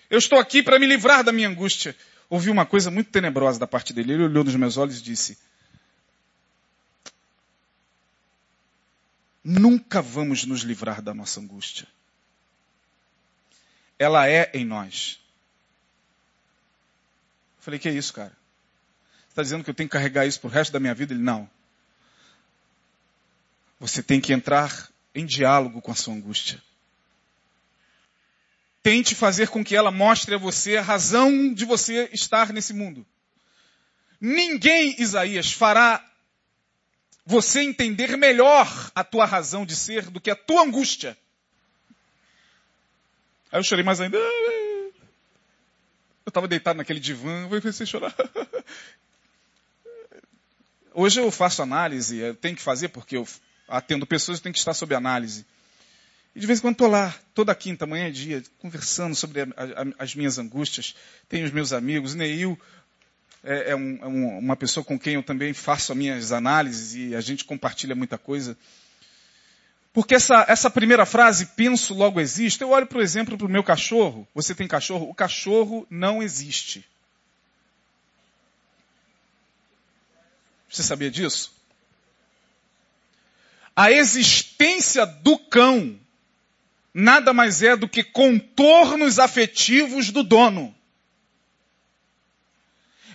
Eu 0.10 0.18
estou 0.18 0.38
aqui 0.38 0.62
para 0.62 0.78
me 0.78 0.86
livrar 0.86 1.24
da 1.24 1.32
minha 1.32 1.48
angústia. 1.48 1.96
Ouvi 2.30 2.50
uma 2.50 2.66
coisa 2.66 2.92
muito 2.92 3.10
tenebrosa 3.10 3.58
da 3.58 3.66
parte 3.66 3.94
dele. 3.94 4.12
Ele 4.12 4.24
olhou 4.24 4.44
nos 4.44 4.56
meus 4.56 4.76
olhos 4.76 5.00
e 5.00 5.02
disse: 5.02 5.38
Nunca 9.42 10.02
vamos 10.02 10.44
nos 10.44 10.60
livrar 10.60 11.02
da 11.02 11.14
nossa 11.14 11.40
angústia. 11.40 11.88
Ela 13.98 14.28
é 14.30 14.52
em 14.54 14.66
nós. 14.66 15.20
Eu 17.58 17.64
falei: 17.64 17.80
Que 17.80 17.90
é 17.90 17.94
isso, 17.94 18.14
cara? 18.14 18.32
Você 18.32 19.30
está 19.30 19.42
dizendo 19.42 19.64
que 19.64 19.70
eu 19.70 19.74
tenho 19.74 19.90
que 19.90 19.94
carregar 19.94 20.26
isso 20.26 20.40
para 20.40 20.48
o 20.48 20.52
resto 20.52 20.72
da 20.72 20.80
minha 20.80 20.94
vida? 20.94 21.14
Ele: 21.14 21.24
Não. 21.24 21.50
Você 23.80 24.02
tem 24.02 24.22
que 24.22 24.34
entrar 24.34 24.90
em 25.14 25.26
diálogo 25.26 25.82
com 25.82 25.92
a 25.92 25.96
sua 25.96 26.14
angústia. 26.14 26.62
Tente 28.84 29.16
fazer 29.16 29.50
com 29.50 29.64
que 29.64 29.76
ela 29.76 29.92
mostre 29.92 30.36
a 30.36 30.38
você 30.38 30.78
a 30.78 30.82
razão 30.82 31.54
de 31.54 31.66
você 31.66 32.10
estar 32.14 32.54
nesse 32.54 32.74
mundo. 32.74 33.06
Ninguém, 34.22 34.96
Isaías, 35.02 35.52
fará 35.52 36.06
você 37.26 37.62
entender 37.62 38.16
melhor 38.16 38.92
a 38.94 39.04
tua 39.04 39.26
razão 39.26 39.66
de 39.66 39.76
ser 39.76 40.10
do 40.10 40.22
que 40.22 40.30
a 40.30 40.36
tua 40.36 40.62
angústia. 40.62 41.18
Aí 43.52 43.60
eu 43.60 43.64
chorei 43.64 43.84
mais 43.84 44.02
ainda. 44.02 44.18
Eu 44.18 44.94
estava 46.28 46.48
deitado 46.48 46.78
naquele 46.78 47.00
divã, 47.00 47.44
eu 47.44 47.62
comecei 47.62 47.84
a 47.84 47.88
chorar. 47.88 48.16
Hoje 50.94 51.20
eu 51.20 51.30
faço 51.30 51.62
análise, 51.62 52.18
eu 52.18 52.36
tenho 52.36 52.56
que 52.56 52.62
fazer 52.62 52.88
porque 52.88 53.18
eu 53.18 53.28
atendo 53.68 54.06
pessoas, 54.06 54.38
eu 54.38 54.44
tenho 54.44 54.54
que 54.54 54.60
estar 54.60 54.74
sob 54.74 54.96
análise. 54.96 55.46
E 56.36 56.40
de 56.40 56.48
vez 56.48 56.60
em 56.60 56.62
quando 56.62 56.74
estou 56.74 56.88
lá, 56.90 57.14
toda 57.34 57.56
quinta, 57.56 57.86
manhã 57.86 58.08
e 58.08 58.12
dia, 58.12 58.44
conversando 58.60 59.16
sobre 59.16 59.42
a, 59.42 59.46
a, 59.46 60.04
as 60.04 60.16
minhas 60.16 60.38
angústias. 60.38 60.96
Tenho 61.30 61.46
os 61.46 61.52
meus 61.52 61.72
amigos. 61.72 62.14
Neil 62.14 62.60
é, 63.44 63.72
é, 63.72 63.76
um, 63.76 64.00
é 64.02 64.08
um, 64.08 64.40
uma 64.40 64.56
pessoa 64.56 64.84
com 64.84 64.98
quem 64.98 65.14
eu 65.14 65.24
também 65.24 65.54
faço 65.54 65.92
as 65.92 65.98
minhas 65.98 66.32
análises 66.32 66.96
e 66.96 67.16
a 67.16 67.22
gente 67.22 67.46
compartilha 67.46 67.96
muita 67.96 68.18
coisa. 68.18 68.58
Porque 69.96 70.16
essa, 70.16 70.46
essa 70.50 70.70
primeira 70.70 71.06
frase, 71.06 71.46
penso, 71.56 71.94
logo 71.94 72.20
existe, 72.20 72.62
eu 72.62 72.72
olho, 72.72 72.86
por 72.86 73.00
exemplo, 73.00 73.38
para 73.38 73.48
o 73.48 73.50
meu 73.50 73.64
cachorro. 73.64 74.28
Você 74.36 74.54
tem 74.54 74.68
cachorro? 74.68 75.10
O 75.10 75.16
cachorro 75.16 75.88
não 75.90 76.22
existe. 76.22 76.86
Você 80.70 80.84
sabia 80.84 81.10
disso? 81.10 81.54
A 83.74 83.90
existência 83.90 85.06
do 85.06 85.38
cão 85.38 85.98
nada 86.94 87.32
mais 87.32 87.64
é 87.64 87.78
do 87.78 87.88
que 87.88 88.04
contornos 88.04 89.18
afetivos 89.18 90.12
do 90.12 90.24
dono. 90.24 90.76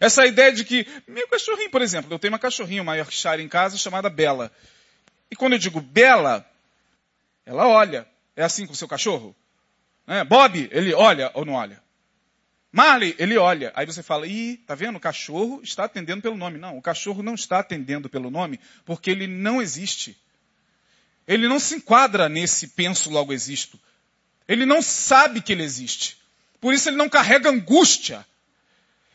Essa 0.00 0.24
ideia 0.24 0.50
de 0.50 0.64
que, 0.64 0.86
meu 1.06 1.28
cachorrinho, 1.28 1.70
por 1.70 1.82
exemplo, 1.82 2.10
eu 2.10 2.18
tenho 2.18 2.32
uma 2.32 2.38
cachorrinha, 2.38 2.80
uma 2.80 2.96
Yorkshire 2.96 3.42
em 3.42 3.48
casa 3.48 3.76
chamada 3.76 4.08
Bela. 4.08 4.50
E 5.30 5.36
quando 5.36 5.52
eu 5.52 5.58
digo 5.58 5.78
Bela, 5.78 6.49
ela 7.50 7.66
olha. 7.66 8.06
É 8.36 8.44
assim 8.44 8.64
com 8.64 8.72
o 8.72 8.76
seu 8.76 8.86
cachorro? 8.86 9.34
É, 10.06 10.22
Bob, 10.22 10.68
ele 10.70 10.94
olha 10.94 11.32
ou 11.34 11.44
não 11.44 11.54
olha? 11.54 11.82
Marley, 12.70 13.16
ele 13.18 13.36
olha. 13.36 13.72
Aí 13.74 13.84
você 13.84 14.04
fala, 14.04 14.24
ih, 14.24 14.56
tá 14.58 14.76
vendo? 14.76 14.94
O 14.94 15.00
cachorro 15.00 15.60
está 15.60 15.84
atendendo 15.84 16.22
pelo 16.22 16.36
nome. 16.36 16.58
Não, 16.58 16.78
o 16.78 16.82
cachorro 16.82 17.24
não 17.24 17.34
está 17.34 17.58
atendendo 17.58 18.08
pelo 18.08 18.30
nome 18.30 18.60
porque 18.84 19.10
ele 19.10 19.26
não 19.26 19.60
existe. 19.60 20.16
Ele 21.26 21.48
não 21.48 21.58
se 21.58 21.74
enquadra 21.74 22.28
nesse 22.28 22.68
penso 22.68 23.10
logo 23.10 23.32
existo. 23.32 23.80
Ele 24.46 24.64
não 24.64 24.80
sabe 24.80 25.42
que 25.42 25.50
ele 25.50 25.64
existe. 25.64 26.18
Por 26.60 26.72
isso 26.72 26.88
ele 26.88 26.96
não 26.96 27.08
carrega 27.08 27.50
angústia. 27.50 28.24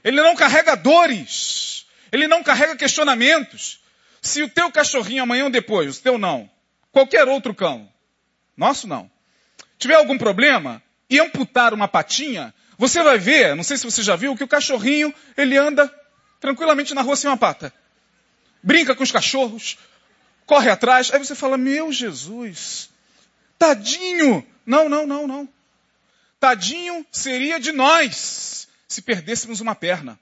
Ele 0.04 0.22
não 0.22 0.36
carrega 0.36 0.76
dores. 0.76 1.86
Ele 2.12 2.28
não 2.28 2.44
carrega 2.44 2.76
questionamentos. 2.76 3.80
Se 4.22 4.44
o 4.44 4.50
teu 4.50 4.70
cachorrinho 4.70 5.24
amanhã 5.24 5.46
ou 5.46 5.50
depois, 5.50 5.98
o 5.98 6.02
teu 6.02 6.18
não, 6.18 6.50
qualquer 6.92 7.30
outro 7.30 7.54
cão, 7.54 7.90
nosso 8.56 8.88
não, 8.88 9.10
tiver 9.78 9.96
algum 9.96 10.18
problema 10.18 10.82
e 11.10 11.20
amputar 11.20 11.74
uma 11.74 11.88
patinha, 11.88 12.54
você 12.78 13.02
vai 13.04 13.18
ver, 13.18 13.56
não 13.56 13.64
sei 13.64 13.78
se 13.78 13.86
você 13.86 14.04
já 14.04 14.16
viu, 14.16 14.36
que 14.36 14.44
o 14.44 14.48
cachorrinho, 14.48 15.14
ele 15.38 15.58
anda 15.58 15.94
tranquilamente 16.40 16.94
na 16.94 17.02
rua 17.02 17.16
sem 17.16 17.30
uma 17.30 17.38
pata. 17.38 17.74
Brinca 18.62 18.96
com 18.96 19.04
os 19.04 19.12
cachorros, 19.12 19.78
corre 20.46 20.70
atrás. 20.70 21.12
Aí 21.12 21.20
você 21.20 21.36
fala, 21.36 21.58
meu 21.58 21.92
Jesus, 21.92 22.90
tadinho. 23.58 24.46
Não, 24.66 24.90
não, 24.90 25.06
não, 25.06 25.28
não. 25.28 25.50
Tadinho 26.40 27.06
seria 27.12 27.60
de 27.60 27.72
nós 27.72 28.68
se 28.88 29.02
perdêssemos 29.02 29.62
uma 29.62 29.76
perna. 29.76 30.20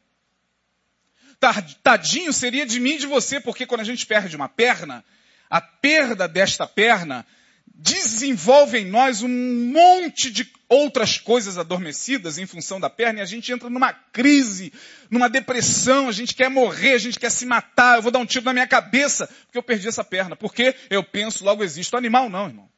Tadinho 1.82 2.32
seria 2.32 2.65
de 2.65 2.80
mim 2.80 2.91
e 2.91 3.00
de 3.00 3.08
você, 3.08 3.39
porque 3.39 3.65
quando 3.65 3.82
a 3.82 3.86
gente 3.86 4.06
perde 4.06 4.36
uma 4.36 4.48
perna, 4.48 5.04
a 5.50 5.60
perda 5.60 6.28
desta 6.28 6.65
perna 6.65 7.26
desenvolve 7.74 8.78
em 8.78 8.86
nós 8.86 9.24
um 9.24 9.30
monte 9.30 10.30
de 10.32 10.50
outras 10.70 11.18
coisas 11.18 11.58
adormecidas 11.58 12.38
em 12.38 12.46
função 12.46 12.80
da 12.80 12.90
perna 12.90 13.20
e 13.20 13.22
a 13.22 13.26
gente 13.26 13.52
entra 13.52 13.70
numa 13.70 13.92
crise, 13.94 14.72
numa 15.10 15.30
depressão, 15.30 16.08
a 16.08 16.12
gente 16.12 16.36
quer 16.36 16.50
morrer, 16.50 16.94
a 16.94 16.98
gente 16.98 17.20
quer 17.20 17.30
se 17.30 17.46
matar, 17.46 17.98
eu 17.98 18.02
vou 18.02 18.12
dar 18.12 18.20
um 18.20 18.26
tiro 18.26 18.46
na 18.46 18.54
minha 18.54 18.68
cabeça 18.68 19.28
porque 19.46 19.58
eu 19.58 19.64
perdi 19.64 19.88
essa 19.88 20.04
perna. 20.04 20.36
Porque 20.36 20.76
eu 20.90 21.04
penso, 21.04 21.44
logo 21.44 21.64
existe. 21.64 21.94
O 21.94 21.98
animal 21.98 22.30
não, 22.30 22.48
irmão. 22.48 22.70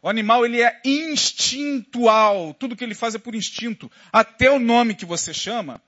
O 0.00 0.08
animal 0.08 0.44
ele 0.44 0.62
é 0.62 0.80
instintual, 0.84 2.54
tudo 2.54 2.76
que 2.76 2.84
ele 2.84 2.94
faz 2.94 3.14
é 3.14 3.18
por 3.18 3.34
instinto. 3.34 3.90
Até 4.12 4.50
o 4.50 4.58
nome 4.58 4.94
que 4.94 5.04
você 5.04 5.34
chama, 5.34 5.82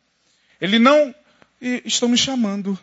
ele 0.61 0.79
não 0.79 1.15
estão 1.85 2.09
me 2.09 2.19
chamando. 2.19 2.79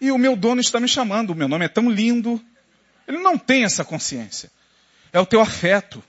E 0.00 0.12
o 0.12 0.18
meu 0.18 0.36
dono 0.36 0.60
está 0.60 0.78
me 0.78 0.88
chamando, 0.88 1.30
o 1.30 1.34
meu 1.34 1.48
nome 1.48 1.64
é 1.64 1.68
tão 1.68 1.90
lindo. 1.90 2.42
Ele 3.06 3.18
não 3.18 3.36
tem 3.36 3.64
essa 3.64 3.84
consciência. 3.84 4.50
É 5.12 5.18
o 5.18 5.26
teu 5.26 5.40
afeto 5.40 6.02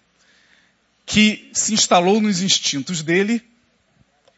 que 1.05 1.49
se 1.53 1.73
instalou 1.73 2.21
nos 2.21 2.41
instintos 2.41 3.01
dele 3.01 3.43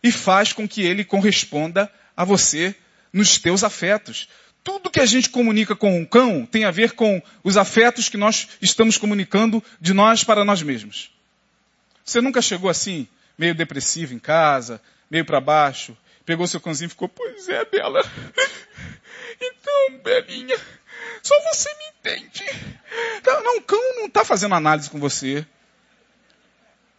e 0.01 0.11
faz 0.11 0.53
com 0.53 0.67
que 0.67 0.81
ele 0.81 1.03
corresponda 1.03 1.91
a 2.15 2.23
você 2.23 2.75
nos 3.11 3.37
teus 3.37 3.63
afetos. 3.63 4.29
Tudo 4.63 4.89
que 4.89 4.99
a 4.99 5.05
gente 5.05 5.29
comunica 5.29 5.75
com 5.75 5.99
um 5.99 6.05
cão 6.05 6.45
tem 6.45 6.63
a 6.65 6.71
ver 6.71 6.93
com 6.93 7.21
os 7.43 7.57
afetos 7.57 8.07
que 8.07 8.17
nós 8.17 8.47
estamos 8.61 8.97
comunicando 8.97 9.63
de 9.79 9.93
nós 9.93 10.23
para 10.23 10.45
nós 10.45 10.61
mesmos. 10.61 11.11
Você 12.05 12.21
nunca 12.21 12.41
chegou 12.41 12.69
assim, 12.69 13.07
meio 13.37 13.55
depressivo 13.55 14.13
em 14.13 14.19
casa, 14.19 14.81
meio 15.09 15.25
para 15.25 15.41
baixo, 15.41 15.97
pegou 16.25 16.47
seu 16.47 16.59
cãozinho 16.59 16.87
e 16.87 16.89
ficou, 16.89 17.09
pois 17.09 17.49
é, 17.49 17.65
Bela. 17.65 18.01
Então, 19.41 19.97
Belinha, 20.03 20.57
só 21.23 21.35
você 21.51 21.69
me 21.69 21.85
entende. 21.99 22.45
Não, 23.25 23.43
não 23.43 23.57
o 23.57 23.61
cão 23.61 23.95
não 23.95 24.05
está 24.05 24.23
fazendo 24.23 24.55
análise 24.55 24.89
com 24.89 24.99
você. 24.99 25.45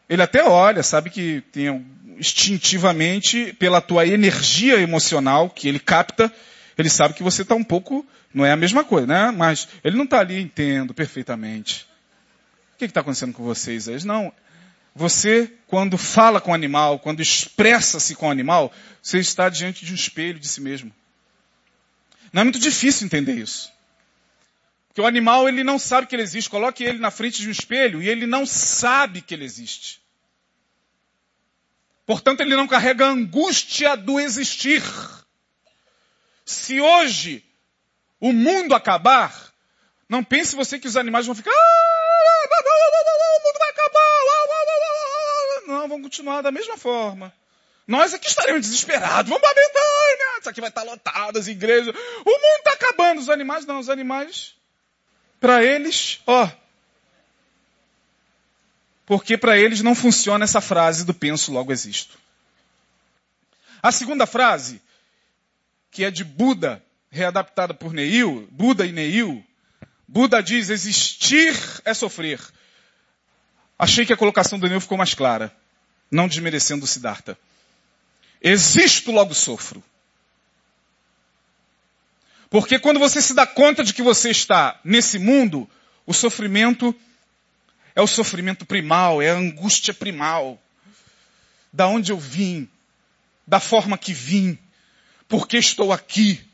Ele 0.08 0.22
até 0.22 0.44
olha, 0.44 0.82
sabe 0.82 1.08
que 1.08 1.40
tem 1.52 1.86
instintivamente, 2.18 3.52
pela 3.54 3.80
tua 3.80 4.06
energia 4.06 4.80
emocional 4.80 5.48
que 5.48 5.68
ele 5.68 5.78
capta, 5.78 6.32
ele 6.76 6.90
sabe 6.90 7.14
que 7.14 7.22
você 7.22 7.42
está 7.42 7.54
um 7.54 7.64
pouco, 7.64 8.06
não 8.34 8.44
é 8.44 8.52
a 8.52 8.56
mesma 8.56 8.84
coisa, 8.84 9.06
né? 9.06 9.30
Mas 9.30 9.68
ele 9.82 9.96
não 9.96 10.04
está 10.04 10.20
ali, 10.20 10.40
entendo 10.40 10.92
perfeitamente. 10.92 11.86
O 12.74 12.78
que 12.78 12.84
está 12.84 13.00
acontecendo 13.00 13.32
com 13.32 13.44
vocês? 13.44 13.88
Eles 13.88 14.04
não, 14.04 14.32
você, 14.94 15.50
quando 15.66 15.96
fala 15.96 16.40
com 16.40 16.50
o 16.50 16.54
animal, 16.54 16.98
quando 16.98 17.22
expressa-se 17.22 18.14
com 18.14 18.28
o 18.28 18.30
animal, 18.30 18.72
você 19.00 19.18
está 19.18 19.48
diante 19.48 19.84
de 19.84 19.92
um 19.92 19.94
espelho 19.94 20.38
de 20.38 20.48
si 20.48 20.60
mesmo. 20.60 20.92
Não 22.32 22.40
é 22.40 22.44
muito 22.44 22.58
difícil 22.58 23.06
entender 23.06 23.34
isso. 23.34 23.70
Porque 24.88 25.00
o 25.00 25.06
animal, 25.06 25.48
ele 25.48 25.64
não 25.64 25.78
sabe 25.78 26.06
que 26.06 26.14
ele 26.14 26.22
existe. 26.22 26.50
Coloque 26.50 26.84
ele 26.84 26.98
na 26.98 27.10
frente 27.10 27.40
de 27.40 27.48
um 27.48 27.50
espelho 27.50 28.02
e 28.02 28.08
ele 28.08 28.26
não 28.26 28.46
sabe 28.46 29.20
que 29.20 29.34
ele 29.34 29.44
existe. 29.44 30.02
Portanto, 32.04 32.40
ele 32.40 32.56
não 32.56 32.66
carrega 32.66 33.06
a 33.06 33.10
angústia 33.10 33.96
do 33.96 34.18
existir. 34.20 34.82
Se 36.44 36.80
hoje 36.80 37.44
o 38.20 38.32
mundo 38.32 38.74
acabar, 38.74 39.52
não 40.08 40.22
pense 40.22 40.54
você 40.54 40.78
que 40.78 40.88
os 40.88 40.96
animais 40.96 41.26
vão 41.26 41.34
ficar. 41.34 41.50
Ah, 41.50 42.02
o 43.36 43.44
mundo 43.44 43.58
vai 43.58 43.70
acabar. 43.70 44.02
Não, 45.66 45.88
vão 45.88 46.02
continuar 46.02 46.42
da 46.42 46.50
mesma 46.50 46.76
forma. 46.76 47.32
Nós 47.86 48.12
aqui 48.12 48.28
estaremos 48.28 48.62
desesperados. 48.62 49.28
Vamos 49.28 49.42
para 49.42 49.54
Betânia. 49.54 50.31
Aqui 50.52 50.60
vai 50.60 50.68
estar 50.68 50.82
lotado, 50.82 51.38
as 51.38 51.48
igrejas. 51.48 51.94
O 51.94 52.30
mundo 52.30 52.58
está 52.58 52.72
acabando. 52.72 53.20
Os 53.20 53.30
animais 53.30 53.64
não. 53.64 53.78
Os 53.78 53.88
animais, 53.88 54.54
para 55.40 55.64
eles, 55.64 56.20
ó. 56.26 56.48
Porque 59.06 59.36
para 59.36 59.58
eles 59.58 59.80
não 59.80 59.94
funciona 59.94 60.44
essa 60.44 60.60
frase 60.60 61.04
do 61.04 61.14
penso 61.14 61.52
logo 61.52 61.72
existo. 61.72 62.18
A 63.82 63.90
segunda 63.90 64.26
frase, 64.26 64.80
que 65.90 66.04
é 66.04 66.10
de 66.10 66.22
Buda, 66.22 66.84
readaptada 67.10 67.72
por 67.74 67.92
Neil, 67.92 68.46
Buda 68.50 68.86
e 68.86 68.92
Neil, 68.92 69.44
Buda 70.06 70.42
diz: 70.42 70.68
existir 70.68 71.58
é 71.84 71.94
sofrer. 71.94 72.40
Achei 73.78 74.04
que 74.04 74.12
a 74.12 74.16
colocação 74.18 74.58
do 74.58 74.68
Neil 74.68 74.80
ficou 74.82 74.98
mais 74.98 75.14
clara, 75.14 75.50
não 76.10 76.28
desmerecendo 76.28 76.84
o 76.84 76.86
Siddhartha. 76.86 77.38
Existo, 78.42 79.10
logo 79.10 79.34
sofro. 79.34 79.82
Porque 82.52 82.78
quando 82.78 83.00
você 83.00 83.22
se 83.22 83.32
dá 83.32 83.46
conta 83.46 83.82
de 83.82 83.94
que 83.94 84.02
você 84.02 84.28
está 84.28 84.78
nesse 84.84 85.18
mundo, 85.18 85.66
o 86.04 86.12
sofrimento 86.12 86.94
é 87.94 88.02
o 88.02 88.06
sofrimento 88.06 88.66
primal, 88.66 89.22
é 89.22 89.30
a 89.30 89.36
angústia 89.36 89.94
primal. 89.94 90.62
Da 91.72 91.86
onde 91.86 92.12
eu 92.12 92.18
vim, 92.18 92.68
da 93.46 93.58
forma 93.58 93.96
que 93.96 94.12
vim, 94.12 94.58
porque 95.26 95.56
estou 95.56 95.94
aqui, 95.94 96.44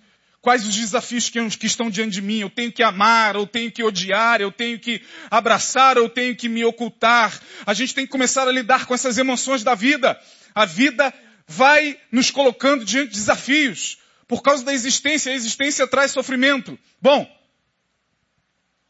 Quais 0.40 0.64
os 0.64 0.76
desafios 0.76 1.28
que, 1.28 1.50
que 1.58 1.66
estão 1.66 1.90
diante 1.90 2.12
de 2.12 2.22
mim? 2.22 2.38
Eu 2.38 2.48
tenho 2.48 2.70
que 2.70 2.82
amar, 2.82 3.34
eu 3.34 3.44
tenho 3.44 3.72
que 3.72 3.82
odiar, 3.82 4.40
eu 4.40 4.52
tenho 4.52 4.78
que 4.78 5.02
abraçar, 5.28 5.96
eu 5.96 6.08
tenho 6.08 6.34
que 6.36 6.48
me 6.48 6.64
ocultar. 6.64 7.38
A 7.66 7.74
gente 7.74 7.92
tem 7.92 8.06
que 8.06 8.12
começar 8.12 8.46
a 8.46 8.52
lidar 8.52 8.86
com 8.86 8.94
essas 8.94 9.18
emoções 9.18 9.64
da 9.64 9.74
vida. 9.74 10.18
A 10.54 10.64
vida 10.64 11.12
vai 11.44 11.98
nos 12.12 12.30
colocando 12.30 12.84
diante 12.84 13.08
de 13.08 13.16
desafios. 13.16 13.98
Por 14.28 14.42
causa 14.42 14.62
da 14.62 14.74
existência, 14.74 15.32
a 15.32 15.34
existência 15.34 15.86
traz 15.88 16.12
sofrimento. 16.12 16.78
Bom, 17.00 17.26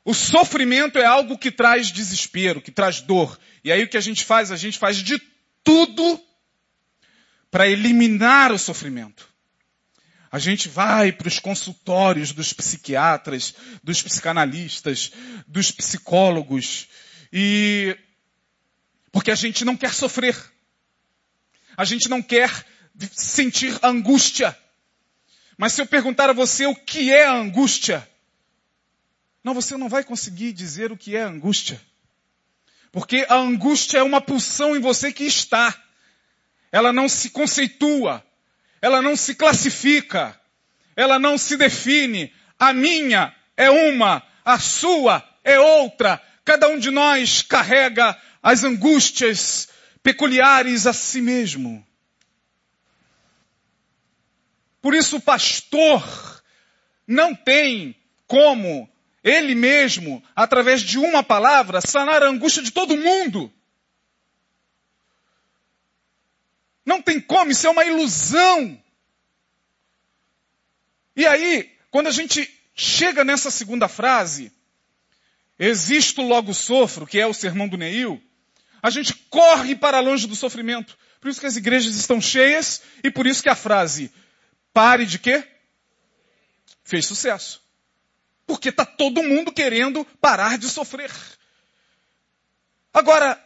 o 0.05 0.13
sofrimento 0.13 0.99
é 0.99 1.07
algo 1.07 1.39
que 1.39 1.51
traz 1.51 1.93
desespero, 1.93 2.61
que 2.61 2.73
traz 2.73 3.01
dor. 3.01 3.39
E 3.63 3.71
aí 3.71 3.85
o 3.85 3.89
que 3.89 3.97
a 3.97 4.01
gente 4.01 4.25
faz? 4.25 4.51
A 4.51 4.57
gente 4.57 4.79
faz 4.79 4.97
de 4.97 5.21
tudo 5.63 6.21
para 7.51 7.69
eliminar 7.69 8.51
o 8.53 8.59
sofrimento. 8.59 9.29
A 10.31 10.39
gente 10.39 10.69
vai 10.69 11.13
para 11.13 11.29
os 11.29 11.39
consultórios 11.39 12.33
dos 12.33 12.53
psiquiatras, 12.53 13.55
dos 13.83 14.03
psicanalistas, 14.03 15.13
dos 15.47 15.71
psicólogos 15.71 16.89
e 17.33 17.97
porque 19.11 19.31
a 19.31 19.35
gente 19.35 19.65
não 19.65 19.77
quer 19.77 19.95
sofrer. 19.95 20.37
A 21.77 21.85
gente 21.85 22.09
não 22.09 22.21
quer 22.21 22.51
sentir 23.13 23.79
angústia. 23.83 24.57
Mas 25.59 25.75
se 25.75 25.83
eu 25.83 25.87
perguntar 25.87 26.31
a 26.31 26.33
você 26.33 26.65
o 26.65 26.75
que 26.75 27.13
é 27.13 27.27
a 27.27 27.35
angústia, 27.35 28.09
não, 29.45 29.53
você 29.53 29.77
não 29.77 29.91
vai 29.91 30.03
conseguir 30.03 30.53
dizer 30.53 30.91
o 30.91 30.97
que 30.97 31.15
é 31.15 31.25
a 31.25 31.29
angústia. 31.29 31.79
Porque 32.91 33.27
a 33.29 33.35
angústia 33.35 33.99
é 33.99 34.03
uma 34.03 34.21
pulsão 34.21 34.75
em 34.75 34.81
você 34.81 35.13
que 35.13 35.25
está. 35.25 35.77
Ela 36.73 36.93
não 36.93 37.09
se 37.09 37.29
conceitua 37.29 38.25
ela 38.81 39.03
não 39.03 39.17
se 39.17 39.35
classifica, 39.35 40.39
ela 40.97 41.19
não 41.19 41.37
se 41.37 41.57
define. 41.57 42.33
A 42.59 42.73
minha 42.73 43.35
é 43.57 43.71
uma, 43.71 44.23
a 44.45 44.59
sua 44.59 45.27
é 45.45 45.59
outra. 45.59 46.21
Cada 46.45 46.69
um 46.69 46.79
de 46.79 46.91
nós 46.91 47.43
carrega 47.43 48.17
as 48.43 48.65
angústias 48.65 49.69
peculiares 50.03 50.87
a 50.87 50.93
si 50.93 51.21
mesmo. 51.21 51.85
Por 54.81 54.95
isso 54.95 55.17
o 55.17 55.21
pastor 55.21 56.43
não 57.07 57.35
tem 57.35 57.97
como 58.27 58.89
ele 59.23 59.55
mesmo, 59.55 60.23
através 60.35 60.83
de 60.83 60.99
uma 60.99 61.23
palavra, 61.23 61.81
sanar 61.81 62.23
a 62.23 62.29
angústia 62.29 62.63
de 62.63 62.71
todo 62.71 62.97
mundo. 62.97 63.53
Não 66.85 67.03
tem 67.03 67.21
como, 67.21 67.51
isso 67.51 67.67
é 67.67 67.71
uma 67.71 67.85
ilusão. 67.85 68.81
E 71.17 71.27
aí, 71.27 71.71
quando 71.91 72.07
a 72.07 72.13
gente 72.13 72.49
chega 72.75 73.25
nessa 73.25 73.51
segunda 73.51 73.89
frase, 73.89 74.53
existo 75.59 76.23
logo 76.23 76.55
sofro, 76.55 77.07
que 77.07 77.21
é 77.21 77.27
o 77.27 77.35
sermão 77.35 77.69
do 77.69 77.77
Neil, 77.77 78.23
a 78.81 78.89
gente 78.89 79.15
corre 79.29 79.75
para 79.75 80.01
longe 80.01 80.27
do 80.27 80.37
sofrimento. 80.37 80.97
Por 81.21 81.29
isso 81.29 81.41
que 81.41 81.47
as 81.47 81.57
igrejas 81.57 81.97
estão 81.97 82.21
cheias 82.21 82.81
e 83.03 83.11
por 83.11 83.27
isso 83.27 83.43
que 83.43 83.49
a 83.49 83.57
frase 83.57 84.13
pare 84.79 85.05
de 85.05 85.19
quê? 85.19 85.43
Fez 86.85 87.05
sucesso. 87.05 87.61
Porque 88.47 88.69
está 88.69 88.85
todo 88.85 89.25
mundo 89.25 89.51
querendo 89.51 90.05
parar 90.21 90.57
de 90.57 90.69
sofrer. 90.69 91.11
Agora, 92.95 93.45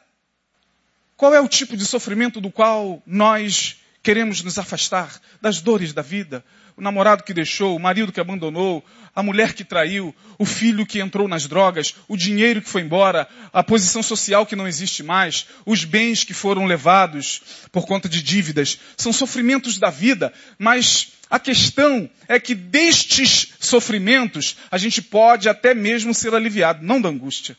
qual 1.16 1.34
é 1.34 1.40
o 1.40 1.48
tipo 1.48 1.74
de 1.74 1.86
sofrimento 1.86 2.38
do 2.38 2.50
qual 2.50 3.02
nós 3.06 3.80
queremos 4.02 4.42
nos 4.42 4.58
afastar? 4.58 5.18
Das 5.40 5.62
dores 5.62 5.94
da 5.94 6.02
vida, 6.02 6.44
o 6.76 6.82
namorado 6.82 7.24
que 7.24 7.32
deixou, 7.32 7.74
o 7.74 7.80
marido 7.80 8.12
que 8.12 8.20
abandonou, 8.20 8.84
a 9.14 9.22
mulher 9.22 9.54
que 9.54 9.64
traiu, 9.64 10.14
o 10.38 10.44
filho 10.44 10.84
que 10.84 11.00
entrou 11.00 11.26
nas 11.26 11.46
drogas, 11.46 11.94
o 12.08 12.14
dinheiro 12.14 12.60
que 12.60 12.68
foi 12.68 12.82
embora, 12.82 13.26
a 13.54 13.64
posição 13.64 14.02
social 14.02 14.44
que 14.44 14.54
não 14.54 14.68
existe 14.68 15.02
mais, 15.02 15.46
os 15.64 15.82
bens 15.86 16.24
que 16.24 16.34
foram 16.34 16.66
levados 16.66 17.40
por 17.72 17.86
conta 17.86 18.06
de 18.06 18.22
dívidas. 18.22 18.78
São 18.98 19.14
sofrimentos 19.14 19.78
da 19.78 19.88
vida, 19.88 20.30
mas 20.58 21.11
a 21.32 21.40
questão 21.40 22.10
é 22.28 22.38
que 22.38 22.54
destes 22.54 23.54
sofrimentos 23.58 24.54
a 24.70 24.76
gente 24.76 25.00
pode 25.00 25.48
até 25.48 25.72
mesmo 25.72 26.12
ser 26.12 26.34
aliviado, 26.34 26.84
não 26.84 27.00
da 27.00 27.08
angústia. 27.08 27.56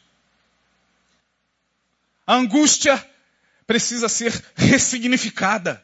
A 2.28 2.36
angústia 2.36 3.04
precisa 3.66 4.08
ser 4.08 4.32
ressignificada. 4.56 5.84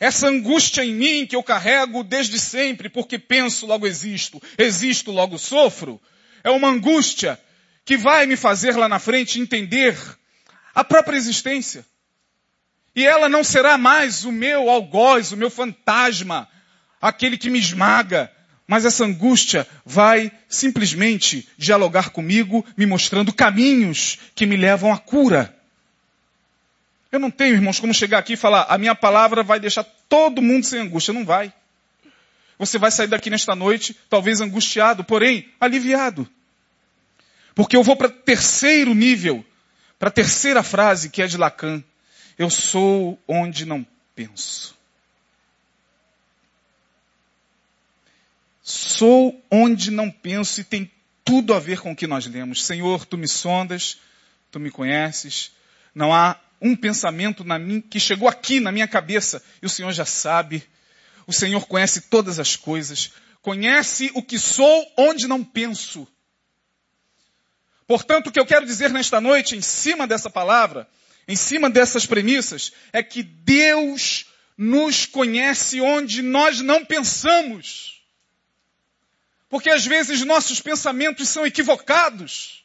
Essa 0.00 0.26
angústia 0.26 0.84
em 0.84 0.92
mim 0.92 1.26
que 1.28 1.36
eu 1.36 1.44
carrego 1.44 2.02
desde 2.02 2.40
sempre, 2.40 2.88
porque 2.88 3.20
penso, 3.20 3.64
logo 3.64 3.86
existo, 3.86 4.42
existo, 4.58 5.12
logo 5.12 5.38
sofro, 5.38 6.02
é 6.42 6.50
uma 6.50 6.66
angústia 6.66 7.40
que 7.84 7.96
vai 7.96 8.26
me 8.26 8.34
fazer 8.34 8.76
lá 8.76 8.88
na 8.88 8.98
frente 8.98 9.38
entender 9.38 9.96
a 10.74 10.82
própria 10.82 11.16
existência. 11.16 11.86
E 12.94 13.06
ela 13.06 13.28
não 13.28 13.42
será 13.42 13.78
mais 13.78 14.24
o 14.24 14.32
meu 14.32 14.68
algoz, 14.68 15.32
o 15.32 15.36
meu 15.36 15.50
fantasma, 15.50 16.48
aquele 17.00 17.38
que 17.38 17.48
me 17.48 17.58
esmaga, 17.58 18.30
mas 18.66 18.84
essa 18.84 19.04
angústia 19.04 19.66
vai 19.84 20.30
simplesmente 20.48 21.48
dialogar 21.56 22.10
comigo, 22.10 22.64
me 22.76 22.86
mostrando 22.86 23.32
caminhos 23.32 24.18
que 24.34 24.46
me 24.46 24.56
levam 24.56 24.92
à 24.92 24.98
cura. 24.98 25.56
Eu 27.10 27.18
não 27.18 27.30
tenho, 27.30 27.54
irmãos, 27.54 27.78
como 27.78 27.92
chegar 27.92 28.18
aqui 28.18 28.34
e 28.34 28.36
falar, 28.36 28.66
a 28.68 28.78
minha 28.78 28.94
palavra 28.94 29.42
vai 29.42 29.60
deixar 29.60 29.84
todo 30.08 30.40
mundo 30.40 30.64
sem 30.64 30.80
angústia. 30.80 31.12
Não 31.12 31.24
vai. 31.24 31.52
Você 32.58 32.78
vai 32.78 32.90
sair 32.90 33.08
daqui 33.08 33.28
nesta 33.28 33.54
noite, 33.54 33.94
talvez 34.08 34.40
angustiado, 34.40 35.04
porém 35.04 35.48
aliviado. 35.60 36.26
Porque 37.54 37.76
eu 37.76 37.82
vou 37.82 37.96
para 37.96 38.08
terceiro 38.08 38.94
nível, 38.94 39.44
para 39.98 40.08
a 40.08 40.12
terceira 40.12 40.62
frase, 40.62 41.10
que 41.10 41.20
é 41.20 41.26
de 41.26 41.36
Lacan. 41.36 41.84
Eu 42.38 42.50
sou 42.50 43.18
onde 43.28 43.64
não 43.64 43.86
penso. 44.14 44.76
Sou 48.62 49.42
onde 49.50 49.90
não 49.90 50.10
penso 50.10 50.60
e 50.60 50.64
tem 50.64 50.90
tudo 51.24 51.52
a 51.54 51.58
ver 51.58 51.80
com 51.80 51.92
o 51.92 51.96
que 51.96 52.06
nós 52.06 52.26
lemos. 52.26 52.64
Senhor, 52.64 53.04
tu 53.04 53.18
me 53.18 53.26
sondas, 53.26 53.98
tu 54.50 54.60
me 54.60 54.70
conheces. 54.70 55.52
Não 55.94 56.14
há 56.14 56.38
um 56.60 56.76
pensamento 56.76 57.42
na 57.42 57.58
mim, 57.58 57.80
que 57.80 57.98
chegou 57.98 58.28
aqui 58.28 58.60
na 58.60 58.70
minha 58.70 58.86
cabeça 58.86 59.42
e 59.60 59.66
o 59.66 59.68
Senhor 59.68 59.92
já 59.92 60.04
sabe. 60.04 60.62
O 61.26 61.32
Senhor 61.32 61.66
conhece 61.66 62.02
todas 62.02 62.38
as 62.38 62.54
coisas. 62.54 63.12
Conhece 63.40 64.10
o 64.14 64.22
que 64.22 64.38
sou 64.38 64.92
onde 64.96 65.26
não 65.26 65.42
penso. 65.42 66.06
Portanto, 67.86 68.28
o 68.28 68.32
que 68.32 68.38
eu 68.38 68.46
quero 68.46 68.64
dizer 68.64 68.90
nesta 68.90 69.20
noite, 69.20 69.56
em 69.56 69.60
cima 69.60 70.06
dessa 70.06 70.30
palavra, 70.30 70.88
em 71.26 71.36
cima 71.36 71.70
dessas 71.70 72.06
premissas, 72.06 72.72
é 72.92 73.02
que 73.02 73.22
Deus 73.22 74.26
nos 74.56 75.06
conhece 75.06 75.80
onde 75.80 76.22
nós 76.22 76.60
não 76.60 76.84
pensamos. 76.84 78.02
Porque 79.48 79.70
às 79.70 79.84
vezes 79.84 80.24
nossos 80.24 80.60
pensamentos 80.60 81.28
são 81.28 81.46
equivocados. 81.46 82.64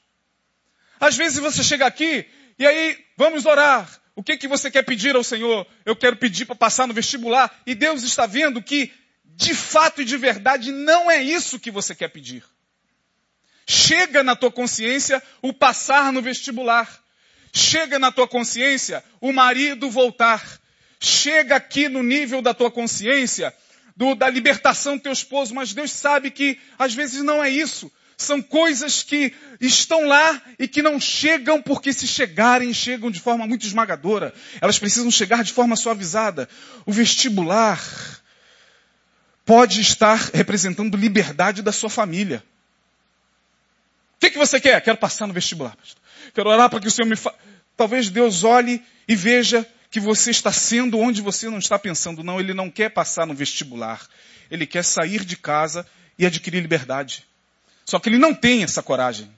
Às 0.99 1.15
vezes 1.15 1.39
você 1.39 1.63
chega 1.63 1.85
aqui 1.85 2.25
e 2.59 2.65
aí, 2.65 2.97
vamos 3.15 3.45
orar. 3.45 4.01
O 4.15 4.23
que, 4.23 4.35
que 4.35 4.47
você 4.47 4.71
quer 4.71 4.83
pedir 4.83 5.15
ao 5.15 5.23
Senhor? 5.23 5.67
Eu 5.85 5.95
quero 5.95 6.17
pedir 6.17 6.45
para 6.45 6.55
passar 6.55 6.87
no 6.87 6.93
vestibular. 6.93 7.55
E 7.67 7.75
Deus 7.75 8.01
está 8.01 8.25
vendo 8.25 8.63
que, 8.63 8.91
de 9.23 9.53
fato 9.53 10.01
e 10.01 10.05
de 10.05 10.17
verdade, 10.17 10.71
não 10.71 11.09
é 11.09 11.21
isso 11.21 11.59
que 11.59 11.69
você 11.69 11.93
quer 11.93 12.07
pedir. 12.07 12.43
Chega 13.67 14.23
na 14.23 14.35
tua 14.35 14.51
consciência 14.51 15.21
o 15.41 15.53
passar 15.53 16.11
no 16.11 16.21
vestibular. 16.21 17.03
Chega 17.53 17.97
na 17.97 18.11
tua 18.11 18.27
consciência 18.27 19.03
o 19.19 19.31
marido 19.31 19.89
voltar. 19.89 20.43
Chega 20.99 21.55
aqui 21.55 21.87
no 21.87 22.01
nível 22.01 22.41
da 22.41 22.53
tua 22.53 22.71
consciência 22.71 23.53
do, 23.95 24.13
da 24.15 24.29
libertação 24.29 24.95
do 24.95 25.03
teu 25.03 25.11
esposo, 25.11 25.53
mas 25.53 25.73
Deus 25.73 25.91
sabe 25.91 26.31
que 26.31 26.59
às 26.77 26.93
vezes 26.93 27.23
não 27.23 27.43
é 27.43 27.49
isso. 27.49 27.91
São 28.15 28.41
coisas 28.41 29.03
que 29.03 29.31
estão 29.61 30.07
lá 30.07 30.41
e 30.57 30.67
que 30.67 30.81
não 30.81 30.99
chegam 30.99 31.61
porque 31.61 31.93
se 31.93 32.07
chegarem, 32.07 32.73
chegam 32.73 33.11
de 33.11 33.19
forma 33.19 33.45
muito 33.45 33.65
esmagadora. 33.65 34.33
Elas 34.59 34.79
precisam 34.79 35.11
chegar 35.11 35.43
de 35.43 35.53
forma 35.53 35.75
suavizada. 35.75 36.49
O 36.85 36.91
vestibular 36.91 37.79
pode 39.45 39.81
estar 39.81 40.31
representando 40.33 40.97
liberdade 40.97 41.61
da 41.61 41.71
sua 41.71 41.89
família. 41.89 42.43
O 44.17 44.19
que, 44.19 44.31
que 44.31 44.37
você 44.37 44.59
quer? 44.59 44.81
Quero 44.81 44.97
passar 44.97 45.27
no 45.27 45.33
vestibular. 45.33 45.75
Pastor. 45.75 46.01
Quero 46.33 46.49
orar 46.49 46.69
para 46.69 46.79
que 46.79 46.87
o 46.87 46.91
Senhor 46.91 47.07
me 47.07 47.15
fa... 47.15 47.33
Talvez 47.75 48.09
Deus 48.09 48.43
olhe 48.43 48.83
e 49.07 49.15
veja 49.15 49.65
que 49.89 49.99
você 49.99 50.31
está 50.31 50.51
sendo 50.51 50.99
onde 50.99 51.21
você 51.21 51.49
não 51.49 51.59
está 51.59 51.77
pensando. 51.77 52.23
Não, 52.23 52.39
Ele 52.39 52.53
não 52.53 52.69
quer 52.69 52.89
passar 52.89 53.25
no 53.27 53.35
vestibular. 53.35 54.05
Ele 54.49 54.65
quer 54.65 54.83
sair 54.83 55.23
de 55.23 55.37
casa 55.37 55.85
e 56.17 56.25
adquirir 56.25 56.61
liberdade. 56.61 57.23
Só 57.85 57.99
que 57.99 58.09
ele 58.09 58.17
não 58.17 58.33
tem 58.33 58.63
essa 58.63 58.81
coragem. 58.83 59.31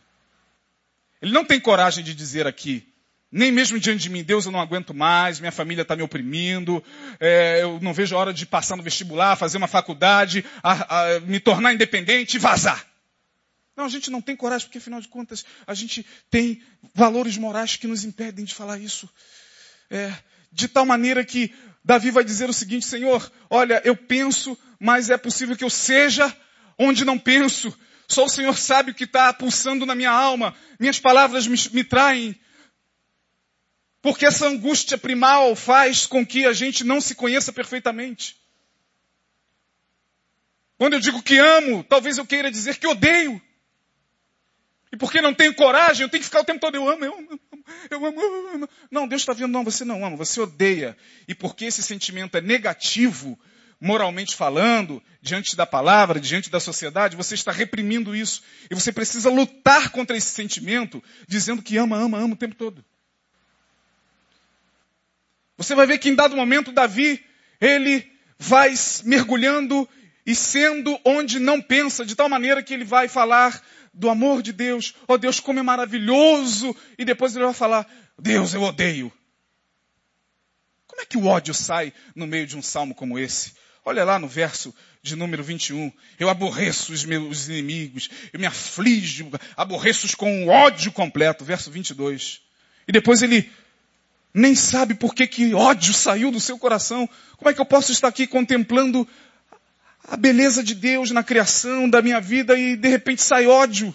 Ele 1.21 1.31
não 1.31 1.43
tem 1.43 1.59
coragem 1.59 2.03
de 2.03 2.15
dizer 2.15 2.47
aqui, 2.47 2.87
nem 3.31 3.51
mesmo 3.51 3.79
diante 3.79 4.01
de 4.01 4.09
mim, 4.09 4.23
Deus, 4.23 4.45
eu 4.45 4.51
não 4.51 4.59
aguento 4.59 4.93
mais, 4.93 5.39
minha 5.39 5.51
família 5.51 5.83
está 5.83 5.95
me 5.95 6.01
oprimindo, 6.01 6.83
é, 7.19 7.59
eu 7.61 7.79
não 7.79 7.93
vejo 7.93 8.15
a 8.15 8.19
hora 8.19 8.33
de 8.33 8.45
passar 8.45 8.75
no 8.75 8.81
vestibular, 8.81 9.35
fazer 9.35 9.57
uma 9.57 9.67
faculdade, 9.67 10.43
a, 10.63 11.15
a, 11.15 11.19
me 11.19 11.39
tornar 11.39 11.73
independente 11.73 12.35
e 12.35 12.39
vazar. 12.39 12.88
Não, 13.79 13.85
a 13.85 13.89
gente 13.89 14.11
não 14.11 14.21
tem 14.21 14.35
coragem, 14.35 14.67
porque 14.67 14.77
afinal 14.77 14.99
de 14.99 15.07
contas, 15.07 15.45
a 15.65 15.73
gente 15.73 16.05
tem 16.29 16.61
valores 16.93 17.37
morais 17.37 17.77
que 17.77 17.87
nos 17.87 18.03
impedem 18.03 18.43
de 18.43 18.53
falar 18.53 18.77
isso. 18.77 19.09
É, 19.89 20.13
de 20.51 20.67
tal 20.67 20.85
maneira 20.85 21.23
que 21.23 21.55
Davi 21.81 22.11
vai 22.11 22.25
dizer 22.25 22.49
o 22.49 22.53
seguinte, 22.53 22.85
Senhor, 22.85 23.31
olha, 23.49 23.81
eu 23.85 23.95
penso, 23.95 24.57
mas 24.77 25.09
é 25.09 25.17
possível 25.17 25.55
que 25.55 25.63
eu 25.63 25.69
seja 25.69 26.35
onde 26.77 27.05
não 27.05 27.17
penso. 27.17 27.73
Só 28.05 28.25
o 28.25 28.29
Senhor 28.29 28.57
sabe 28.57 28.91
o 28.91 28.93
que 28.93 29.05
está 29.05 29.31
pulsando 29.31 29.85
na 29.85 29.95
minha 29.95 30.11
alma. 30.11 30.53
Minhas 30.77 30.99
palavras 30.99 31.47
me, 31.47 31.55
me 31.71 31.85
traem. 31.85 32.37
Porque 34.01 34.25
essa 34.25 34.45
angústia 34.45 34.97
primal 34.97 35.55
faz 35.55 36.05
com 36.05 36.27
que 36.27 36.45
a 36.45 36.51
gente 36.51 36.83
não 36.83 36.99
se 36.99 37.15
conheça 37.15 37.53
perfeitamente. 37.53 38.35
Quando 40.77 40.95
eu 40.95 40.99
digo 40.99 41.23
que 41.23 41.37
amo, 41.37 41.81
talvez 41.81 42.17
eu 42.17 42.25
queira 42.25 42.51
dizer 42.51 42.77
que 42.77 42.85
odeio. 42.85 43.41
E 44.91 44.97
porque 44.97 45.21
não 45.21 45.33
tenho 45.33 45.53
coragem, 45.53 46.03
eu 46.03 46.09
tenho 46.09 46.21
que 46.21 46.25
ficar 46.25 46.41
o 46.41 46.45
tempo 46.45 46.59
todo, 46.59 46.75
eu 46.75 46.89
amo, 46.89 47.05
eu 47.05 47.13
amo, 47.13 47.39
eu 47.91 48.05
amo, 48.05 48.21
eu 48.21 48.49
amo. 48.55 48.69
Não, 48.89 49.07
Deus 49.07 49.21
está 49.21 49.33
vendo, 49.33 49.51
não, 49.51 49.63
você 49.63 49.85
não 49.85 50.03
ama, 50.03 50.17
você 50.17 50.41
odeia. 50.41 50.97
E 51.27 51.35
porque 51.35 51.65
esse 51.65 51.83
sentimento 51.83 52.35
é 52.35 52.41
negativo, 52.41 53.39
moralmente 53.79 54.35
falando, 54.35 55.01
diante 55.21 55.55
da 55.55 55.65
palavra, 55.65 56.19
diante 56.19 56.49
da 56.49 56.59
sociedade, 56.59 57.15
você 57.15 57.35
está 57.35 57.51
reprimindo 57.51 58.15
isso. 58.15 58.41
E 58.69 58.73
você 58.73 58.91
precisa 58.91 59.29
lutar 59.29 59.91
contra 59.91 60.17
esse 60.17 60.29
sentimento, 60.29 61.03
dizendo 61.27 61.61
que 61.61 61.77
ama, 61.77 61.95
ama, 61.95 62.17
ama 62.17 62.33
o 62.33 62.37
tempo 62.37 62.55
todo. 62.55 62.83
Você 65.55 65.75
vai 65.75 65.85
ver 65.85 65.99
que 65.99 66.09
em 66.09 66.15
dado 66.15 66.35
momento 66.35 66.71
Davi, 66.71 67.23
ele 67.61 68.09
vai 68.39 68.73
mergulhando 69.03 69.87
e 70.25 70.33
sendo 70.33 70.97
onde 71.03 71.39
não 71.39 71.61
pensa, 71.61 72.05
de 72.05 72.15
tal 72.15 72.29
maneira 72.29 72.63
que 72.63 72.73
ele 72.73 72.85
vai 72.85 73.07
falar 73.07 73.61
do 73.93 74.09
amor 74.09 74.41
de 74.41 74.51
Deus. 74.51 74.93
Oh 75.07 75.17
Deus, 75.17 75.39
como 75.39 75.59
é 75.59 75.63
maravilhoso! 75.63 76.75
E 76.97 77.05
depois 77.05 77.35
ele 77.35 77.45
vai 77.45 77.53
falar, 77.53 77.87
Deus, 78.17 78.53
eu 78.53 78.61
odeio. 78.61 79.11
Como 80.87 81.01
é 81.01 81.05
que 81.05 81.17
o 81.17 81.25
ódio 81.25 81.53
sai 81.53 81.93
no 82.15 82.27
meio 82.27 82.45
de 82.45 82.57
um 82.57 82.61
salmo 82.61 82.93
como 82.93 83.17
esse? 83.17 83.53
Olha 83.85 84.03
lá 84.03 84.19
no 84.19 84.27
verso 84.27 84.75
de 85.01 85.15
número 85.15 85.43
21. 85.43 85.91
Eu 86.19 86.29
aborreço 86.29 86.91
os 86.91 87.05
meus 87.05 87.47
inimigos, 87.47 88.09
eu 88.33 88.39
me 88.39 88.45
aflijo, 88.45 89.31
aborreço-os 89.55 90.13
com 90.13 90.31
um 90.31 90.49
ódio 90.49 90.91
completo. 90.91 91.45
Verso 91.45 91.71
22. 91.71 92.41
E 92.87 92.91
depois 92.91 93.21
ele 93.21 93.49
nem 94.33 94.55
sabe 94.55 94.93
por 94.93 95.15
que, 95.15 95.25
que 95.25 95.53
ódio 95.53 95.93
saiu 95.93 96.31
do 96.31 96.39
seu 96.39 96.57
coração. 96.57 97.09
Como 97.37 97.49
é 97.49 97.53
que 97.53 97.61
eu 97.61 97.65
posso 97.65 97.91
estar 97.91 98.09
aqui 98.09 98.27
contemplando 98.27 99.07
a 100.09 100.17
beleza 100.17 100.63
de 100.63 100.73
Deus 100.73 101.11
na 101.11 101.23
criação 101.23 101.89
da 101.89 102.01
minha 102.01 102.19
vida 102.19 102.57
e 102.57 102.75
de 102.75 102.89
repente 102.89 103.21
sai 103.21 103.45
ódio? 103.45 103.93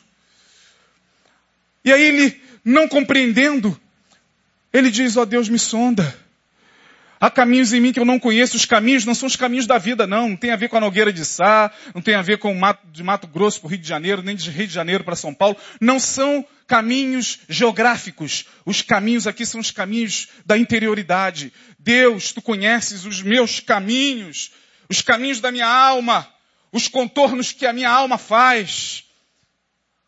E 1.85 1.93
aí 1.93 2.03
ele, 2.03 2.41
não 2.65 2.89
compreendendo, 2.89 3.79
ele 4.73 4.91
diz, 4.91 5.17
ó 5.17 5.23
oh, 5.23 5.27
Deus 5.27 5.49
me 5.49 5.59
sonda. 5.59 6.25
Há 7.21 7.31
caminhos 7.31 7.73
em 7.73 7.81
mim 7.81 7.93
que 7.93 7.99
eu 7.99 8.05
não 8.05 8.19
conheço. 8.19 8.57
Os 8.57 8.67
caminhos 8.67 9.05
não 9.07 9.15
são 9.15 9.27
os 9.27 9.37
caminhos 9.37 9.67
da 9.67 9.79
vida, 9.79 10.07
não. 10.07 10.29
Não 10.29 10.37
tem 10.37 10.51
a 10.51 10.57
ver 10.57 10.69
com 10.69 10.77
a 10.77 10.81
Nogueira 10.81 11.13
de 11.13 11.25
Sá, 11.25 11.71
não 11.95 12.03
tem 12.03 12.15
a 12.15 12.23
ver 12.23 12.39
com 12.39 12.53
o 12.53 12.59
Mato, 12.59 12.87
de 12.93 13.03
Mato 13.03 13.27
Grosso 13.27 13.61
para 13.61 13.67
o 13.67 13.71
Rio 13.71 13.79
de 13.79 13.89
Janeiro, 13.89 14.23
nem 14.23 14.37
de 14.37 14.51
Rio 14.51 14.67
de 14.67 14.75
Janeiro 14.75 15.05
para 15.05 15.17
São 15.17 15.33
Paulo. 15.33 15.57
Não 15.81 15.99
são 15.99 16.45
caminhos 16.67 17.41
geográficos. 17.49 18.47
Os 18.67 18.83
caminhos 18.83 19.27
aqui 19.27 19.47
são 19.47 19.61
os 19.61 19.71
caminhos 19.71 20.29
da 20.45 20.59
interioridade. 20.59 21.53
Deus, 21.79 22.33
tu 22.33 22.43
conheces 22.43 23.07
os 23.07 23.23
meus 23.23 23.59
caminhos, 23.59 24.51
os 24.89 25.01
caminhos 25.03 25.41
da 25.41 25.51
minha 25.51 25.69
alma, 25.69 26.33
os 26.73 26.89
contornos 26.89 27.53
que 27.53 27.67
a 27.67 27.73
minha 27.73 27.91
alma 27.91 28.19
faz. 28.19 29.05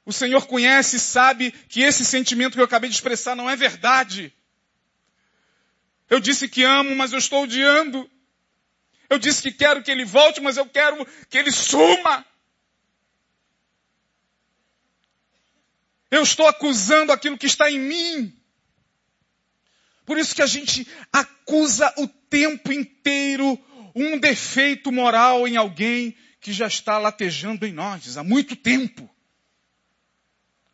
O 0.05 0.13
Senhor 0.13 0.47
conhece 0.47 0.97
e 0.97 1.01
sabe 1.01 1.51
que 1.69 1.81
esse 1.81 2.05
sentimento 2.05 2.55
que 2.55 2.61
eu 2.61 2.65
acabei 2.65 2.89
de 2.89 2.97
expressar 2.97 3.35
não 3.35 3.51
é 3.51 3.57
verdade. 3.57 4.33
Eu 6.09 6.21
disse 6.21 6.49
que 6.49 6.63
amo, 6.63 6.95
mas 6.95 7.13
eu 7.13 7.19
estou 7.19 7.43
odiando. 7.43 8.09
Eu 9.09 9.19
disse 9.19 9.43
que 9.43 9.53
quero 9.53 9.83
que 9.83 9.91
ele 9.91 10.05
volte, 10.05 10.41
mas 10.41 10.57
eu 10.57 10.67
quero 10.67 11.05
que 11.29 11.39
ele 11.39 11.51
suma. 11.51 12.25
Eu 16.11 16.23
estou 16.23 16.47
acusando 16.47 17.13
aquilo 17.13 17.39
que 17.39 17.47
está 17.47 17.71
em 17.71 17.79
mim. 17.79 18.33
Por 20.05 20.19
isso 20.19 20.35
que 20.35 20.43
a 20.43 20.47
gente 20.47 20.87
acusa 21.13 21.93
o 21.99 22.07
tempo 22.07 22.73
inteiro 22.73 23.59
um 23.97 24.19
defeito 24.19 24.93
moral 24.93 25.49
em 25.49 25.57
alguém 25.57 26.15
que 26.39 26.53
já 26.53 26.67
está 26.67 26.99
latejando 26.99 27.65
em 27.67 27.73
nós 27.73 28.19
há 28.19 28.23
muito 28.23 28.55
tempo. 28.55 29.09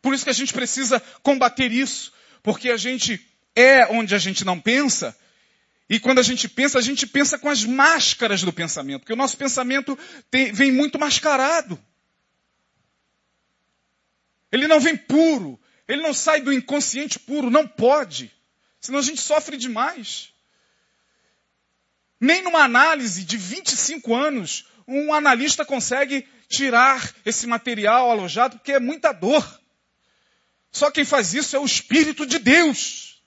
Por 0.01 0.13
isso 0.13 0.25
que 0.25 0.29
a 0.29 0.33
gente 0.33 0.51
precisa 0.51 0.99
combater 1.23 1.71
isso, 1.71 2.11
porque 2.43 2.69
a 2.69 2.75
gente 2.75 3.25
é 3.55 3.85
onde 3.85 4.13
a 4.13 4.17
gente 4.17 4.43
não 4.43 4.59
pensa, 4.59 5.17
e 5.89 5.99
quando 5.99 6.19
a 6.19 6.23
gente 6.23 6.49
pensa, 6.49 6.77
a 6.77 6.81
gente 6.81 7.07
pensa 7.07 7.39
com 7.39 7.47
as 7.47 7.63
máscaras 7.63 8.41
do 8.43 8.51
pensamento, 8.51 9.01
porque 9.01 9.13
o 9.13 9.17
nosso 9.17 9.37
pensamento 9.37 9.97
tem, 10.29 10.51
vem 10.51 10.71
muito 10.71 10.99
mascarado. 10.99 11.79
Ele 14.51 14.67
não 14.67 14.81
vem 14.81 14.97
puro, 14.97 15.57
ele 15.87 16.01
não 16.01 16.13
sai 16.13 16.41
do 16.41 16.51
inconsciente 16.51 17.19
puro, 17.19 17.49
não 17.49 17.65
pode, 17.65 18.29
senão 18.81 18.99
a 18.99 19.03
gente 19.03 19.21
sofre 19.21 19.55
demais. 19.55 20.32
Nem 22.23 22.41
numa 22.41 22.63
análise 22.63 23.25
de 23.25 23.35
25 23.35 24.15
anos, 24.15 24.65
um 24.87 25.13
analista 25.13 25.65
consegue 25.65 26.25
tirar 26.47 27.13
esse 27.25 27.45
material 27.45 28.09
alojado, 28.09 28.55
porque 28.55 28.71
é 28.71 28.79
muita 28.79 29.11
dor. 29.11 29.45
Só 30.71 30.89
quem 30.89 31.03
faz 31.03 31.33
isso 31.33 31.53
é 31.53 31.59
o 31.59 31.65
Espírito 31.65 32.25
de 32.25 32.39
Deus 32.39 33.21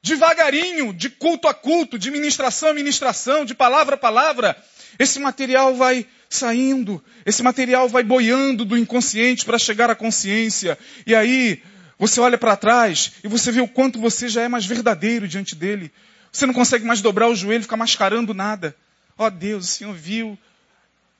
devagarinho, 0.00 0.94
de 0.94 1.10
culto 1.10 1.48
a 1.48 1.52
culto, 1.52 1.98
de 1.98 2.10
ministração 2.10 2.70
a 2.70 2.74
ministração, 2.74 3.44
de 3.44 3.54
palavra 3.54 3.96
a 3.96 3.98
palavra, 3.98 4.56
esse 4.98 5.18
material 5.18 5.74
vai 5.74 6.06
saindo, 6.30 7.04
esse 7.26 7.42
material 7.42 7.90
vai 7.90 8.04
boiando 8.04 8.64
do 8.64 8.78
inconsciente 8.78 9.44
para 9.44 9.58
chegar 9.58 9.90
à 9.90 9.94
consciência. 9.94 10.78
E 11.06 11.14
aí, 11.14 11.60
você 11.98 12.20
olha 12.20 12.38
para 12.38 12.56
trás 12.56 13.12
e 13.22 13.28
você 13.28 13.50
vê 13.50 13.60
o 13.60 13.68
quanto 13.68 13.98
você 13.98 14.30
já 14.30 14.42
é 14.42 14.48
mais 14.48 14.64
verdadeiro 14.64 15.28
diante 15.28 15.54
dele. 15.54 15.92
Você 16.32 16.46
não 16.46 16.54
consegue 16.54 16.84
mais 16.84 17.00
dobrar 17.00 17.28
o 17.28 17.34
joelho, 17.34 17.62
ficar 17.62 17.76
mascarando 17.76 18.34
nada. 18.34 18.76
Ó 19.16 19.26
oh, 19.26 19.30
Deus, 19.30 19.64
o 19.64 19.68
Senhor 19.68 19.94
viu 19.94 20.38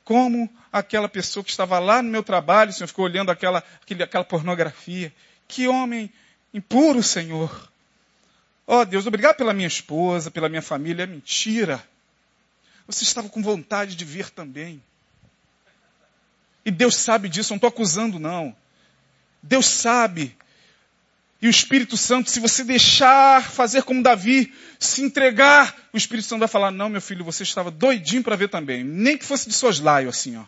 como 0.04 0.48
aquela 0.70 1.08
pessoa 1.08 1.42
que 1.42 1.50
estava 1.50 1.78
lá 1.78 2.02
no 2.02 2.08
meu 2.08 2.22
trabalho, 2.22 2.70
o 2.70 2.72
Senhor 2.72 2.86
ficou 2.86 3.04
olhando 3.04 3.30
aquela, 3.30 3.64
aquela 4.02 4.24
pornografia. 4.24 5.12
Que 5.48 5.66
homem 5.66 6.12
impuro, 6.52 7.02
Senhor. 7.02 7.70
Ó 8.66 8.80
oh, 8.80 8.84
Deus, 8.84 9.06
obrigado 9.06 9.36
pela 9.36 9.52
minha 9.52 9.68
esposa, 9.68 10.30
pela 10.30 10.48
minha 10.48 10.62
família. 10.62 11.04
É 11.04 11.06
mentira. 11.06 11.82
Você 12.86 13.02
estava 13.02 13.28
com 13.28 13.42
vontade 13.42 13.96
de 13.96 14.04
ver 14.04 14.30
também. 14.30 14.82
E 16.64 16.70
Deus 16.70 16.96
sabe 16.96 17.28
disso, 17.28 17.52
não 17.52 17.56
estou 17.56 17.68
acusando, 17.68 18.18
não. 18.18 18.54
Deus 19.42 19.66
sabe. 19.66 20.36
E 21.40 21.46
o 21.46 21.50
Espírito 21.50 21.96
Santo, 21.96 22.30
se 22.30 22.40
você 22.40 22.64
deixar 22.64 23.42
fazer 23.42 23.82
como 23.82 24.02
Davi, 24.02 24.52
se 24.78 25.02
entregar, 25.02 25.76
o 25.92 25.96
Espírito 25.96 26.26
Santo 26.26 26.40
vai 26.40 26.48
falar: 26.48 26.70
Não, 26.70 26.88
meu 26.88 27.00
filho, 27.00 27.24
você 27.24 27.42
estava 27.42 27.70
doidinho 27.70 28.22
para 28.22 28.36
ver 28.36 28.48
também. 28.48 28.82
Nem 28.82 29.18
que 29.18 29.24
fosse 29.24 29.48
de 29.48 29.54
soslaio, 29.54 30.08
assim, 30.08 30.36
ó. 30.36 30.44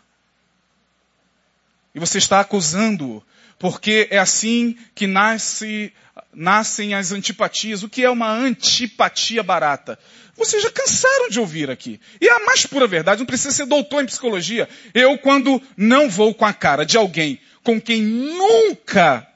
E 1.94 2.00
você 2.00 2.18
está 2.18 2.40
acusando-o, 2.40 3.22
porque 3.58 4.08
é 4.10 4.18
assim 4.18 4.76
que 4.94 5.06
nasce 5.06 5.92
nascem 6.32 6.94
as 6.94 7.12
antipatias. 7.12 7.82
O 7.82 7.88
que 7.88 8.04
é 8.04 8.10
uma 8.10 8.30
antipatia 8.30 9.42
barata? 9.42 9.98
Vocês 10.36 10.62
já 10.62 10.70
cansaram 10.70 11.28
de 11.28 11.40
ouvir 11.40 11.70
aqui. 11.70 12.00
E 12.20 12.28
a 12.28 12.38
mais 12.40 12.64
pura 12.64 12.86
verdade, 12.86 13.20
não 13.20 13.26
precisa 13.26 13.50
ser 13.50 13.66
doutor 13.66 14.02
em 14.02 14.06
psicologia. 14.06 14.68
Eu, 14.94 15.18
quando 15.18 15.60
não 15.76 16.08
vou 16.08 16.32
com 16.32 16.44
a 16.44 16.52
cara 16.52 16.84
de 16.84 16.96
alguém 16.96 17.40
com 17.68 17.78
quem 17.78 18.00
nunca 18.00 19.26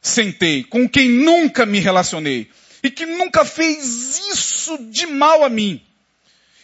sentei, 0.00 0.64
com 0.64 0.88
quem 0.88 1.08
nunca 1.08 1.66
me 1.66 1.78
relacionei, 1.78 2.50
e 2.82 2.90
que 2.90 3.04
nunca 3.04 3.44
fez 3.44 4.18
isso 4.32 4.78
de 4.90 5.06
mal 5.06 5.44
a 5.44 5.48
mim, 5.48 5.82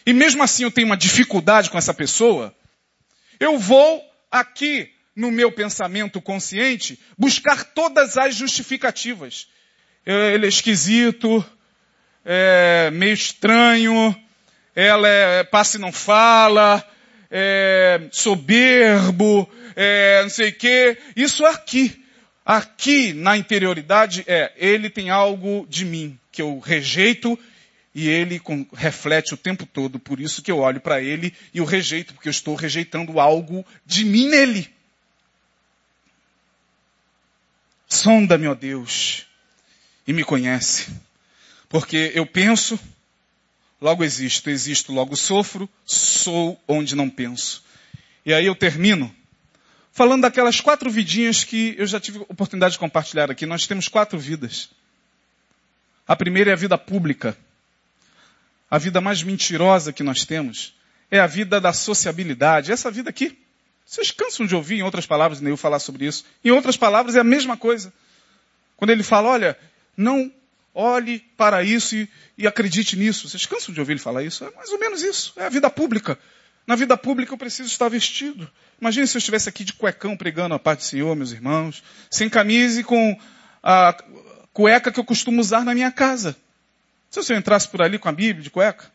e 0.05 0.13
mesmo 0.13 0.41
assim 0.41 0.63
eu 0.63 0.71
tenho 0.71 0.87
uma 0.87 0.97
dificuldade 0.97 1.69
com 1.69 1.77
essa 1.77 1.93
pessoa, 1.93 2.55
eu 3.39 3.59
vou 3.59 4.03
aqui 4.31 4.89
no 5.15 5.31
meu 5.31 5.51
pensamento 5.51 6.21
consciente 6.21 6.99
buscar 7.17 7.63
todas 7.63 8.17
as 8.17 8.35
justificativas 8.35 9.47
ele 10.07 10.45
é 10.45 10.49
esquisito, 10.49 11.45
é 12.23 12.89
meio 12.91 13.13
estranho, 13.13 14.15
ela 14.73 15.07
é 15.07 15.43
passa 15.43 15.75
e 15.75 15.81
não 15.81 15.91
fala, 15.91 16.81
é 17.29 17.99
soberbo, 18.09 19.49
é 19.75 20.21
não 20.21 20.29
sei 20.29 20.49
o 20.49 20.53
quê. 20.53 20.97
Isso 21.13 21.45
é 21.45 21.49
aqui. 21.49 22.05
Aqui 22.49 23.11
na 23.11 23.35
interioridade 23.35 24.23
é, 24.25 24.53
ele 24.55 24.89
tem 24.89 25.09
algo 25.09 25.67
de 25.69 25.83
mim 25.83 26.17
que 26.31 26.41
eu 26.41 26.59
rejeito 26.59 27.37
e 27.93 28.07
ele 28.07 28.39
com, 28.39 28.65
reflete 28.73 29.33
o 29.33 29.37
tempo 29.37 29.65
todo. 29.65 29.99
Por 29.99 30.17
isso 30.17 30.41
que 30.41 30.49
eu 30.49 30.59
olho 30.59 30.79
para 30.79 31.01
ele 31.03 31.33
e 31.53 31.59
o 31.59 31.65
rejeito, 31.65 32.13
porque 32.13 32.29
eu 32.29 32.31
estou 32.31 32.55
rejeitando 32.55 33.19
algo 33.19 33.65
de 33.85 34.05
mim 34.05 34.29
nele. 34.29 34.73
Sonda-me, 37.89 38.47
ó 38.47 38.55
Deus, 38.55 39.25
e 40.07 40.13
me 40.13 40.23
conhece. 40.23 40.89
Porque 41.67 42.13
eu 42.15 42.25
penso, 42.25 42.79
logo 43.81 44.05
existo, 44.05 44.49
existo, 44.49 44.93
logo 44.93 45.17
sofro, 45.17 45.69
sou 45.85 46.57
onde 46.65 46.95
não 46.95 47.09
penso. 47.09 47.61
E 48.25 48.33
aí 48.33 48.45
eu 48.45 48.55
termino 48.55 49.13
falando 49.97 50.21
daquelas 50.21 50.61
quatro 50.61 50.91
vidinhas 50.91 51.43
que 51.43 51.73
eu 51.75 51.87
já 51.87 51.99
tive 51.99 52.19
oportunidade 52.29 52.73
de 52.73 52.79
compartilhar 52.79 53.31
aqui. 53.31 53.47
Nós 53.47 53.65
temos 53.65 53.87
quatro 53.87 54.19
vidas. 54.19 54.69
A 56.07 56.15
primeira 56.15 56.51
é 56.51 56.53
a 56.53 56.55
vida 56.55 56.77
pública. 56.77 57.35
A 58.69 58.77
vida 58.77 59.01
mais 59.01 59.23
mentirosa 59.23 59.91
que 59.91 60.03
nós 60.03 60.23
temos 60.23 60.75
é 61.09 61.19
a 61.19 61.25
vida 61.25 61.59
da 61.59 61.73
sociabilidade. 61.73 62.71
Essa 62.71 62.91
vida 62.91 63.09
aqui, 63.09 63.35
vocês 63.87 64.11
cansam 64.11 64.45
de 64.45 64.53
ouvir, 64.53 64.75
em 64.75 64.83
outras 64.83 65.07
palavras, 65.07 65.41
nem 65.41 65.49
eu 65.49 65.57
falar 65.57 65.79
sobre 65.79 66.05
isso. 66.05 66.25
Em 66.45 66.51
outras 66.51 66.77
palavras, 66.77 67.15
é 67.15 67.19
a 67.21 67.23
mesma 67.23 67.57
coisa. 67.57 67.91
Quando 68.75 68.91
ele 68.91 69.01
fala, 69.01 69.29
olha, 69.29 69.57
não 69.97 70.31
olhe 70.75 71.25
para 71.35 71.63
isso 71.63 71.95
e, 71.95 72.07
e, 72.37 72.45
acredite 72.45 72.95
nisso. 72.95 73.27
Vocês 73.27 73.47
cansam 73.47 73.73
de 73.73 73.79
ouvir 73.79 73.93
ele 73.93 73.99
falar 73.99 74.21
isso? 74.21 74.45
É 74.45 74.51
mais 74.51 74.69
ou 74.69 74.77
menos 74.77 75.01
isso. 75.01 75.33
É 75.37 75.45
a 75.47 75.49
vida 75.49 75.71
pública. 75.71 76.19
Na 76.67 76.75
vida 76.75 76.97
pública 76.97 77.33
eu 77.33 77.37
preciso 77.37 77.69
estar 77.69 77.87
vestido. 77.87 78.51
Imagine 78.79 79.07
se 79.07 79.15
eu 79.15 79.19
estivesse 79.19 79.47
aqui 79.47 79.63
de 79.63 79.71
cuecão 79.71 80.17
pregando 80.17 80.53
a 80.53 80.59
paz 80.59 80.79
do 80.79 80.83
Senhor, 80.83 81.15
meus 81.15 81.31
irmãos, 81.31 81.81
sem 82.11 82.29
camisa 82.29 82.81
e 82.81 82.83
com 82.83 83.17
a 83.63 83.97
cueca 84.51 84.91
que 84.91 84.99
eu 84.99 85.05
costumo 85.05 85.39
usar 85.39 85.63
na 85.63 85.73
minha 85.73 85.91
casa. 85.91 86.35
Se 87.09 87.33
eu 87.33 87.37
entrasse 87.37 87.69
por 87.69 87.81
ali 87.81 87.97
com 87.97 88.09
a 88.09 88.11
Bíblia 88.11 88.43
de 88.43 88.49
cueca, 88.49 88.91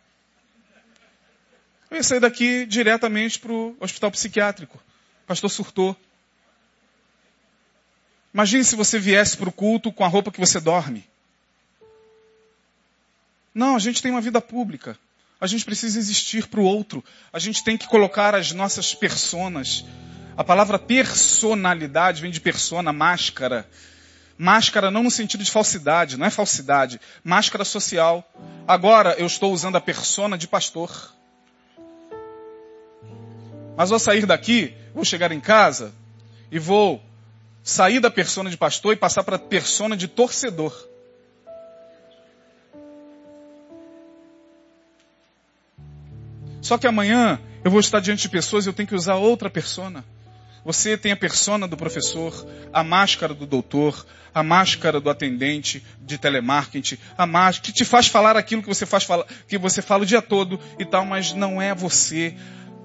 eu 1.90 1.96
ia 1.96 2.02
sair 2.02 2.20
daqui 2.20 2.66
diretamente 2.66 3.38
para 3.38 3.52
o 3.52 3.74
hospital 3.80 4.10
psiquiátrico. 4.10 4.76
O 5.24 5.26
pastor 5.26 5.50
surtou. 5.50 5.96
Imagine 8.34 8.64
se 8.64 8.76
você 8.76 8.98
viesse 8.98 9.36
para 9.36 9.48
o 9.48 9.52
culto 9.52 9.90
com 9.90 10.04
a 10.04 10.08
roupa 10.08 10.30
que 10.30 10.40
você 10.40 10.60
dorme. 10.60 11.06
Não, 13.54 13.76
a 13.76 13.78
gente 13.78 14.02
tem 14.02 14.10
uma 14.10 14.20
vida 14.20 14.40
pública. 14.40 14.98
A 15.43 15.47
gente 15.49 15.64
precisa 15.64 15.99
existir 15.99 16.47
para 16.47 16.61
o 16.61 16.64
outro. 16.64 17.03
A 17.32 17.38
gente 17.40 17.64
tem 17.64 17.76
que 17.76 17.88
colocar 17.88 18.32
as 18.32 18.53
nossas 18.53 18.95
personas. 18.95 19.84
A 20.36 20.45
palavra 20.45 20.78
personalidade 20.78 22.22
vem 22.22 22.30
de 22.30 22.40
persona, 22.40 22.93
máscara. 22.93 23.68
Máscara 24.38 24.88
não 24.88 25.03
no 25.03 25.11
sentido 25.11 25.43
de 25.43 25.51
falsidade, 25.51 26.16
não 26.16 26.24
é 26.24 26.30
falsidade. 26.30 27.01
Máscara 27.24 27.64
social. 27.64 28.24
Agora 28.68 29.16
eu 29.18 29.26
estou 29.26 29.53
usando 29.53 29.74
a 29.74 29.80
persona 29.80 30.38
de 30.38 30.47
pastor. 30.47 31.12
Mas 33.76 33.90
vou 33.90 33.99
sair 33.99 34.24
daqui, 34.26 34.72
vou 34.95 35.05
chegar 35.05 35.32
em 35.32 35.40
casa 35.40 35.93
e 36.53 36.59
vou 36.61 37.03
sair 37.64 37.99
da 37.99 38.12
persona 38.12 38.49
de 38.49 38.57
pastor 38.57 38.93
e 38.93 38.97
passar 38.97 39.24
para 39.24 39.34
a 39.34 39.40
persona 39.40 39.97
de 39.97 40.07
torcedor. 40.07 40.91
Só 46.62 46.78
que 46.78 46.86
amanhã 46.86 47.40
eu 47.64 47.70
vou 47.70 47.80
estar 47.80 48.00
diante 48.00 48.22
de 48.22 48.28
pessoas 48.28 48.64
e 48.64 48.68
eu 48.68 48.72
tenho 48.72 48.88
que 48.88 48.94
usar 48.94 49.16
outra 49.16 49.50
persona. 49.50 50.04
Você 50.64 50.96
tem 50.96 51.10
a 51.10 51.16
persona 51.16 51.66
do 51.66 51.76
professor, 51.76 52.46
a 52.72 52.84
máscara 52.84 53.34
do 53.34 53.44
doutor, 53.44 54.06
a 54.32 54.44
máscara 54.44 55.00
do 55.00 55.10
atendente 55.10 55.84
de 56.00 56.16
telemarketing, 56.16 56.98
a 57.18 57.26
máscara 57.26 57.66
que 57.66 57.72
te 57.72 57.84
faz 57.84 58.06
falar 58.06 58.36
aquilo 58.36 58.62
que 58.62 58.68
você 58.68 58.86
faz 58.86 59.02
falar, 59.02 59.26
que 59.48 59.58
você 59.58 59.82
fala 59.82 60.04
o 60.04 60.06
dia 60.06 60.22
todo 60.22 60.58
e 60.78 60.84
tal, 60.84 61.04
mas 61.04 61.32
não 61.32 61.60
é 61.60 61.74
você. 61.74 62.34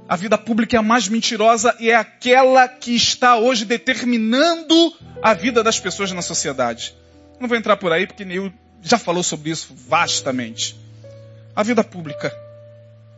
A 0.09 0.15
vida 0.15 0.39
pública 0.39 0.75
é 0.75 0.79
a 0.79 0.83
mais 0.83 1.07
mentirosa 1.07 1.75
e 1.79 1.91
é 1.91 1.95
aquela 1.95 2.67
que 2.67 2.95
está 2.95 3.37
hoje 3.37 3.63
determinando 3.63 4.93
a 5.21 5.35
vida 5.35 5.63
das 5.63 5.79
pessoas 5.79 6.11
na 6.11 6.23
sociedade. 6.23 6.95
Não 7.39 7.47
vou 7.47 7.57
entrar 7.57 7.77
por 7.77 7.91
aí 7.91 8.07
porque 8.07 8.25
Neil 8.25 8.51
já 8.81 8.97
falou 8.97 9.21
sobre 9.21 9.51
isso 9.51 9.75
vastamente. 9.87 10.75
A 11.55 11.61
vida 11.61 11.83
pública. 11.83 12.46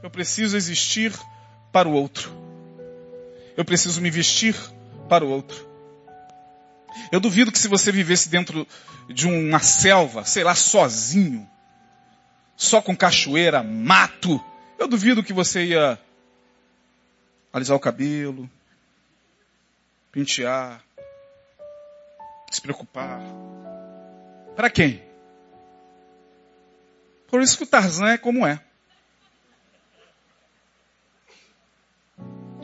Eu 0.02 0.10
preciso 0.10 0.56
existir 0.56 1.14
para 1.72 1.88
o 1.88 1.94
outro. 1.94 2.32
Eu 3.56 3.66
preciso 3.66 4.02
me 4.02 4.10
vestir 4.10 4.56
para 5.08 5.26
o 5.26 5.30
outro. 5.30 5.68
Eu 7.12 7.20
duvido 7.20 7.52
que 7.52 7.60
se 7.60 7.68
você 7.68 7.92
vivesse 7.92 8.30
dentro 8.30 8.68
de 9.10 9.28
uma 9.28 9.60
selva, 9.60 10.24
sei 10.24 10.44
lá, 10.44 10.56
sozinho, 10.56 11.50
só 12.56 12.82
com 12.82 12.96
cachoeira, 12.96 13.64
mato, 13.64 14.44
eu 14.78 14.88
duvido 14.88 15.24
que 15.24 15.34
você 15.34 15.66
ia 15.66 16.00
alisar 17.52 17.76
o 17.76 17.80
cabelo, 17.80 18.50
pentear, 20.12 20.82
se 22.52 22.62
preocupar. 22.62 23.22
Para 24.56 24.70
quem? 24.70 25.02
Por 27.28 27.42
isso 27.42 27.58
que 27.58 27.64
o 27.64 27.68
Tarzan 27.68 28.10
é 28.10 28.18
como 28.18 28.46
é. 28.46 28.60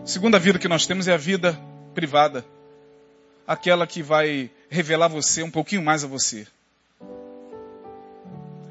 Segunda 0.06 0.38
vida 0.38 0.60
que 0.60 0.68
nós 0.68 0.86
temos 0.86 1.08
é 1.08 1.14
a 1.14 1.18
vida 1.18 1.60
privada. 1.96 2.46
Aquela 3.48 3.88
que 3.88 4.04
vai 4.04 4.52
revelar 4.70 5.08
você 5.08 5.42
um 5.42 5.50
pouquinho 5.50 5.82
mais 5.82 6.04
a 6.04 6.08
você. 6.08 6.46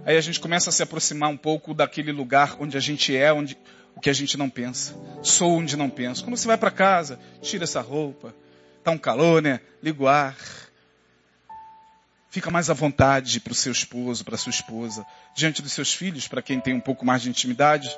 Aí 0.06 0.16
a 0.16 0.20
gente 0.20 0.38
começa 0.38 0.70
a 0.70 0.72
se 0.72 0.80
aproximar 0.80 1.28
um 1.28 1.36
pouco 1.36 1.74
daquele 1.74 2.12
lugar 2.12 2.56
onde 2.60 2.76
a 2.76 2.80
gente 2.80 3.16
é, 3.16 3.32
onde 3.32 3.58
o 3.96 4.00
que 4.00 4.08
a 4.08 4.12
gente 4.12 4.36
não 4.36 4.48
pensa. 4.48 4.94
Sou 5.24 5.58
onde 5.58 5.76
não 5.76 5.90
penso. 5.90 6.22
Quando 6.22 6.36
você 6.36 6.46
vai 6.46 6.56
para 6.56 6.70
casa, 6.70 7.18
tira 7.42 7.64
essa 7.64 7.80
roupa. 7.80 8.32
Tá 8.84 8.92
um 8.92 8.98
calor, 8.98 9.42
né? 9.42 9.58
Liga 9.82 10.04
o 10.04 10.06
ar. 10.06 10.36
Fica 12.30 12.48
mais 12.48 12.70
à 12.70 12.74
vontade 12.74 13.40
para 13.40 13.52
o 13.52 13.56
seu 13.56 13.72
esposo, 13.72 14.24
para 14.24 14.36
sua 14.36 14.50
esposa, 14.50 15.04
diante 15.34 15.62
dos 15.62 15.72
seus 15.72 15.92
filhos, 15.92 16.28
para 16.28 16.42
quem 16.42 16.60
tem 16.60 16.74
um 16.74 16.80
pouco 16.80 17.04
mais 17.04 17.22
de 17.22 17.28
intimidade. 17.28 17.90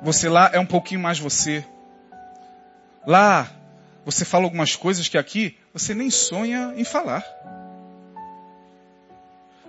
Você 0.00 0.28
lá 0.28 0.50
é 0.52 0.58
um 0.58 0.66
pouquinho 0.66 1.00
mais 1.00 1.18
você. 1.18 1.64
Lá, 3.06 3.50
você 4.04 4.24
fala 4.24 4.44
algumas 4.44 4.76
coisas 4.76 5.08
que 5.08 5.18
aqui 5.18 5.56
você 5.72 5.94
nem 5.94 6.10
sonha 6.10 6.72
em 6.76 6.84
falar. 6.84 7.24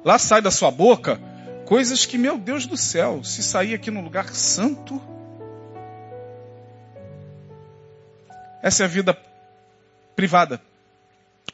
Lá 0.04 0.18
sai 0.18 0.42
da 0.42 0.52
sua 0.52 0.72
boca 0.72 1.20
coisas 1.66 2.04
que, 2.04 2.18
meu 2.18 2.36
Deus 2.36 2.66
do 2.66 2.76
céu, 2.76 3.24
se 3.24 3.44
sair 3.44 3.76
aqui 3.76 3.92
no 3.92 4.02
lugar 4.02 4.34
santo. 4.34 5.00
Essa 8.62 8.84
é 8.84 8.86
a 8.86 8.90
vida 8.90 9.16
privada. 10.16 10.60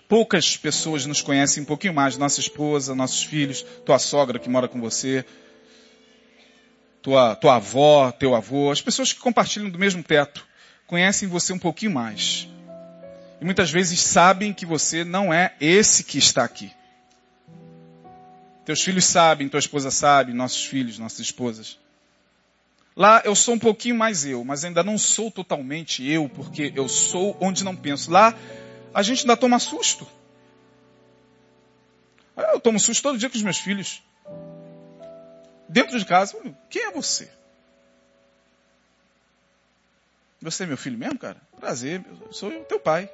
Poucas 0.08 0.56
pessoas 0.56 1.06
nos 1.06 1.22
conhecem 1.22 1.64
um 1.64 1.66
pouquinho 1.66 1.94
mais. 1.94 2.18
Nossa 2.18 2.40
esposa, 2.40 2.96
nossos 2.96 3.24
filhos, 3.24 3.62
tua 3.86 4.00
sogra 4.00 4.40
que 4.40 4.50
mora 4.50 4.70
com 4.70 4.80
você, 4.80 5.26
tua, 7.06 7.36
tua 7.36 7.58
avó, 7.58 8.12
teu 8.12 8.34
avô, 8.34 8.72
as 8.72 8.82
pessoas 8.82 9.14
que 9.14 9.20
compartilham 9.20 9.70
do 9.70 9.78
mesmo 9.78 10.02
teto, 10.02 10.44
conhecem 10.88 11.30
você 11.30 11.54
um 11.54 11.60
pouquinho 11.60 11.92
mais. 11.92 12.50
E 13.40 13.46
muitas 13.46 13.70
vezes 13.70 14.00
sabem 14.00 14.52
que 14.52 14.66
você 14.66 15.04
não 15.04 15.32
é 15.32 15.54
esse 15.62 16.04
que 16.04 16.18
está 16.18 16.44
aqui. 16.44 16.72
Teus 18.66 18.82
filhos 18.82 19.06
sabem, 19.06 19.48
tua 19.48 19.60
esposa 19.60 19.92
sabe, 19.92 20.34
nossos 20.34 20.66
filhos, 20.66 20.98
nossas 20.98 21.20
esposas. 21.20 21.78
Lá 22.96 23.22
eu 23.24 23.36
sou 23.36 23.54
um 23.54 23.60
pouquinho 23.60 23.94
mais 23.94 24.26
eu, 24.26 24.44
mas 24.44 24.66
ainda 24.66 24.84
não 24.84 24.98
sou 24.98 25.30
totalmente 25.30 26.04
eu, 26.10 26.28
porque 26.28 26.74
eu 26.76 26.90
sou 26.90 27.38
onde 27.40 27.64
não 27.64 27.76
penso. 27.76 28.10
Lá 28.10 28.34
a 28.92 29.04
gente 29.04 29.22
ainda 29.22 29.38
toma 29.38 29.60
susto. 29.60 30.08
Eu 32.36 32.60
tomo 32.60 32.80
susto 32.80 33.04
todo 33.04 33.20
dia 33.20 33.30
com 33.30 33.38
os 33.38 33.44
meus 33.44 33.60
filhos 33.60 34.02
dentro 35.76 36.00
de 36.00 36.06
casa, 36.06 36.38
quem 36.70 36.84
é 36.84 36.92
você? 36.92 37.30
Você 40.42 40.64
é 40.64 40.68
meu 40.68 40.78
filho 40.78 40.98
mesmo, 40.98 41.20
cara? 41.20 41.36
Prazer, 41.60 42.02
eu 42.22 42.32
sou 42.32 42.50
o 42.50 42.64
teu 42.64 42.80
pai. 42.80 43.10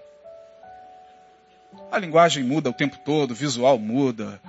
A 1.92 1.98
linguagem 1.98 2.44
muda 2.44 2.70
o 2.70 2.74
tempo 2.74 3.00
todo, 3.04 3.32
o 3.32 3.36
visual 3.36 3.80
muda. 3.80 4.40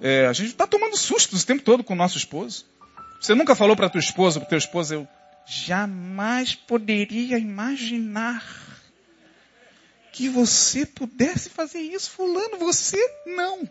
É, 0.00 0.26
a 0.26 0.32
gente 0.32 0.50
está 0.50 0.68
tomando 0.68 0.96
sustos 0.96 1.42
o 1.42 1.46
tempo 1.46 1.64
todo 1.64 1.82
com 1.82 1.94
o 1.94 1.96
nosso 1.96 2.16
esposo. 2.16 2.64
Você 3.20 3.34
nunca 3.34 3.56
falou 3.56 3.74
para 3.74 3.90
tua 3.90 3.98
esposa, 3.98 4.38
para 4.38 4.48
teu 4.48 4.58
esposo, 4.58 4.94
eu 4.94 5.08
jamais 5.44 6.54
poderia 6.54 7.38
imaginar 7.38 8.44
que 10.12 10.28
você 10.28 10.86
pudesse 10.86 11.50
fazer 11.50 11.80
isso, 11.80 12.10
fulano. 12.10 12.56
Você 12.58 12.98
não. 13.26 13.68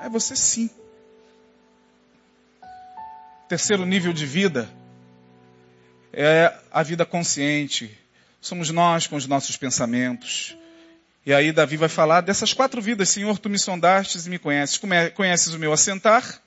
É 0.00 0.08
você 0.08 0.34
sim. 0.34 0.70
Terceiro 3.54 3.86
nível 3.86 4.12
de 4.12 4.26
vida 4.26 4.68
é 6.12 6.52
a 6.72 6.82
vida 6.82 7.06
consciente. 7.06 7.96
Somos 8.40 8.68
nós 8.70 9.06
com 9.06 9.14
os 9.14 9.28
nossos 9.28 9.56
pensamentos. 9.56 10.58
E 11.24 11.32
aí 11.32 11.52
Davi 11.52 11.76
vai 11.76 11.88
falar 11.88 12.20
dessas 12.22 12.52
quatro 12.52 12.82
vidas. 12.82 13.10
Senhor, 13.10 13.38
tu 13.38 13.48
me 13.48 13.56
sondastes 13.56 14.26
e 14.26 14.30
me 14.30 14.40
conheces. 14.40 14.80
Conheces 15.14 15.54
o 15.54 15.58
meu 15.60 15.72
assentar 15.72 16.42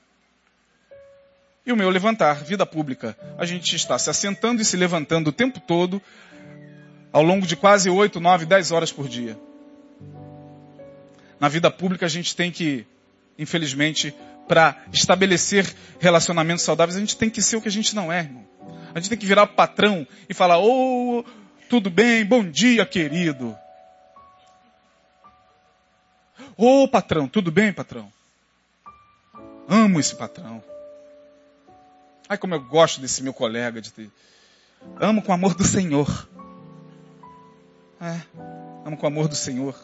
e 1.64 1.72
o 1.72 1.76
meu 1.78 1.88
levantar. 1.88 2.44
Vida 2.44 2.66
pública. 2.66 3.16
A 3.38 3.46
gente 3.46 3.74
está 3.74 3.98
se 3.98 4.10
assentando 4.10 4.60
e 4.60 4.64
se 4.66 4.76
levantando 4.76 5.28
o 5.28 5.32
tempo 5.32 5.60
todo, 5.60 6.02
ao 7.10 7.22
longo 7.22 7.46
de 7.46 7.56
quase 7.56 7.88
oito, 7.88 8.20
nove, 8.20 8.44
dez 8.44 8.70
horas 8.70 8.92
por 8.92 9.08
dia. 9.08 9.34
Na 11.40 11.48
vida 11.48 11.70
pública 11.70 12.04
a 12.04 12.10
gente 12.10 12.36
tem 12.36 12.52
que, 12.52 12.86
infelizmente, 13.38 14.14
para 14.48 14.76
estabelecer 14.92 15.72
relacionamentos 16.00 16.64
saudáveis, 16.64 16.96
a 16.96 17.00
gente 17.00 17.16
tem 17.16 17.28
que 17.28 17.42
ser 17.42 17.56
o 17.56 17.60
que 17.60 17.68
a 17.68 17.72
gente 17.72 17.94
não 17.94 18.10
é, 18.10 18.20
irmão. 18.20 18.44
A 18.94 18.98
gente 18.98 19.10
tem 19.10 19.18
que 19.18 19.26
virar 19.26 19.46
patrão 19.46 20.06
e 20.28 20.34
falar, 20.34 20.58
ô, 20.58 21.18
oh, 21.18 21.24
tudo 21.68 21.90
bem, 21.90 22.24
bom 22.24 22.42
dia, 22.42 22.84
querido. 22.86 23.56
Ô, 26.56 26.82
oh, 26.82 26.88
patrão, 26.88 27.28
tudo 27.28 27.52
bem, 27.52 27.72
patrão? 27.72 28.10
Amo 29.68 30.00
esse 30.00 30.16
patrão. 30.16 30.64
Ai, 32.28 32.36
como 32.36 32.54
eu 32.54 32.60
gosto 32.60 33.00
desse 33.00 33.22
meu 33.22 33.32
colega. 33.32 33.80
De 33.80 33.92
ter... 33.92 34.10
Amo 35.00 35.22
com 35.22 35.30
o 35.30 35.34
amor 35.34 35.54
do 35.54 35.64
Senhor. 35.64 36.28
É, 38.00 38.20
amo 38.84 38.96
com 38.96 39.04
o 39.04 39.08
amor 39.08 39.28
do 39.28 39.34
Senhor. 39.34 39.74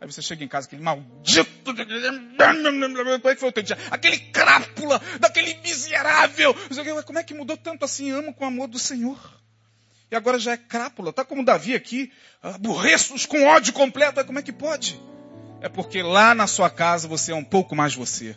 Aí 0.00 0.06
você 0.06 0.22
chega 0.22 0.44
em 0.44 0.48
casa, 0.48 0.66
aquele 0.66 0.82
maldito. 0.82 1.74
Como 1.74 3.28
é 3.28 3.34
que 3.34 3.40
foi 3.40 3.48
o 3.48 3.52
teu 3.52 3.62
dia? 3.62 3.76
Aquele 3.90 4.18
crápula, 4.18 5.00
daquele 5.18 5.54
miserável. 5.56 6.54
Como 7.04 7.18
é 7.18 7.24
que 7.24 7.34
mudou 7.34 7.56
tanto 7.56 7.84
assim? 7.84 8.10
Amo 8.12 8.32
com 8.32 8.44
o 8.44 8.46
amor 8.46 8.68
do 8.68 8.78
Senhor. 8.78 9.18
E 10.10 10.16
agora 10.16 10.38
já 10.38 10.52
é 10.52 10.56
crápula. 10.56 11.12
Tá 11.12 11.24
como 11.24 11.44
Davi 11.44 11.74
aqui. 11.74 12.12
Aborreço-os 12.42 13.26
com 13.26 13.44
ódio 13.44 13.72
completo. 13.72 14.24
Como 14.24 14.38
é 14.38 14.42
que 14.42 14.52
pode? 14.52 15.00
É 15.60 15.68
porque 15.68 16.00
lá 16.00 16.34
na 16.34 16.46
sua 16.46 16.70
casa 16.70 17.08
você 17.08 17.32
é 17.32 17.34
um 17.34 17.44
pouco 17.44 17.74
mais 17.74 17.94
você. 17.94 18.36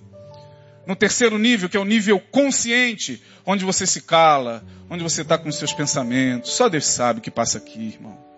No 0.87 0.95
terceiro 0.95 1.37
nível, 1.37 1.69
que 1.69 1.77
é 1.77 1.79
o 1.79 1.85
nível 1.85 2.19
consciente, 2.19 3.23
onde 3.45 3.63
você 3.63 3.85
se 3.85 4.01
cala, 4.01 4.65
onde 4.89 5.03
você 5.03 5.21
está 5.21 5.37
com 5.37 5.51
seus 5.51 5.71
pensamentos. 5.71 6.53
Só 6.53 6.67
Deus 6.67 6.87
sabe 6.87 7.19
o 7.19 7.21
que 7.21 7.29
passa 7.29 7.59
aqui, 7.59 7.89
irmão. 7.89 8.30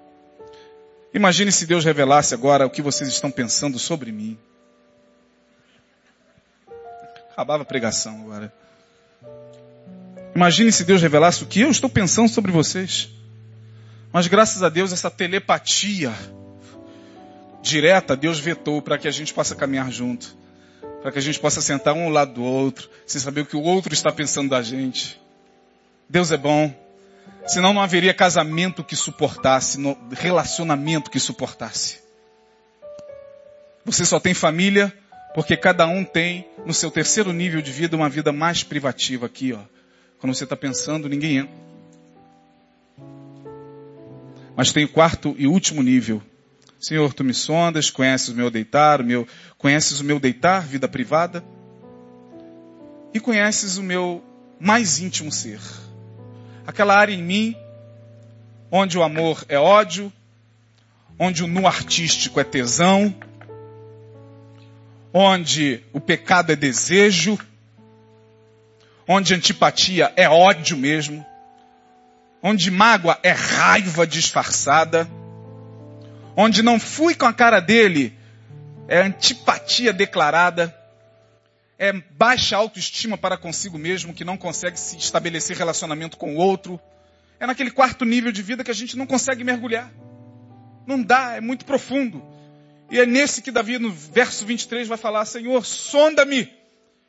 Imagine 1.13 1.51
se 1.51 1.65
Deus 1.67 1.85
revelasse 1.85 2.33
agora 2.33 2.65
o 2.65 2.69
que 2.69 2.81
vocês 2.81 3.09
estão 3.09 3.29
pensando 3.29 3.77
sobre 3.77 4.11
mim. 4.11 4.37
Acabava 7.31 7.63
a 7.63 7.65
pregação 7.65 8.21
agora. 8.21 8.53
Imagine 10.35 10.71
se 10.71 10.83
Deus 10.83 11.01
revelasse 11.01 11.43
o 11.43 11.47
que 11.47 11.61
eu 11.61 11.69
estou 11.69 11.89
pensando 11.89 12.29
sobre 12.29 12.51
vocês. 12.51 13.09
Mas 14.11 14.27
graças 14.27 14.63
a 14.63 14.69
Deus, 14.69 14.91
essa 14.91 15.09
telepatia 15.09 16.11
direta, 17.61 18.15
Deus 18.15 18.39
vetou 18.39 18.81
para 18.81 18.97
que 18.97 19.07
a 19.07 19.11
gente 19.11 19.33
possa 19.33 19.55
caminhar 19.55 19.91
junto. 19.91 20.35
Para 21.01 21.11
que 21.11 21.19
a 21.19 21.21
gente 21.21 21.39
possa 21.39 21.61
sentar 21.61 21.93
um 21.93 22.05
ao 22.05 22.09
lado 22.09 22.33
do 22.33 22.43
outro, 22.43 22.89
sem 23.05 23.21
saber 23.21 23.41
o 23.41 23.45
que 23.45 23.55
o 23.55 23.61
outro 23.61 23.93
está 23.93 24.11
pensando 24.11 24.49
da 24.49 24.61
gente. 24.61 25.19
Deus 26.09 26.31
é 26.31 26.37
bom. 26.37 26.82
Senão 27.45 27.73
não 27.73 27.81
haveria 27.81 28.13
casamento 28.13 28.83
que 28.83 28.95
suportasse, 28.95 29.77
relacionamento 30.11 31.11
que 31.11 31.19
suportasse. 31.19 32.01
Você 33.85 34.05
só 34.05 34.19
tem 34.19 34.33
família 34.33 34.93
porque 35.33 35.57
cada 35.57 35.85
um 35.87 36.05
tem, 36.05 36.47
no 36.65 36.73
seu 36.73 36.91
terceiro 36.91 37.33
nível 37.33 37.61
de 37.61 37.71
vida, 37.71 37.97
uma 37.97 38.09
vida 38.09 38.31
mais 38.31 38.63
privativa 38.63 39.25
aqui, 39.25 39.51
ó. 39.51 39.59
Quando 40.19 40.33
você 40.33 40.43
está 40.43 40.55
pensando, 40.55 41.09
ninguém 41.09 41.37
entra. 41.37 41.63
Mas 44.55 44.71
tem 44.71 44.85
o 44.85 44.89
quarto 44.89 45.35
e 45.37 45.47
último 45.47 45.81
nível. 45.81 46.21
Senhor, 46.79 47.13
tu 47.13 47.23
me 47.23 47.33
sondas, 47.33 47.89
conheces 47.89 48.29
o 48.29 48.35
meu 48.35 48.51
deitar, 48.51 49.01
o 49.01 49.03
meu, 49.03 49.27
conheces 49.57 49.99
o 49.99 50.03
meu 50.03 50.19
deitar, 50.19 50.61
vida 50.61 50.87
privada, 50.87 51.43
e 53.13 53.19
conheces 53.19 53.77
o 53.77 53.83
meu 53.83 54.23
mais 54.59 54.99
íntimo 54.99 55.31
ser. 55.31 55.59
Aquela 56.65 56.95
área 56.95 57.13
em 57.13 57.21
mim 57.21 57.55
onde 58.71 58.97
o 58.97 59.03
amor 59.03 59.45
é 59.47 59.59
ódio, 59.59 60.11
onde 61.19 61.43
o 61.43 61.47
nu 61.47 61.67
artístico 61.67 62.39
é 62.39 62.43
tesão, 62.43 63.13
onde 65.13 65.83
o 65.93 65.99
pecado 65.99 66.51
é 66.51 66.55
desejo, 66.55 67.37
onde 69.07 69.33
antipatia 69.33 70.11
é 70.15 70.27
ódio 70.27 70.75
mesmo, 70.75 71.23
onde 72.41 72.71
mágoa 72.71 73.19
é 73.21 73.31
raiva 73.31 74.07
disfarçada, 74.07 75.07
onde 76.35 76.63
não 76.63 76.79
fui 76.79 77.13
com 77.13 77.25
a 77.25 77.33
cara 77.33 77.59
dele 77.59 78.17
é 78.87 79.01
antipatia 79.01 79.93
declarada, 79.93 80.75
é 81.83 81.91
baixa 81.91 82.55
autoestima 82.55 83.17
para 83.17 83.35
consigo 83.35 83.77
mesmo, 83.77 84.13
que 84.13 84.23
não 84.23 84.37
consegue 84.37 84.79
se 84.79 84.95
estabelecer 84.95 85.57
relacionamento 85.57 86.15
com 86.15 86.33
o 86.33 86.37
outro. 86.37 86.79
É 87.37 87.45
naquele 87.45 87.69
quarto 87.69 88.05
nível 88.05 88.31
de 88.31 88.41
vida 88.41 88.63
que 88.63 88.71
a 88.71 88.73
gente 88.73 88.97
não 88.97 89.05
consegue 89.05 89.43
mergulhar. 89.43 89.91
Não 90.87 91.03
dá, 91.03 91.35
é 91.35 91.41
muito 91.41 91.65
profundo. 91.65 92.23
E 92.89 92.97
é 92.97 93.05
nesse 93.05 93.41
que 93.41 93.51
Davi, 93.51 93.79
no 93.79 93.91
verso 93.91 94.45
23, 94.45 94.87
vai 94.87 94.97
falar: 94.97 95.25
Senhor, 95.25 95.65
sonda-me, 95.65 96.49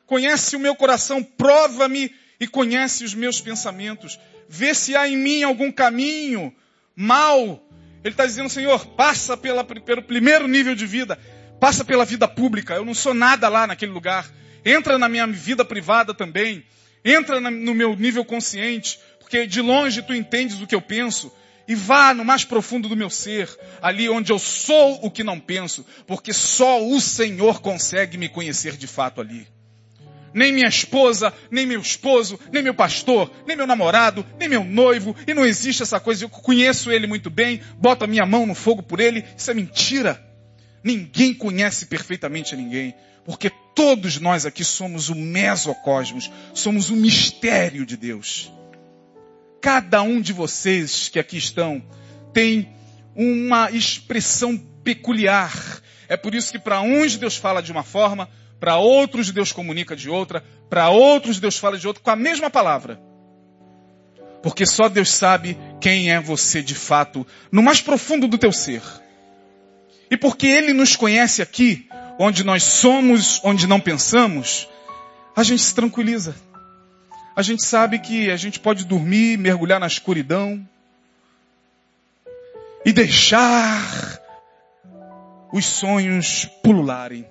conhece 0.05 0.57
o 0.57 0.59
meu 0.59 0.75
coração, 0.75 1.23
prova-me 1.23 2.13
e 2.37 2.45
conhece 2.45 3.05
os 3.05 3.13
meus 3.13 3.39
pensamentos. 3.39 4.19
Vê 4.49 4.73
se 4.73 4.93
há 4.93 5.07
em 5.07 5.15
mim 5.15 5.43
algum 5.43 5.71
caminho 5.71 6.53
mal. 6.93 7.65
Ele 8.03 8.13
está 8.13 8.25
dizendo, 8.25 8.49
Senhor, 8.49 8.85
passa 8.87 9.37
pela, 9.37 9.63
pelo 9.63 10.03
primeiro 10.03 10.49
nível 10.49 10.75
de 10.75 10.85
vida, 10.85 11.17
passa 11.61 11.85
pela 11.85 12.03
vida 12.03 12.27
pública. 12.27 12.73
Eu 12.73 12.83
não 12.83 12.93
sou 12.93 13.13
nada 13.13 13.47
lá 13.47 13.65
naquele 13.65 13.93
lugar. 13.93 14.29
Entra 14.65 14.97
na 14.97 15.07
minha 15.07 15.27
vida 15.27 15.63
privada 15.63 16.13
também. 16.13 16.65
Entra 17.03 17.39
no 17.39 17.75
meu 17.75 17.95
nível 17.95 18.25
consciente, 18.25 18.99
porque 19.19 19.45
de 19.45 19.61
longe 19.61 20.01
tu 20.01 20.13
entendes 20.13 20.59
o 20.59 20.65
que 20.65 20.73
eu 20.73 20.81
penso 20.81 21.31
e 21.67 21.75
vá 21.75 22.13
no 22.13 22.25
mais 22.25 22.43
profundo 22.43 22.87
do 22.87 22.95
meu 22.95 23.09
ser, 23.09 23.49
ali 23.81 24.09
onde 24.09 24.31
eu 24.31 24.39
sou 24.39 24.99
o 25.03 25.09
que 25.09 25.23
não 25.23 25.39
penso, 25.39 25.85
porque 26.05 26.31
só 26.31 26.83
o 26.83 26.99
Senhor 27.01 27.61
consegue 27.61 28.17
me 28.17 28.29
conhecer 28.29 28.77
de 28.77 28.87
fato 28.87 29.21
ali. 29.21 29.47
Nem 30.33 30.51
minha 30.51 30.67
esposa, 30.67 31.33
nem 31.49 31.65
meu 31.65 31.79
esposo, 31.79 32.39
nem 32.51 32.61
meu 32.61 32.73
pastor, 32.73 33.31
nem 33.47 33.55
meu 33.55 33.65
namorado, 33.65 34.25
nem 34.37 34.49
meu 34.49 34.63
noivo, 34.63 35.15
e 35.25 35.33
não 35.33 35.45
existe 35.45 35.81
essa 35.81 35.99
coisa, 35.99 36.25
eu 36.25 36.29
conheço 36.29 36.91
ele 36.91 37.07
muito 37.07 37.29
bem, 37.29 37.61
boto 37.77 38.03
a 38.03 38.07
minha 38.07 38.25
mão 38.25 38.45
no 38.45 38.53
fogo 38.53 38.83
por 38.83 38.99
ele, 38.99 39.23
isso 39.37 39.49
é 39.49 39.53
mentira. 39.53 40.21
Ninguém 40.83 41.33
conhece 41.33 41.85
perfeitamente 41.85 42.55
ninguém, 42.55 42.93
porque 43.23 43.49
todos 43.75 44.19
nós 44.19 44.45
aqui 44.45 44.63
somos 44.63 45.09
o 45.09 45.15
mesocosmos, 45.15 46.31
somos 46.53 46.89
o 46.89 46.95
mistério 46.95 47.85
de 47.85 47.97
Deus. 47.97 48.49
Cada 49.61 50.01
um 50.01 50.21
de 50.21 50.31
vocês 50.31 51.09
que 51.09 51.19
aqui 51.19 51.37
estão 51.37 51.83
tem 52.33 52.69
uma 53.13 53.69
expressão 53.69 54.57
peculiar. 54.57 55.81
É 56.07 56.15
por 56.15 56.33
isso 56.33 56.51
que 56.51 56.59
para 56.59 56.81
uns 56.81 57.17
Deus 57.17 57.35
fala 57.35 57.61
de 57.61 57.71
uma 57.71 57.83
forma, 57.83 58.29
para 58.59 58.77
outros 58.77 59.31
Deus 59.31 59.51
comunica 59.51 59.95
de 59.95 60.09
outra, 60.09 60.43
para 60.69 60.89
outros 60.89 61.39
Deus 61.39 61.57
fala 61.57 61.77
de 61.77 61.85
outra 61.85 62.01
com 62.01 62.09
a 62.09 62.15
mesma 62.15 62.49
palavra. 62.49 62.99
Porque 64.41 64.65
só 64.65 64.87
Deus 64.87 65.09
sabe 65.09 65.57
quem 65.81 66.11
é 66.11 66.19
você 66.19 66.61
de 66.61 66.75
fato, 66.75 67.25
no 67.51 67.63
mais 67.63 67.81
profundo 67.81 68.27
do 68.27 68.37
teu 68.37 68.51
ser. 68.51 68.83
E 70.09 70.15
porque 70.15 70.45
Ele 70.45 70.71
nos 70.71 70.95
conhece 70.95 71.41
aqui, 71.41 71.89
onde 72.17 72.43
nós 72.43 72.63
somos, 72.63 73.41
onde 73.43 73.67
não 73.67 73.79
pensamos, 73.79 74.67
a 75.35 75.43
gente 75.43 75.61
se 75.61 75.75
tranquiliza 75.75 76.35
a 77.35 77.41
gente 77.41 77.65
sabe 77.65 77.99
que 77.99 78.31
a 78.31 78.37
gente 78.37 78.59
pode 78.59 78.85
dormir, 78.85 79.37
mergulhar 79.37 79.77
na 79.79 79.87
escuridão 79.87 80.65
e 82.85 82.93
deixar 82.93 84.21
os 85.51 85.65
sonhos 85.65 86.45
pulularem. 86.63 87.27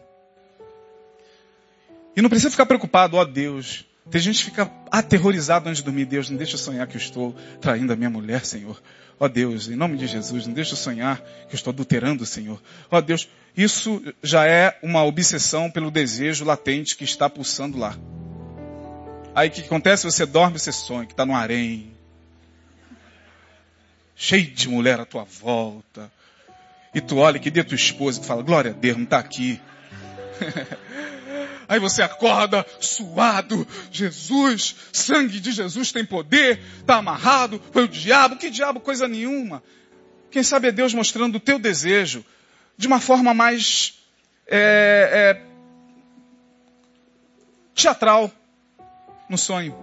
E 2.15 2.21
não 2.21 2.29
precisa 2.29 2.51
ficar 2.51 2.67
preocupado, 2.67 3.17
ó 3.17 3.25
Deus. 3.25 3.87
Tem 4.11 4.21
gente 4.21 4.39
que 4.39 4.51
fica 4.51 4.71
aterrorizado 4.91 5.69
antes 5.69 5.79
de 5.79 5.85
dormir. 5.85 6.05
Deus, 6.05 6.29
não 6.29 6.37
deixa 6.37 6.55
eu 6.55 6.59
sonhar 6.59 6.87
que 6.87 6.97
eu 6.97 7.01
estou 7.01 7.35
traindo 7.61 7.93
a 7.93 7.97
minha 7.97 8.11
mulher, 8.11 8.45
Senhor. 8.45 8.81
Ó 9.19 9.29
Deus, 9.29 9.69
em 9.69 9.77
nome 9.77 9.97
de 9.97 10.07
Jesus, 10.07 10.47
não 10.47 10.53
deixa 10.53 10.73
eu 10.73 10.77
sonhar 10.77 11.21
que 11.21 11.55
eu 11.55 11.57
estou 11.57 11.71
adulterando, 11.73 12.27
Senhor. 12.27 12.61
Ó 12.91 13.01
Deus, 13.01 13.29
isso 13.57 14.03
já 14.23 14.47
é 14.47 14.79
uma 14.83 15.05
obsessão 15.05 15.71
pelo 15.71 15.91
desejo 15.91 16.45
latente 16.45 16.97
que 16.97 17.05
está 17.05 17.31
pulsando 17.31 17.79
lá. 17.79 17.97
Aí 19.35 19.49
o 19.49 19.51
que 19.51 19.63
acontece? 19.63 20.05
Você 20.05 20.27
dorme, 20.27 20.59
você 20.59 20.73
sonha 20.73 21.07
que 21.07 21.13
está 21.13 21.25
no 21.25 21.35
harém. 21.35 21.93
Cheio 24.15 24.47
de 24.51 24.69
mulher 24.69 25.01
à 25.01 25.05
tua 25.05 25.25
volta. 25.25 26.13
E 26.95 27.01
tu 27.01 27.17
olha 27.17 27.39
que 27.39 27.51
dê 27.51 27.65
tua 27.65 27.75
esposa 27.75 28.21
e 28.21 28.25
fala, 28.25 28.43
glória 28.43 28.71
a 28.71 28.75
Deus, 28.75 28.97
não 28.97 29.05
está 29.05 29.19
aqui. 29.19 29.61
Aí 31.69 31.79
você 31.79 32.03
acorda 32.03 32.67
suado. 32.81 33.67
Jesus, 33.91 34.77
sangue 34.93 35.41
de 35.41 35.53
Jesus 35.53 35.93
tem 35.93 36.05
poder, 36.05 36.61
está 36.81 36.97
amarrado, 36.97 37.61
foi 37.73 37.85
o 37.85 37.89
diabo. 37.89 38.37
Que 38.37 38.51
diabo, 38.51 38.81
coisa 38.81 39.09
nenhuma. 39.09 39.63
Quem 40.31 40.43
sabe 40.43 40.69
é 40.69 40.73
Deus 40.73 40.93
mostrando 40.93 41.37
o 41.37 41.41
teu 41.41 41.59
desejo 41.59 42.25
de 42.77 42.87
uma 42.87 43.01
forma 43.01 43.33
mais 43.33 43.95
é, 44.47 45.39
é, 45.39 45.43
teatral 47.75 48.31
no 49.29 49.39
sonho. 49.39 49.77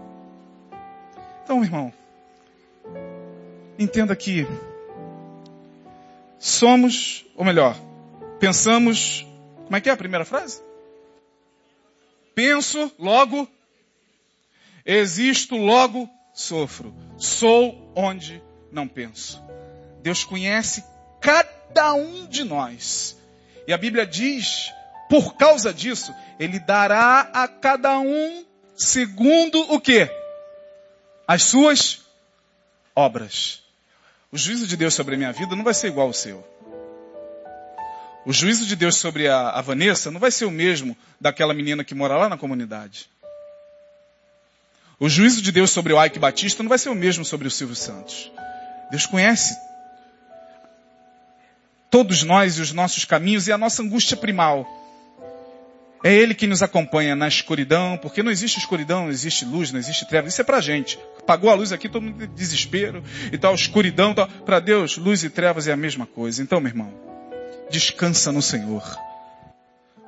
Então, 1.44 1.64
irmão, 1.64 1.94
entenda 3.78 4.16
que 4.16 4.48
somos, 6.38 7.26
ou 7.36 7.46
melhor, 7.46 7.76
pensamos, 8.40 9.26
como 9.66 9.76
é 9.76 9.82
que 9.82 9.90
é 9.90 9.94
a 9.94 9.98
primeira 9.98 10.26
frase? 10.26 10.62
Penso, 12.34 12.92
logo 12.98 13.48
existo, 14.86 15.56
logo 15.56 16.10
sofro. 16.34 16.94
Sou 17.18 17.92
onde 17.96 18.42
não 18.72 18.88
penso. 18.88 19.42
Deus 20.02 20.24
conhece 20.24 20.84
cada 21.20 21.94
um 21.94 22.26
de 22.26 22.44
nós. 22.44 23.18
E 23.68 23.74
a 23.74 23.78
Bíblia 23.78 24.06
diz, 24.06 24.72
por 25.10 25.36
causa 25.36 25.74
disso, 25.74 26.14
Ele 26.40 26.60
dará 26.60 27.30
a 27.34 27.48
cada 27.48 28.00
um 28.00 28.46
segundo 28.76 29.60
o 29.74 29.80
que? 29.80 30.10
As 31.28 31.44
suas 31.44 32.02
obras. 32.96 33.62
O 34.32 34.38
juízo 34.38 34.66
de 34.66 34.78
Deus 34.78 34.94
sobre 34.94 35.16
a 35.16 35.18
minha 35.18 35.34
vida 35.34 35.56
não 35.56 35.64
vai 35.64 35.74
ser 35.74 35.88
igual 35.88 36.08
ao 36.08 36.14
seu. 36.14 36.51
O 38.26 38.32
juízo 38.32 38.66
de 38.66 38.76
Deus 38.76 38.98
sobre 38.98 39.28
a, 39.28 39.50
a 39.50 39.62
Vanessa 39.62 40.12
não 40.12 40.20
vai 40.20 40.30
ser 40.30 40.46
o 40.46 40.52
mesmo 40.52 40.96
daquela 41.20 41.54
menina 41.54 41.84
que 41.84 41.96
mora 41.96 42.16
lá 42.16 42.30
na 42.30 42.38
comunidade. 42.38 43.10
O 45.00 45.10
juízo 45.10 45.42
de 45.42 45.52
Deus 45.52 45.72
sobre 45.72 45.94
o 45.94 46.06
Ike 46.06 46.20
Batista 46.20 46.62
não 46.62 46.70
vai 46.70 46.78
ser 46.78 46.90
o 46.90 46.96
mesmo 46.96 47.26
sobre 47.26 47.48
o 47.48 47.52
Silvio 47.52 47.76
Santos. 47.76 48.32
Deus 48.92 49.08
conhece 49.08 49.58
todos 51.90 52.24
nós 52.24 52.58
e 52.58 52.62
os 52.62 52.72
nossos 52.72 53.04
caminhos 53.04 53.48
e 53.48 53.52
a 53.52 53.58
nossa 53.58 53.82
angústia 53.82 54.16
primal. 54.16 54.68
É 56.04 56.14
Ele 56.14 56.36
que 56.36 56.46
nos 56.46 56.62
acompanha 56.62 57.16
na 57.16 57.28
escuridão, 57.28 57.98
porque 57.98 58.22
não 58.22 58.32
existe 58.32 58.60
escuridão, 58.60 59.04
não 59.04 59.12
existe 59.12 59.46
luz, 59.46 59.72
não 59.72 59.80
existe 59.80 60.08
treva. 60.08 60.28
Isso 60.28 60.42
é 60.42 60.44
pra 60.44 60.62
gente. 60.62 61.00
Apagou 61.20 61.50
a 61.50 61.56
luz 61.56 61.72
aqui, 61.72 61.90
todo 61.90 62.04
mundo 62.04 62.20
tem 62.20 62.28
desespero 62.28 63.04
e 63.32 63.38
tal, 63.38 63.56
escuridão, 63.56 64.14
tal. 64.14 64.28
Para 64.28 64.60
Deus, 64.60 64.98
luz 64.98 65.24
e 65.24 65.30
trevas 65.30 65.68
é 65.68 65.72
a 65.72 65.78
mesma 65.78 66.06
coisa. 66.06 66.42
Então, 66.42 66.60
meu 66.60 66.70
irmão, 66.70 67.11
descansa 67.72 68.32
no 68.32 68.42
Senhor. 68.42 68.84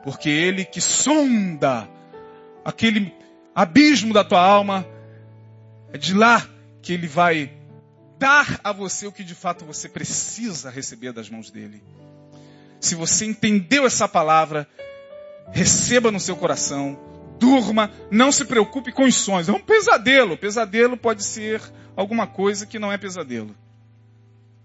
Porque 0.04 0.30
Ele 0.30 0.66
que 0.66 0.82
sonda 0.82 1.90
aquele 2.64 3.14
abismo 3.54 4.14
da 4.14 4.24
tua 4.24 4.42
alma, 4.42 4.86
É 5.92 5.98
de 5.98 6.14
lá 6.16 6.44
que 6.82 6.92
ele 6.92 7.06
vai 7.06 7.54
dar 8.18 8.60
a 8.64 8.72
você 8.72 9.06
o 9.06 9.12
que 9.12 9.24
de 9.24 9.36
fato 9.36 9.64
você 9.64 9.88
precisa 9.88 10.72
receber 10.72 11.14
das 11.14 11.30
mãos 11.30 11.52
dele. 11.52 11.84
Se 12.80 12.96
você 12.96 13.26
entendeu 13.26 13.86
essa 13.86 14.08
palavra, 14.08 14.68
receba 15.52 16.12
no 16.12 16.20
seu 16.20 16.36
coração, 16.36 17.00
durma, 17.40 17.92
não 18.10 18.32
se 18.32 18.44
preocupe 18.44 18.92
com 18.92 19.04
os 19.04 19.14
sonhos. 19.14 19.50
É 19.50 19.52
um 19.52 19.60
pesadelo. 19.60 20.36
Pesadelo 20.36 20.98
pode 20.98 21.24
ser 21.24 21.62
alguma 21.96 22.26
coisa 22.26 22.66
que 22.66 22.80
não 22.80 22.92
é 22.92 22.98
pesadelo. 22.98 23.56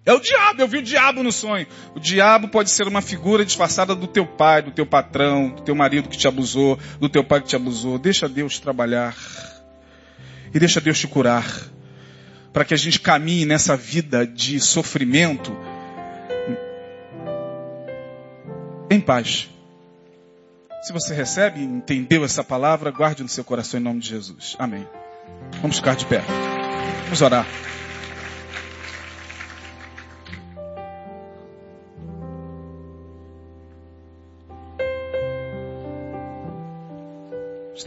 É 0.09 0.13
o 0.15 0.19
diabo, 0.19 0.63
eu 0.63 0.67
vi 0.67 0.79
o 0.79 0.83
diabo 0.83 1.23
no 1.23 1.31
sonho. 1.31 1.67
O 1.95 2.01
diabo 2.01 2.49
pode 2.49 2.71
ser 2.71 2.89
uma 2.89 3.03
figura 3.03 3.45
disfarçada 3.45 3.95
do 3.95 4.07
teu 4.07 4.25
pai, 4.25 4.63
do 4.63 4.71
teu 4.71 4.87
patrão, 4.87 5.51
do 5.51 5.61
teu 5.61 5.75
marido 5.75 6.09
que 6.09 6.17
te 6.17 6.27
abusou, 6.27 6.79
do 6.99 7.11
teu 7.11 7.23
pai 7.23 7.43
que 7.43 7.49
te 7.49 7.57
abusou. 7.57 7.99
Deixa 7.99 8.27
Deus 8.27 8.59
trabalhar. 8.59 9.15
E 10.55 10.59
deixa 10.59 10.81
Deus 10.81 10.99
te 10.99 11.07
curar. 11.07 11.45
Para 12.55 12.65
que 12.65 12.73
a 12.73 12.77
gente 12.79 12.99
caminhe 12.99 13.45
nessa 13.45 13.77
vida 13.77 14.27
de 14.27 14.59
sofrimento 14.59 15.55
em 18.91 19.03
paz. 19.03 19.51
Se 20.85 20.91
você 20.91 21.13
recebe 21.13 21.61
e 21.61 21.65
entendeu 21.65 22.25
essa 22.25 22.43
palavra, 22.43 22.91
guarde 22.91 23.23
no 23.23 23.29
seu 23.29 23.45
coração 23.45 23.79
em 23.79 23.83
nome 23.83 24.01
de 24.01 24.09
Jesus. 24.09 24.57
Amém. 24.59 24.89
Vamos 25.61 25.77
ficar 25.77 25.97
de 25.97 26.07
pé. 26.07 26.23
Vamos 27.05 27.21
orar. 27.21 27.47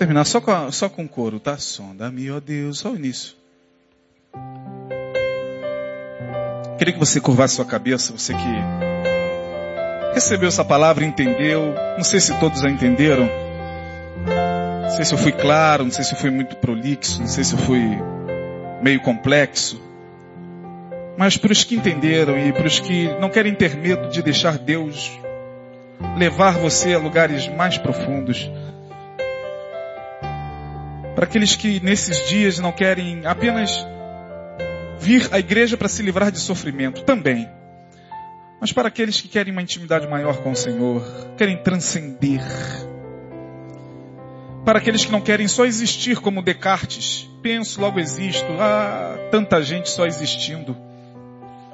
Terminar 0.01 0.25
só 0.25 0.41
com, 0.41 0.71
só 0.71 0.89
com 0.89 1.07
coro, 1.07 1.39
tá? 1.39 1.59
Sonda-me, 1.59 2.31
ó 2.31 2.39
Deus, 2.39 2.79
só 2.79 2.89
o 2.89 2.95
início. 2.95 3.35
Queria 6.79 6.91
que 6.91 6.99
você 6.99 7.21
curvasse 7.21 7.53
sua 7.57 7.65
cabeça, 7.65 8.11
você 8.11 8.33
que 8.33 10.09
recebeu 10.15 10.47
essa 10.47 10.65
palavra, 10.65 11.05
entendeu. 11.05 11.75
Não 11.97 12.03
sei 12.03 12.19
se 12.19 12.33
todos 12.39 12.65
a 12.65 12.69
entenderam. 12.71 13.29
Não 14.81 14.89
sei 14.89 15.05
se 15.05 15.13
eu 15.13 15.19
fui 15.19 15.31
claro, 15.33 15.83
não 15.83 15.91
sei 15.91 16.03
se 16.03 16.15
eu 16.15 16.17
fui 16.17 16.31
muito 16.31 16.55
prolixo, 16.55 17.19
não 17.19 17.27
sei 17.27 17.43
se 17.43 17.53
eu 17.53 17.59
fui 17.59 17.83
meio 18.81 19.01
complexo. 19.01 19.79
Mas 21.15 21.37
para 21.37 21.51
os 21.51 21.63
que 21.63 21.75
entenderam 21.75 22.39
e 22.39 22.51
para 22.51 22.65
os 22.65 22.79
que 22.79 23.07
não 23.19 23.29
querem 23.29 23.53
ter 23.53 23.77
medo 23.77 24.09
de 24.09 24.23
deixar 24.23 24.57
Deus 24.57 25.11
levar 26.17 26.57
você 26.57 26.95
a 26.95 26.97
lugares 26.97 27.47
mais 27.49 27.77
profundos. 27.77 28.49
Para 31.21 31.27
aqueles 31.29 31.55
que 31.55 31.79
nesses 31.81 32.27
dias 32.27 32.57
não 32.57 32.71
querem 32.71 33.27
apenas 33.27 33.85
vir 34.99 35.29
à 35.31 35.37
igreja 35.37 35.77
para 35.77 35.87
se 35.87 36.01
livrar 36.01 36.31
de 36.31 36.39
sofrimento, 36.39 37.03
também. 37.03 37.47
Mas 38.59 38.73
para 38.73 38.87
aqueles 38.87 39.21
que 39.21 39.27
querem 39.27 39.53
uma 39.53 39.61
intimidade 39.61 40.07
maior 40.07 40.37
com 40.37 40.49
o 40.49 40.55
Senhor, 40.55 41.05
querem 41.37 41.57
transcender. 41.57 42.41
Para 44.65 44.79
aqueles 44.79 45.05
que 45.05 45.11
não 45.11 45.21
querem 45.21 45.47
só 45.47 45.63
existir 45.63 46.17
como 46.17 46.41
Descartes, 46.41 47.29
penso, 47.43 47.79
logo 47.79 47.99
existo. 47.99 48.51
Ah, 48.59 49.15
tanta 49.29 49.61
gente 49.61 49.91
só 49.91 50.07
existindo. 50.07 50.75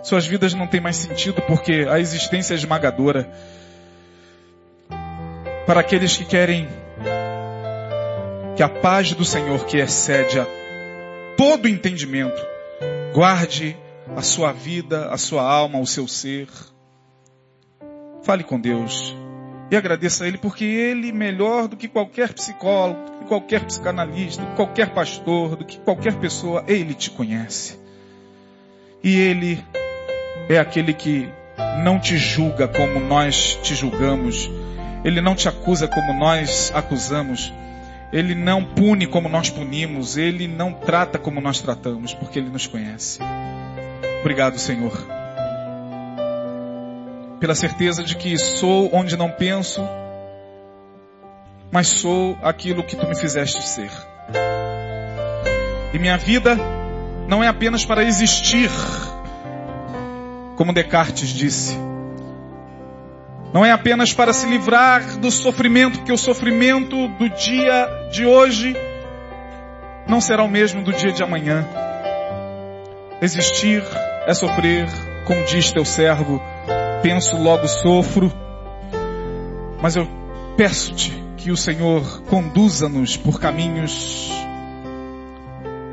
Suas 0.03 0.27
vidas 0.27 0.53
não 0.53 0.67
têm 0.67 0.81
mais 0.81 0.97
sentido 0.97 1.41
porque 1.43 1.87
a 1.89 2.01
existência 2.01 2.53
é 2.53 2.57
esmagadora. 2.57 3.31
Para 5.65 5.79
aqueles 5.79 6.17
que 6.17 6.25
querem 6.25 6.67
que 8.57 8.63
a 8.63 8.67
paz 8.67 9.13
do 9.13 9.23
Senhor, 9.23 9.67
que 9.67 9.77
excede 9.77 10.39
a 10.39 10.47
todo 11.37 11.67
entendimento, 11.67 12.43
guarde 13.13 13.77
a 14.15 14.23
sua 14.23 14.51
vida, 14.51 15.11
a 15.11 15.17
sua 15.17 15.43
alma, 15.43 15.79
o 15.79 15.85
seu 15.85 16.07
ser. 16.07 16.47
Fale 18.23 18.43
com 18.43 18.59
Deus. 18.59 19.15
E 19.69 19.75
agradeça 19.77 20.23
a 20.23 20.27
Ele, 20.27 20.39
porque 20.39 20.65
Ele, 20.65 21.11
melhor 21.11 21.67
do 21.67 21.77
que 21.77 21.87
qualquer 21.87 22.33
psicólogo, 22.33 22.99
do 23.05 23.19
que 23.19 23.25
qualquer 23.25 23.63
psicanalista, 23.63 24.41
do 24.41 24.49
que 24.49 24.55
qualquer 24.55 24.89
pastor, 24.91 25.55
do 25.55 25.63
que 25.63 25.77
qualquer 25.77 26.15
pessoa, 26.15 26.63
Ele 26.67 26.95
te 26.95 27.11
conhece. 27.11 27.77
E 29.03 29.19
Ele 29.19 29.63
é 30.49 30.57
aquele 30.57 30.95
que 30.95 31.29
não 31.83 31.99
te 31.99 32.17
julga 32.17 32.67
como 32.67 32.99
nós 32.99 33.59
te 33.61 33.75
julgamos. 33.75 34.49
Ele 35.03 35.21
não 35.21 35.35
te 35.35 35.47
acusa 35.47 35.87
como 35.87 36.11
nós 36.11 36.71
acusamos. 36.73 37.53
Ele 38.11 38.33
não 38.33 38.63
pune 38.63 39.05
como 39.07 39.27
nós 39.27 39.49
punimos. 39.49 40.17
Ele 40.17 40.47
não 40.47 40.73
trata 40.73 41.17
como 41.17 41.41
nós 41.41 41.61
tratamos, 41.61 42.13
porque 42.13 42.39
Ele 42.39 42.49
nos 42.49 42.67
conhece. 42.67 43.19
Obrigado, 44.21 44.57
Senhor 44.57 45.17
pela 47.39 47.55
certeza 47.55 48.03
de 48.03 48.15
que 48.15 48.37
sou 48.37 48.89
onde 48.93 49.15
não 49.15 49.29
penso, 49.29 49.81
mas 51.71 51.87
sou 51.87 52.37
aquilo 52.41 52.83
que 52.83 52.95
tu 52.95 53.07
me 53.07 53.15
fizeste 53.15 53.61
ser. 53.67 53.91
E 55.93 55.99
minha 55.99 56.17
vida 56.17 56.57
não 57.27 57.43
é 57.43 57.47
apenas 57.47 57.85
para 57.85 58.03
existir, 58.03 58.69
como 60.55 60.73
Descartes 60.73 61.29
disse. 61.29 61.77
Não 63.53 63.65
é 63.65 63.71
apenas 63.71 64.13
para 64.13 64.33
se 64.33 64.45
livrar 64.45 65.17
do 65.19 65.31
sofrimento, 65.31 65.99
porque 65.99 66.11
o 66.11 66.17
sofrimento 66.17 67.07
do 67.07 67.29
dia 67.29 68.09
de 68.11 68.25
hoje 68.25 68.75
não 70.07 70.19
será 70.19 70.43
o 70.43 70.49
mesmo 70.49 70.83
do 70.83 70.93
dia 70.93 71.11
de 71.11 71.23
amanhã. 71.23 71.65
Existir 73.21 73.83
é 74.25 74.33
sofrer, 74.33 74.87
como 75.25 75.43
diz 75.45 75.71
teu 75.71 75.85
servo, 75.85 76.41
penso, 77.01 77.37
logo 77.37 77.67
sofro. 77.67 78.31
Mas 79.81 79.95
eu 79.95 80.07
peço-te 80.55 81.11
que 81.37 81.51
o 81.51 81.57
Senhor 81.57 82.21
conduza-nos 82.23 83.15
por 83.15 83.39
caminhos 83.39 84.29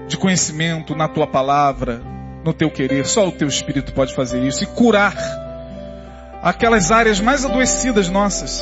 de 0.09 0.16
conhecimento 0.16 0.94
na 0.94 1.09
tua 1.09 1.26
palavra, 1.26 2.02
no 2.44 2.52
teu 2.52 2.70
querer. 2.70 3.07
Só 3.07 3.28
o 3.28 3.32
teu 3.32 3.48
Espírito 3.48 3.92
pode 3.92 4.14
fazer 4.14 4.42
isso 4.42 4.64
e 4.64 4.66
curar 4.66 5.43
aquelas 6.45 6.92
áreas 6.92 7.18
mais 7.20 7.42
adoecidas 7.42 8.11
nossas. 8.11 8.61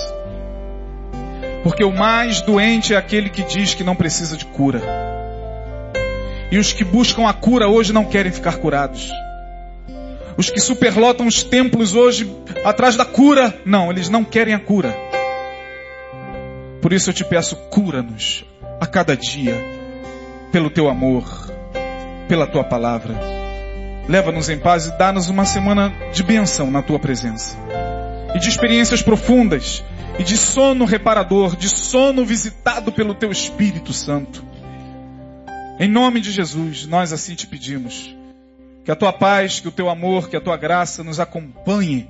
Porque 1.64 1.82
o 1.82 1.90
mais 1.90 2.40
doente 2.40 2.94
é 2.94 2.96
aquele 2.96 3.28
que 3.28 3.42
diz 3.42 3.74
que 3.74 3.82
não 3.82 3.96
precisa 3.96 4.36
de 4.36 4.44
cura. 4.46 4.80
E 6.50 6.58
os 6.58 6.72
que 6.72 6.84
buscam 6.84 7.26
a 7.26 7.32
cura 7.32 7.68
hoje 7.68 7.92
não 7.92 8.04
querem 8.04 8.30
ficar 8.30 8.56
curados. 8.58 9.10
Os 10.36 10.48
que 10.48 10.60
superlotam 10.60 11.26
os 11.26 11.42
templos 11.42 11.94
hoje 11.94 12.32
atrás 12.64 12.96
da 12.96 13.04
cura, 13.04 13.54
não, 13.66 13.90
eles 13.90 14.08
não 14.08 14.24
querem 14.24 14.54
a 14.54 14.60
cura. 14.60 14.96
Por 16.80 16.92
isso 16.92 17.10
eu 17.10 17.14
te 17.14 17.24
peço, 17.24 17.56
cura-nos 17.68 18.44
a 18.80 18.86
cada 18.86 19.16
dia, 19.16 19.56
pelo 20.50 20.70
teu 20.70 20.88
amor, 20.88 21.24
pela 22.28 22.46
tua 22.46 22.64
palavra. 22.64 23.14
Leva-nos 24.08 24.48
em 24.48 24.58
paz 24.58 24.86
e 24.86 24.98
dá-nos 24.98 25.28
uma 25.28 25.44
semana 25.44 25.92
de 26.12 26.22
bênção 26.22 26.70
na 26.70 26.82
tua 26.82 26.98
presença. 26.98 27.56
E 28.34 28.38
de 28.38 28.48
experiências 28.48 29.02
profundas, 29.02 29.84
e 30.18 30.24
de 30.24 30.36
sono 30.36 30.84
reparador, 30.84 31.56
de 31.56 31.68
sono 31.68 32.24
visitado 32.24 32.92
pelo 32.92 33.14
teu 33.14 33.30
Espírito 33.30 33.92
Santo. 33.92 34.44
Em 35.78 35.88
nome 35.88 36.20
de 36.20 36.30
Jesus, 36.30 36.86
nós 36.86 37.12
assim 37.12 37.34
te 37.34 37.46
pedimos. 37.46 38.14
Que 38.84 38.90
a 38.90 38.96
tua 38.96 39.12
paz, 39.12 39.60
que 39.60 39.68
o 39.68 39.72
teu 39.72 39.88
amor, 39.88 40.28
que 40.28 40.36
a 40.36 40.40
tua 40.40 40.56
graça 40.56 41.04
nos 41.04 41.20
acompanhe, 41.20 42.08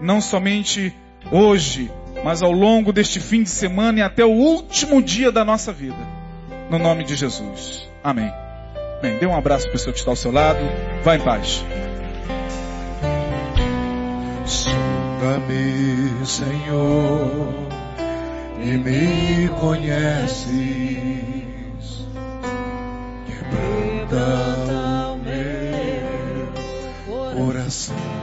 não 0.00 0.20
somente 0.20 0.94
hoje, 1.30 1.90
mas 2.24 2.42
ao 2.42 2.52
longo 2.52 2.92
deste 2.92 3.20
fim 3.20 3.42
de 3.42 3.50
semana 3.50 3.98
e 4.00 4.02
até 4.02 4.24
o 4.24 4.30
último 4.30 5.02
dia 5.02 5.30
da 5.30 5.44
nossa 5.44 5.72
vida. 5.72 5.98
No 6.70 6.78
nome 6.78 7.04
de 7.04 7.14
Jesus. 7.14 7.88
Amém. 8.02 8.32
Amém. 8.98 9.18
Dê 9.18 9.26
um 9.26 9.36
abraço 9.36 9.64
para 9.64 9.72
a 9.72 9.72
pessoa 9.72 9.92
que 9.92 9.98
está 9.98 10.10
ao 10.10 10.16
seu 10.16 10.32
lado. 10.32 10.60
Vá 11.02 11.14
em 11.14 11.20
paz. 11.20 11.64
Sonda-me, 15.24 16.26
Senhor, 16.26 17.54
e 18.62 18.76
me 18.76 19.48
conheces. 19.58 20.44
Quebranta 23.26 24.54
coração. 27.34 28.13